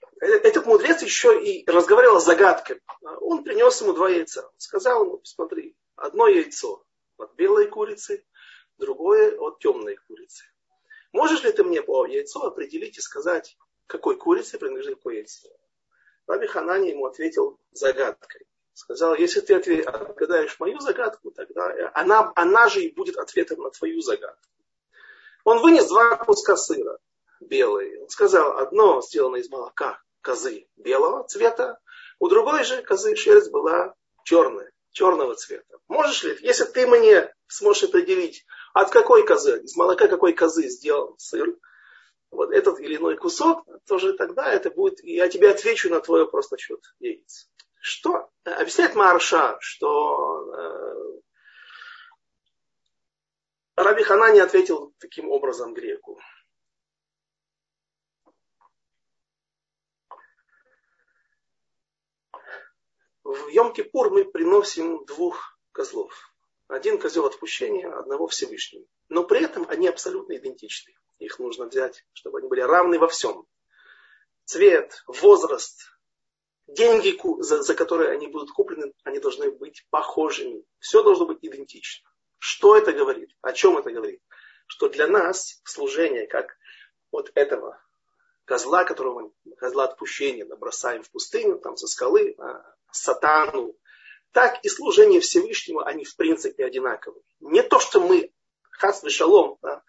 э, 0.01 0.05
этот 0.19 0.65
мудрец 0.65 1.01
еще 1.01 1.41
и 1.41 1.69
разговаривал 1.69 2.19
с 2.19 2.25
загадкой. 2.25 2.81
Он 3.21 3.43
принес 3.43 3.81
ему 3.81 3.93
два 3.93 4.09
яйца. 4.09 4.49
Сказал 4.57 5.05
ему, 5.05 5.21
смотри, 5.23 5.75
одно 5.95 6.27
яйцо 6.27 6.83
от 7.17 7.33
белой 7.35 7.67
курицы, 7.67 8.25
другое 8.77 9.37
от 9.37 9.59
темной 9.59 9.97
курицы. 10.07 10.45
Можешь 11.11 11.43
ли 11.43 11.51
ты 11.51 11.63
мне 11.63 11.81
по 11.81 12.05
яйцу 12.05 12.41
определить 12.43 12.97
и 12.97 13.01
сказать, 13.01 13.57
какой 13.87 14.17
курице 14.17 14.57
принадлежит 14.57 14.95
какое 14.95 15.17
яйцо? 15.17 15.49
Раби 16.27 16.47
Ханани 16.47 16.89
ему 16.89 17.05
ответил 17.05 17.59
загадкой 17.71 18.45
сказал, 18.79 19.15
если 19.15 19.41
ты 19.41 19.55
отгадаешь 19.55 20.57
мою 20.59 20.79
загадку, 20.79 21.31
тогда 21.31 21.91
она, 21.93 22.31
она 22.35 22.69
же 22.69 22.81
и 22.81 22.93
будет 22.93 23.17
ответом 23.17 23.59
на 23.59 23.71
твою 23.71 24.01
загадку. 24.01 24.49
Он 25.43 25.61
вынес 25.61 25.87
два 25.87 26.15
куска 26.15 26.55
сыра 26.55 26.97
белые. 27.41 28.01
Он 28.01 28.09
сказал, 28.09 28.57
одно 28.57 29.01
сделано 29.01 29.37
из 29.37 29.49
молока 29.49 30.01
козы 30.21 30.67
белого 30.75 31.27
цвета, 31.27 31.79
у 32.19 32.27
другой 32.27 32.63
же 32.63 32.81
козы 32.81 33.15
шерсть 33.15 33.51
была 33.51 33.93
черная, 34.23 34.71
черного 34.91 35.35
цвета. 35.35 35.77
Можешь 35.87 36.23
ли, 36.23 36.37
если 36.41 36.65
ты 36.65 36.87
мне 36.87 37.33
сможешь 37.47 37.83
определить, 37.83 38.45
от 38.73 38.91
какой 38.91 39.25
козы, 39.25 39.61
из 39.61 39.75
молока 39.75 40.07
какой 40.07 40.33
козы 40.33 40.67
сделан 40.67 41.17
сыр, 41.17 41.57
вот 42.31 42.51
этот 42.51 42.79
или 42.79 42.97
иной 42.97 43.17
кусок, 43.17 43.65
тоже 43.87 44.13
тогда 44.13 44.51
это 44.51 44.69
будет, 44.69 45.03
я 45.03 45.27
тебе 45.29 45.49
отвечу 45.49 45.89
на 45.89 45.99
твой 45.99 46.25
вопрос 46.25 46.51
насчет 46.51 46.79
яиц. 46.99 47.49
Что 47.81 48.29
объясняет 48.43 48.93
Марша, 48.95 49.57
что 49.61 50.53
э, 50.53 51.21
Раби 53.75 54.03
Ханани 54.03 54.39
ответил 54.39 54.93
таким 54.99 55.29
образом 55.29 55.73
греку. 55.73 56.19
В 63.29 63.49
Йом-Кипур 63.49 64.09
мы 64.09 64.25
приносим 64.25 65.05
двух 65.05 65.55
козлов. 65.71 66.11
Один 66.67 66.97
козел 66.97 67.27
отпущения, 67.27 67.87
одного 67.87 68.25
Всевышнего. 68.25 68.85
Но 69.07 69.23
при 69.23 69.43
этом 69.43 69.69
они 69.69 69.87
абсолютно 69.87 70.35
идентичны. 70.35 70.95
Их 71.19 71.37
нужно 71.37 71.67
взять, 71.67 72.03
чтобы 72.13 72.39
они 72.39 72.47
были 72.47 72.61
равны 72.61 72.97
во 72.97 73.07
всем. 73.07 73.45
Цвет, 74.45 75.03
возраст, 75.05 75.79
деньги, 76.65 77.15
за, 77.43 77.75
которые 77.75 78.09
они 78.09 78.25
будут 78.25 78.49
куплены, 78.49 78.93
они 79.03 79.19
должны 79.19 79.51
быть 79.51 79.85
похожими. 79.91 80.65
Все 80.79 81.03
должно 81.03 81.27
быть 81.27 81.37
идентично. 81.43 82.09
Что 82.39 82.75
это 82.75 82.93
говорит? 82.93 83.29
О 83.41 83.53
чем 83.53 83.77
это 83.77 83.91
говорит? 83.91 84.23
Что 84.65 84.89
для 84.89 85.05
нас 85.05 85.61
служение, 85.65 86.25
как 86.25 86.57
вот 87.11 87.31
этого 87.35 87.79
козла, 88.49 88.83
которого 88.83 89.31
козла 89.59 89.83
отпущения 89.83 90.43
набросаем 90.43 91.03
в 91.03 91.11
пустыню, 91.11 91.59
там 91.59 91.77
со 91.77 91.85
скалы, 91.85 92.33
а, 92.39 92.65
сатану, 92.91 93.75
так 94.31 94.59
и 94.63 94.69
служение 94.69 95.19
Всевышнему, 95.19 95.81
они 95.81 96.03
в 96.03 96.15
принципе 96.15 96.65
одинаковые. 96.65 97.21
Не 97.41 97.61
то, 97.61 97.79
что 97.79 97.99
мы, 97.99 98.31
хас 98.71 99.03
шалом, 99.07 99.59
да, 99.61 99.83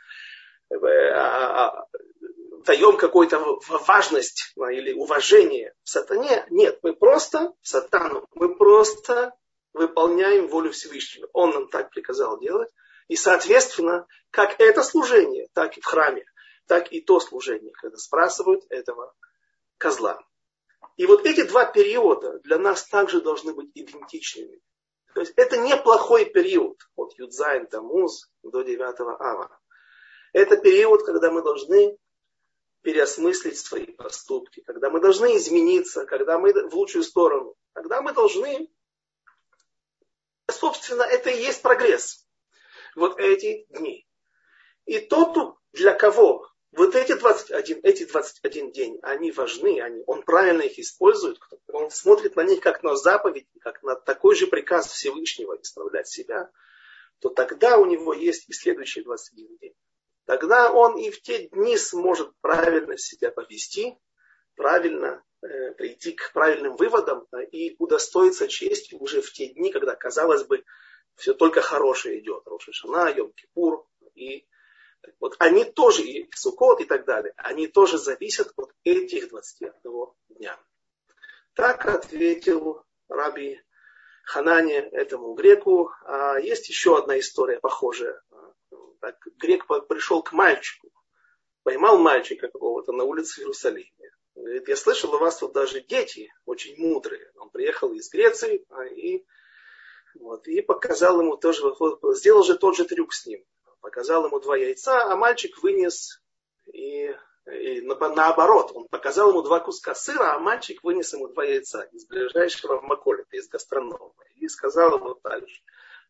э, 0.69 0.77
а, 0.77 1.69
а, 1.69 1.87
даем 2.67 2.99
какую-то 2.99 3.39
важность 3.87 4.53
или 4.57 4.93
уважение 4.93 5.73
сатане. 5.83 6.45
Нет, 6.51 6.81
мы 6.83 6.93
просто 6.93 7.55
сатану, 7.63 8.27
мы 8.35 8.55
просто 8.55 9.33
выполняем 9.73 10.49
волю 10.49 10.71
Всевышнего. 10.73 11.31
Он 11.33 11.51
нам 11.51 11.69
так 11.69 11.89
приказал 11.89 12.39
делать. 12.39 12.69
И, 13.09 13.17
соответственно, 13.17 14.07
как 14.31 14.61
это 14.61 14.83
служение, 14.83 15.49
так 15.55 15.79
и 15.79 15.81
в 15.81 15.85
храме, 15.87 16.25
так 16.71 16.93
и 16.93 17.01
то 17.01 17.19
служение, 17.19 17.73
когда 17.73 17.97
спрашивают 17.97 18.65
этого 18.69 19.13
козла. 19.77 20.25
И 20.97 21.05
вот 21.05 21.27
эти 21.27 21.43
два 21.43 21.65
периода 21.65 22.39
для 22.45 22.59
нас 22.59 22.87
также 22.87 23.21
должны 23.21 23.53
быть 23.53 23.73
идентичными. 23.75 24.61
То 25.13 25.21
есть 25.23 25.33
это 25.35 25.57
неплохой 25.57 26.27
период 26.27 26.81
от 26.95 27.19
Юдзайн 27.19 27.67
Тамуз 27.67 28.31
до 28.45 28.63
9 28.63 29.01
Ава. 29.01 29.59
Это 30.33 30.57
период, 30.59 31.05
когда 31.05 31.33
мы 31.33 31.43
должны 31.43 31.99
переосмыслить 32.83 33.59
свои 33.59 33.87
поступки, 33.87 34.61
когда 34.61 34.91
мы 34.91 35.01
должны 35.01 35.37
измениться, 35.39 36.07
когда 36.07 36.39
мы 36.39 36.53
в 36.53 36.73
лучшую 36.77 37.03
сторону, 37.03 37.57
когда 37.73 38.01
мы 38.01 38.13
должны, 38.13 38.71
собственно, 40.49 41.03
это 41.03 41.31
и 41.31 41.41
есть 41.41 41.63
прогресс. 41.63 42.29
Вот 42.95 43.19
эти 43.19 43.67
дни. 43.71 44.07
И 44.85 45.01
тот, 45.01 45.57
для 45.73 45.95
кого 45.95 46.50
вот 46.73 46.95
эти 46.95 47.15
21, 47.15 47.81
эти 47.83 48.05
21 48.05 48.71
день, 48.71 48.99
они 49.03 49.33
важны, 49.33 49.81
они, 49.81 50.03
он 50.07 50.23
правильно 50.23 50.63
их 50.63 50.79
использует, 50.79 51.39
он 51.69 51.91
смотрит 51.91 52.37
на 52.37 52.43
них 52.43 52.61
как 52.61 52.83
на 52.83 52.95
заповедь, 52.97 53.49
как 53.61 53.83
на 53.83 53.97
такой 53.97 54.37
же 54.37 54.47
приказ 54.47 54.89
Всевышнего 54.89 55.59
исправлять 55.61 56.09
себя, 56.09 56.51
то 57.19 57.29
тогда 57.29 57.77
у 57.77 57.87
него 57.87 58.15
есть 58.15 58.49
и 58.49 58.53
следующие 58.53 59.05
21 59.05 59.57
день. 59.59 59.75
Тогда 60.27 60.73
он 60.73 60.97
и 60.97 61.11
в 61.11 61.21
те 61.23 61.49
дни 61.49 61.77
сможет 61.77 62.31
правильно 62.41 62.97
себя 62.97 63.33
повести, 63.33 63.99
правильно 64.55 65.25
э, 65.43 65.73
прийти 65.73 66.13
к 66.13 66.33
правильным 66.33 66.77
выводам 66.77 67.27
да, 67.33 67.43
и 67.43 67.75
удостоиться 67.79 68.47
чести 68.47 68.95
уже 68.95 69.23
в 69.23 69.33
те 69.33 69.49
дни, 69.49 69.73
когда, 69.73 69.97
казалось 69.97 70.45
бы, 70.45 70.65
все 71.17 71.35
только 71.35 71.63
хорошее 71.63 72.21
идет. 72.21 72.47
Рошишана, 72.47 73.13
Йом-Кипур 73.13 73.85
и 74.15 74.47
вот 75.19 75.37
они 75.39 75.65
тоже, 75.65 76.03
и 76.03 76.31
Сукот 76.35 76.81
и 76.81 76.85
так 76.85 77.05
далее, 77.05 77.33
они 77.37 77.67
тоже 77.67 77.99
зависят 77.99 78.53
от 78.57 78.73
этих 78.85 79.29
21 79.29 80.07
дня. 80.29 80.59
Так 81.55 81.87
ответил 81.87 82.85
Раби 83.09 83.61
Ханане 84.25 84.79
этому 84.79 85.35
греку. 85.35 85.91
А 86.05 86.39
есть 86.39 86.69
еще 86.69 86.97
одна 86.97 87.19
история 87.19 87.59
похожая. 87.61 88.23
Так, 89.01 89.17
грек 89.39 89.67
пришел 89.89 90.23
к 90.23 90.33
мальчику, 90.33 90.91
поймал 91.63 91.99
мальчика 91.99 92.49
какого-то 92.49 92.93
на 92.93 93.05
улице 93.05 93.37
в 93.37 93.39
Иерусалиме. 93.41 94.11
Говорит, 94.35 94.69
я 94.69 94.77
слышал, 94.77 95.15
у 95.15 95.19
вас 95.19 95.39
тут 95.39 95.53
даже 95.53 95.81
дети 95.81 96.33
очень 96.45 96.77
мудрые. 96.79 97.31
Он 97.37 97.51
приехал 97.51 97.93
из 97.93 98.09
Греции 98.11 98.65
а, 98.69 98.85
и, 98.85 99.25
вот, 100.15 100.47
и 100.47 100.61
показал 100.61 101.21
ему 101.21 101.37
тоже, 101.37 101.63
сделал 102.15 102.43
же 102.43 102.57
тот 102.57 102.77
же 102.77 102.85
трюк 102.85 103.13
с 103.13 103.27
ним 103.27 103.45
показал 103.81 104.27
ему 104.27 104.41
два 104.41 104.57
яйца, 104.57 105.03
а 105.03 105.17
мальчик 105.17 105.63
вынес 105.63 106.21
и, 106.73 107.15
и 107.47 107.81
наоборот, 107.81 108.73
он 108.75 108.89
показал 108.89 109.31
ему 109.31 109.43
два 109.43 109.61
куска 109.61 109.95
сыра, 109.95 110.35
а 110.35 110.39
мальчик 110.39 110.83
вынес 110.83 111.13
ему 111.13 111.29
два 111.29 111.45
яйца 111.45 111.83
из 111.93 112.07
ближайшего 112.07 112.81
маколита, 112.81 113.37
из 113.37 113.49
гастронома. 113.49 114.13
И 114.37 114.49
сказал 114.49 114.97
ему 114.97 115.19
дальше, 115.23 115.63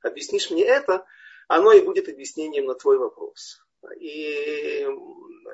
объяснишь 0.03 0.51
мне 0.51 0.65
это, 0.65 1.07
оно 1.49 1.73
и 1.73 1.81
будет 1.81 2.09
объяснением 2.09 2.67
на 2.67 2.75
твой 2.75 2.99
вопрос. 2.99 3.63
И 3.99 4.87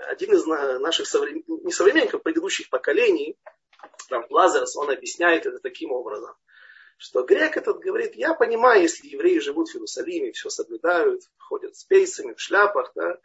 один 0.08 0.34
из 0.34 0.46
наших 0.46 1.06
современ... 1.06 1.44
не 1.46 1.72
современников, 1.72 2.22
предыдущих 2.22 2.68
поколений, 2.68 3.38
там 4.08 4.26
Лазарс, 4.30 4.76
он 4.76 4.90
объясняет 4.90 5.46
это 5.46 5.58
таким 5.60 5.92
образом 5.92 6.34
что 6.96 7.22
грек 7.22 7.56
этот 7.56 7.78
говорит, 7.78 8.14
я 8.14 8.34
понимаю, 8.34 8.82
если 8.82 9.08
евреи 9.08 9.38
живут 9.38 9.68
в 9.68 9.74
Иерусалиме, 9.74 10.32
все 10.32 10.48
соблюдают, 10.50 11.22
ходят 11.38 11.76
с 11.76 11.84
пейсами, 11.84 12.34
в 12.34 12.40
шляпах, 12.40 12.92
да, 12.94 13.18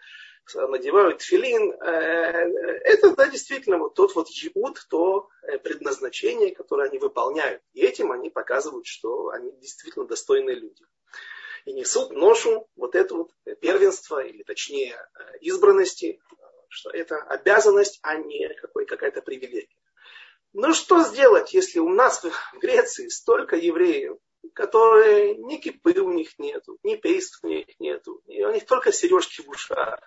надевают 0.53 1.21
филин, 1.21 1.71
э, 1.71 1.77
это 2.83 3.15
да, 3.15 3.27
действительно 3.27 3.77
вот 3.77 3.93
тот 3.93 4.15
вот 4.15 4.27
иуд, 4.29 4.85
то 4.89 5.29
э, 5.43 5.57
предназначение, 5.59 6.53
которое 6.53 6.89
они 6.89 6.97
выполняют. 6.97 7.61
И 7.73 7.81
этим 7.81 8.11
они 8.11 8.29
показывают, 8.29 8.85
что 8.85 9.29
они 9.29 9.51
действительно 9.59 10.05
достойные 10.05 10.55
люди. 10.55 10.83
И 11.65 11.73
несут 11.73 12.11
ношу 12.11 12.67
вот 12.75 12.95
это 12.95 13.15
вот 13.15 13.31
первенство, 13.61 14.19
или 14.19 14.43
точнее 14.43 14.95
э, 14.95 15.37
избранности, 15.41 16.19
что 16.69 16.89
это 16.89 17.17
обязанность, 17.17 17.99
а 18.01 18.15
не 18.15 18.53
какой, 18.55 18.85
какая-то 18.85 19.21
привилегия. 19.21 19.67
Ну 20.53 20.73
что 20.73 21.03
сделать, 21.03 21.53
если 21.53 21.79
у 21.79 21.89
нас 21.89 22.23
в 22.23 22.59
Греции 22.59 23.07
столько 23.07 23.55
евреев, 23.55 24.17
которые 24.53 25.35
ни 25.35 25.57
кипы 25.57 25.99
у 26.01 26.11
них 26.11 26.37
нету, 26.39 26.77
ни 26.83 26.95
пейств 26.95 27.39
у 27.43 27.47
них 27.47 27.67
нету, 27.79 28.21
и 28.25 28.43
у 28.43 28.51
них 28.51 28.65
только 28.65 28.91
сережки 28.91 29.41
в 29.41 29.49
ушах, 29.49 29.99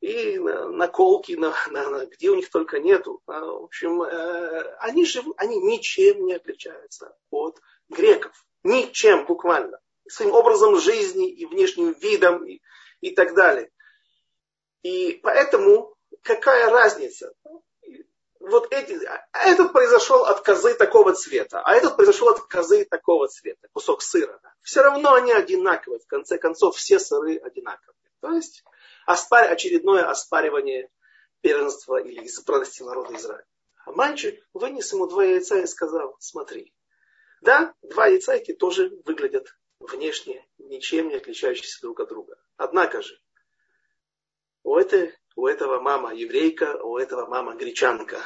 и 0.00 0.38
наколки, 0.38 1.32
на, 1.32 1.54
на, 1.70 1.90
на, 1.90 2.06
где 2.06 2.30
у 2.30 2.36
них 2.36 2.50
только 2.50 2.78
нету. 2.78 3.22
А, 3.26 3.40
в 3.40 3.64
общем, 3.64 4.02
э, 4.02 4.76
они 4.78 5.04
живут, 5.04 5.34
они 5.38 5.56
ничем 5.58 6.26
не 6.26 6.34
отличаются 6.34 7.16
от 7.30 7.58
греков. 7.88 8.32
Ничем 8.62 9.26
буквально. 9.26 9.80
Своим 10.08 10.32
образом 10.32 10.78
жизни 10.78 11.28
и 11.30 11.46
внешним 11.46 11.92
видом 11.92 12.46
и, 12.46 12.60
и 13.00 13.14
так 13.14 13.34
далее. 13.34 13.70
И 14.82 15.18
поэтому 15.22 15.96
какая 16.22 16.70
разница? 16.70 17.32
Вот 18.46 18.72
эти, 18.72 18.98
а 19.04 19.48
этот 19.48 19.72
произошел 19.72 20.24
от 20.24 20.40
козы 20.40 20.74
такого 20.74 21.12
цвета, 21.12 21.60
а 21.64 21.74
этот 21.74 21.96
произошел 21.96 22.28
от 22.28 22.40
козы 22.40 22.84
такого 22.84 23.28
цвета, 23.28 23.68
кусок 23.72 24.02
сыра. 24.02 24.38
Да. 24.42 24.54
Все 24.62 24.82
равно 24.82 25.14
они 25.14 25.32
одинаковые, 25.32 25.98
в 25.98 26.06
конце 26.06 26.38
концов 26.38 26.76
все 26.76 26.98
сыры 26.98 27.38
одинаковые. 27.38 27.96
То 28.20 28.32
есть 28.32 28.64
оспар, 29.04 29.50
очередное 29.50 30.08
оспаривание 30.08 30.90
первенства 31.40 31.96
или 31.96 32.24
избранности 32.24 32.82
народа 32.82 33.16
Израиля. 33.16 33.46
А 33.84 33.92
мальчик 33.92 34.40
вынес 34.52 34.92
ему 34.92 35.06
два 35.06 35.24
яйца 35.24 35.58
и 35.58 35.66
сказал, 35.66 36.16
смотри, 36.20 36.72
да, 37.40 37.74
два 37.82 38.06
яйца 38.06 38.34
эти 38.34 38.52
тоже 38.52 38.92
выглядят 39.04 39.56
внешне 39.80 40.46
ничем 40.58 41.08
не 41.08 41.16
отличающиеся 41.16 41.80
друг 41.82 42.00
от 42.00 42.08
друга. 42.08 42.36
Однако 42.56 43.02
же, 43.02 43.20
у 44.62 44.76
этой 44.76 45.14
у 45.36 45.46
этого 45.46 45.80
мама 45.80 46.14
еврейка, 46.14 46.82
у 46.82 46.96
этого 46.96 47.26
мама 47.26 47.54
гречанка. 47.54 48.20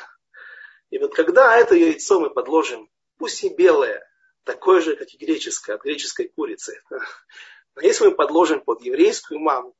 И 0.90 0.98
вот 0.98 1.14
когда 1.14 1.56
это 1.56 1.74
яйцо 1.74 2.20
мы 2.20 2.30
подложим, 2.30 2.90
пусть 3.16 3.42
и 3.44 3.48
белое, 3.48 4.06
такое 4.44 4.80
же, 4.80 4.96
как 4.96 5.12
и 5.14 5.16
греческое, 5.16 5.76
от 5.76 5.82
греческой 5.82 6.28
курицы. 6.28 6.82
Но 7.74 7.82
если 7.82 8.06
мы 8.06 8.10
подложим 8.12 8.60
под 8.60 8.82
еврейскую 8.82 9.40
маму, 9.40 9.74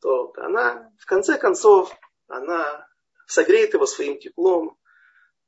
то 0.00 0.32
она, 0.36 0.92
в 1.00 1.06
конце 1.06 1.38
концов, 1.38 1.96
она 2.28 2.86
согреет 3.26 3.72
его 3.72 3.86
своим 3.86 4.18
теплом, 4.18 4.76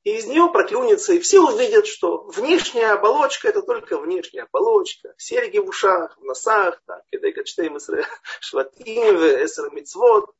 и 0.03 0.17
из 0.17 0.27
нее 0.27 0.49
проклюнется, 0.53 1.15
и 1.15 1.19
все 1.19 1.41
увидят, 1.41 1.87
что 1.87 2.23
внешняя 2.29 2.93
оболочка 2.93 3.49
это 3.49 3.61
только 3.61 3.99
внешняя 3.99 4.43
оболочка. 4.43 5.13
Серьги 5.19 5.59
в 5.59 5.69
ушах, 5.69 6.17
в 6.17 6.23
носах, 6.23 6.81
так, 6.87 7.03
шватим, 8.41 9.17
эсер 9.17 9.73
мицвод, 9.75 10.31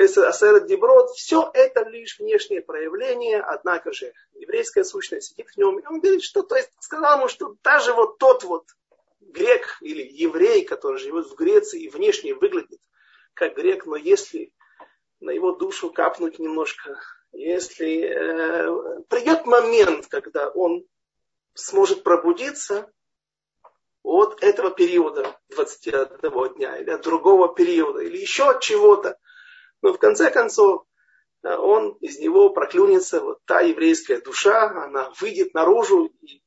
Асерет 0.00 0.66
Деброд, 0.66 1.10
все 1.10 1.50
это 1.52 1.88
лишь 1.88 2.18
внешнее 2.18 2.62
проявление, 2.62 3.40
однако 3.40 3.92
же 3.92 4.12
еврейская 4.34 4.84
сущность 4.84 5.28
сидит 5.28 5.48
в 5.50 5.56
нем. 5.56 5.78
И 5.78 5.86
он 5.86 6.00
говорит, 6.00 6.22
что, 6.22 6.42
то 6.42 6.56
есть, 6.56 6.70
сказал 6.80 7.18
ему, 7.18 7.28
что 7.28 7.56
даже 7.62 7.92
вот 7.92 8.18
тот 8.18 8.44
вот 8.44 8.64
грек 9.20 9.76
или 9.80 10.02
еврей, 10.02 10.64
который 10.64 10.98
живет 10.98 11.26
в 11.26 11.34
Греции 11.34 11.82
и 11.82 11.88
внешне 11.90 12.34
выглядит 12.34 12.80
как 13.34 13.54
грек, 13.54 13.86
но 13.86 13.96
если 13.96 14.52
на 15.20 15.30
его 15.30 15.52
душу 15.52 15.90
капнуть 15.90 16.38
немножко, 16.38 16.98
если 17.32 18.02
э, 18.02 19.02
придет 19.08 19.46
момент, 19.46 20.06
когда 20.06 20.48
он 20.48 20.84
сможет 21.54 22.02
пробудиться 22.02 22.90
от 24.02 24.42
этого 24.42 24.70
периода 24.70 25.38
21 25.50 26.54
дня, 26.54 26.78
или 26.78 26.90
от 26.90 27.02
другого 27.02 27.54
периода, 27.54 28.00
или 28.00 28.16
еще 28.16 28.50
от 28.50 28.60
чего-то, 28.60 29.18
но 29.82 29.92
в 29.92 29.98
конце 29.98 30.30
концов 30.30 30.84
он 31.42 31.92
из 32.00 32.18
него 32.18 32.50
проклюнется, 32.50 33.20
вот 33.20 33.38
та 33.46 33.60
еврейская 33.60 34.20
душа, 34.20 34.68
она 34.84 35.10
выйдет 35.20 35.54
наружу, 35.54 36.06
и 36.20 36.42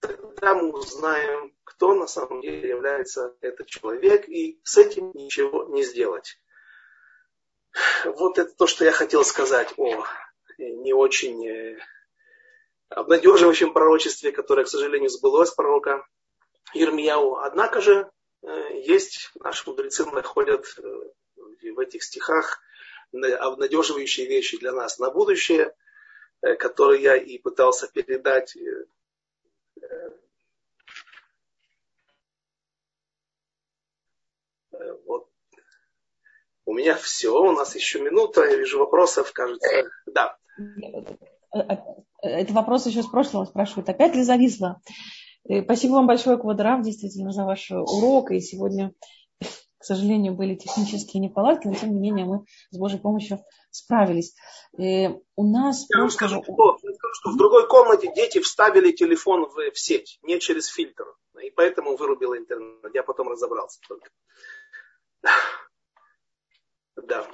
тогда 0.00 0.54
мы 0.54 0.72
узнаем, 0.72 1.54
кто 1.64 1.94
на 1.94 2.06
самом 2.06 2.42
деле 2.42 2.68
является 2.68 3.34
этот 3.40 3.66
человек, 3.66 4.28
и 4.28 4.60
с 4.62 4.76
этим 4.76 5.10
ничего 5.14 5.64
не 5.70 5.82
сделать. 5.82 6.38
Вот 8.04 8.38
это 8.38 8.54
то, 8.54 8.66
что 8.66 8.84
я 8.84 8.92
хотел 8.92 9.24
сказать 9.24 9.72
о 9.78 10.04
не 10.58 10.92
очень 10.92 11.46
э, 11.48 11.78
обнадеживающем 12.88 13.72
пророчестве, 13.72 14.30
которое, 14.30 14.64
к 14.64 14.68
сожалению, 14.68 15.10
сбылось 15.10 15.50
пророка 15.50 16.06
Ирмияу. 16.74 17.36
Однако 17.36 17.80
же 17.80 18.10
э, 18.42 18.80
есть, 18.82 19.30
наши 19.40 19.68
мудрецы 19.68 20.04
находят 20.06 20.66
э, 20.78 20.82
в 21.70 21.78
этих 21.78 22.02
стихах 22.02 22.60
обнадеживающие 23.12 24.26
вещи 24.26 24.58
для 24.58 24.72
нас 24.72 24.98
на 24.98 25.10
будущее, 25.10 25.74
э, 26.42 26.54
которые 26.56 27.02
я 27.02 27.16
и 27.16 27.38
пытался 27.38 27.86
передать 27.86 28.56
э, 28.56 28.86
э, 34.72 34.92
вот. 35.06 35.28
У 36.66 36.72
меня 36.72 36.96
все, 36.96 37.30
у 37.30 37.52
нас 37.52 37.74
еще 37.74 38.00
минута, 38.00 38.44
я 38.44 38.56
вижу 38.56 38.78
вопросов, 38.78 39.32
кажется. 39.32 39.90
Да. 40.06 40.38
Это 42.22 42.52
вопрос 42.54 42.86
еще 42.86 43.02
с 43.02 43.06
прошлого 43.06 43.44
спрашивают. 43.44 43.88
Опять 43.90 44.14
ли 44.14 44.22
зависла? 44.22 44.80
Спасибо 45.64 45.92
вам 45.92 46.06
большое, 46.06 46.38
Квадрав, 46.38 46.82
действительно, 46.82 47.32
за 47.32 47.44
ваш 47.44 47.70
урок. 47.70 48.30
И 48.30 48.40
сегодня 48.40 48.94
К 49.84 49.86
сожалению, 49.86 50.32
были 50.32 50.54
технические 50.54 51.20
неполадки, 51.20 51.66
но 51.66 51.74
тем 51.74 51.92
не 51.92 52.00
менее 52.00 52.24
мы 52.24 52.46
с 52.70 52.78
Божьей 52.78 52.98
помощью 52.98 53.44
справились. 53.68 54.34
И 54.78 55.10
у 55.36 55.46
нас 55.46 55.84
я 55.90 55.98
просто... 55.98 56.16
Скажу, 56.16 56.42
что, 56.42 56.78
скажу, 56.78 57.14
что 57.20 57.30
в 57.32 57.36
другой 57.36 57.68
комнате 57.68 58.10
дети 58.16 58.40
вставили 58.40 58.92
телефон 58.92 59.44
в, 59.44 59.70
в 59.70 59.78
сеть, 59.78 60.18
не 60.22 60.40
через 60.40 60.68
фильтр. 60.68 61.04
И 61.38 61.50
поэтому 61.50 61.96
вырубила 61.96 62.38
интернет. 62.38 62.94
Я 62.94 63.02
потом 63.02 63.28
разобрался 63.28 63.78
только. 63.86 64.08
Да. 67.06 67.26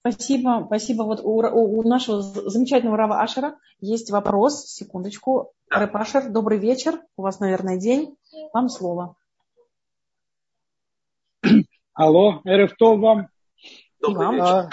Спасибо, 0.00 0.64
спасибо. 0.66 1.04
Вот 1.04 1.20
у, 1.20 1.38
у, 1.38 1.78
у 1.78 1.88
нашего 1.88 2.20
замечательного 2.20 2.98
Рава 2.98 3.22
Ашера 3.22 3.58
есть 3.78 4.10
вопрос. 4.10 4.66
Секундочку. 4.66 5.54
Да. 5.70 5.78
Рэп 5.78 5.96
Ашер, 5.96 6.28
добрый 6.28 6.58
вечер. 6.58 7.00
У 7.16 7.22
вас, 7.22 7.40
наверное, 7.40 7.78
день. 7.78 8.18
Вам 8.52 8.68
слово. 8.68 9.16
Алло, 12.00 12.40
Эрефтов 12.46 12.98
вам. 12.98 13.28
Добрый 14.00 14.32
вечер. 14.32 14.42
А, 14.46 14.70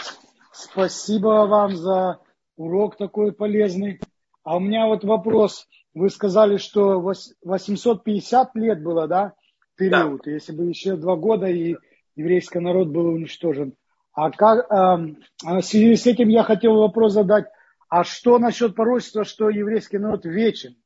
спасибо 0.54 1.46
вам 1.46 1.76
за 1.76 2.22
урок 2.56 2.96
такой 2.96 3.34
полезный. 3.34 4.00
А 4.46 4.56
у 4.56 4.62
меня 4.62 4.88
вот 4.88 5.04
вопрос. 5.04 5.68
Вы 5.94 6.10
сказали, 6.10 6.56
что 6.56 7.02
850 7.02 8.56
лет 8.56 8.82
было, 8.82 9.10
да, 9.10 9.34
период, 9.76 10.22
да. 10.24 10.32
если 10.32 10.54
бы 10.54 10.68
еще 10.68 10.96
два 10.96 11.18
года 11.18 11.48
и 11.48 11.76
еврейский 12.16 12.60
народ 12.60 12.88
был 12.88 13.08
уничтожен. 13.08 13.74
А 14.14 14.32
как, 14.32 14.60
э, 14.72 15.16
в 15.44 15.62
связи 15.64 15.98
с 15.98 16.08
этим 16.08 16.30
я 16.30 16.44
хотел 16.44 16.78
вопрос 16.78 17.12
задать, 17.12 17.48
а 17.90 18.06
что 18.06 18.40
насчет 18.40 18.74
пророчества, 18.74 19.26
что 19.26 19.50
еврейский 19.50 19.98
народ 19.98 20.24
вечен? 20.24 20.78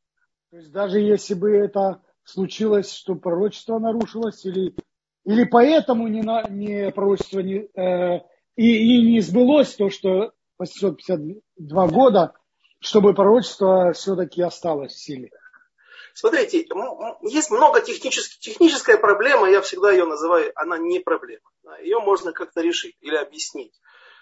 То 0.50 0.58
есть 0.58 0.72
даже 0.72 1.02
если 1.02 1.36
бы 1.36 1.52
это 1.52 2.02
случилось, 2.24 2.92
что 2.92 3.14
пророчество 3.14 3.78
нарушилось, 3.78 4.44
или, 4.44 4.74
или 5.26 5.44
поэтому 5.46 6.08
не, 6.08 6.22
на, 6.22 6.44
не 6.50 6.92
пророчество 6.92 7.40
не, 7.40 7.68
э, 7.76 8.22
и, 8.56 8.98
и 8.98 9.12
не 9.12 9.22
сбылось 9.22 9.76
то, 9.76 9.90
что 9.90 10.34
852 10.58 11.88
года, 11.88 12.34
чтобы 12.80 13.14
пророчество 13.14 13.94
все-таки 13.94 14.42
осталось 14.42 14.94
в 14.94 15.04
силе. 15.04 15.32
Смотрите, 16.14 16.68
есть 17.22 17.52
много 17.52 17.82
технических, 17.82 18.40
техническая 18.40 18.98
проблема, 18.98 19.50
я 19.50 19.62
всегда 19.62 19.92
ее 19.92 20.06
называю, 20.06 20.52
она 20.56 20.78
не 20.78 21.00
проблема. 21.00 21.50
Ее 21.82 22.00
можно 22.00 22.34
как-то 22.34 22.62
решить 22.62 22.98
или 23.00 23.16
объяснить. 23.16 23.80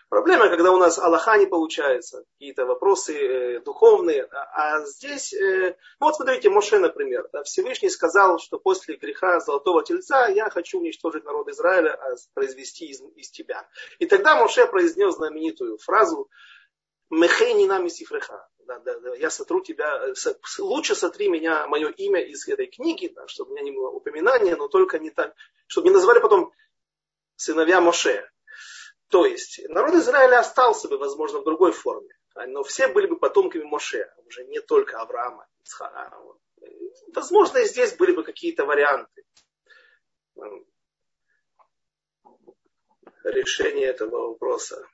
Проблема, 0.10 0.49
когда 0.49 0.72
у 0.72 0.78
нас 0.78 0.97
Аллаха 0.97 1.38
не 1.38 1.45
получается, 1.45 2.26
какие-то 2.34 2.66
вопросы 2.66 3.14
э, 3.14 3.60
духовные. 3.60 4.24
А, 4.24 4.78
а 4.80 4.86
здесь, 4.86 5.34
э, 5.34 5.78
ну 5.99 6.07
вот 6.07 6.16
смотрите, 6.16 6.49
Моше, 6.49 6.80
например, 6.80 7.30
да, 7.32 7.43
Всевышний 7.43 7.89
сказал, 7.89 8.39
что 8.39 8.57
после 8.57 8.95
греха 8.95 9.39
Золотого 9.39 9.84
Тельца 9.84 10.28
я 10.28 10.49
хочу 10.49 10.80
уничтожить 10.80 11.26
народ 11.26 11.47
Израиля, 11.49 11.93
а 11.93 12.16
произвести 12.34 12.88
из, 12.88 13.01
из 13.16 13.30
тебя. 13.30 13.70
И 13.99 14.07
тогда 14.07 14.36
Моше 14.36 14.66
произнес 14.66 15.16
знаменитую 15.16 15.78
фразу 15.78 16.28
«Мехейни 17.12 17.66
нами 17.66 17.89
сифреха» 17.89 18.49
да, 18.66 18.80
да, 18.80 18.99
да, 18.99 19.16
я 19.16 19.30
сотру 19.30 19.62
тебя, 19.62 19.99
э, 20.07 20.14
лучше 20.60 20.95
сотри 20.95 21.28
меня, 21.28 21.68
мое 21.68 21.89
имя 21.89 22.22
из 22.22 22.47
этой 22.47 22.68
книги, 22.68 23.12
да, 23.16 23.28
чтобы 23.28 23.51
у 23.51 23.53
меня 23.53 23.64
не 23.64 23.72
было 23.72 23.89
упоминания, 23.89 24.55
но 24.55 24.68
только 24.68 24.99
не 24.99 25.10
так, 25.10 25.36
чтобы 25.68 25.88
не 25.88 25.93
называли 25.93 26.20
потом 26.20 26.51
сыновья 27.36 27.82
Моше. 27.82 28.30
То 29.10 29.26
есть 29.26 29.60
народ 29.70 29.95
Израиля 29.95 30.39
остался 30.39 30.88
бы, 30.88 30.97
возможно, 30.97 31.39
в 31.39 31.43
другой 31.43 31.72
форме, 31.72 32.16
а, 32.36 32.45
но 32.45 32.64
все 32.64 32.88
были 32.88 33.07
бы 33.07 33.18
потомками 33.18 33.64
Моше, 33.64 34.12
уже 34.26 34.45
не 34.45 34.62
только 34.62 34.99
Авраама. 34.99 35.47
Возможно, 37.14 37.57
и 37.60 37.66
здесь 37.66 37.95
были 37.95 38.14
бы 38.14 38.24
какие-то 38.24 38.66
варианты 38.66 39.24
решения 43.24 43.86
этого 43.86 44.30
вопроса. 44.30 44.88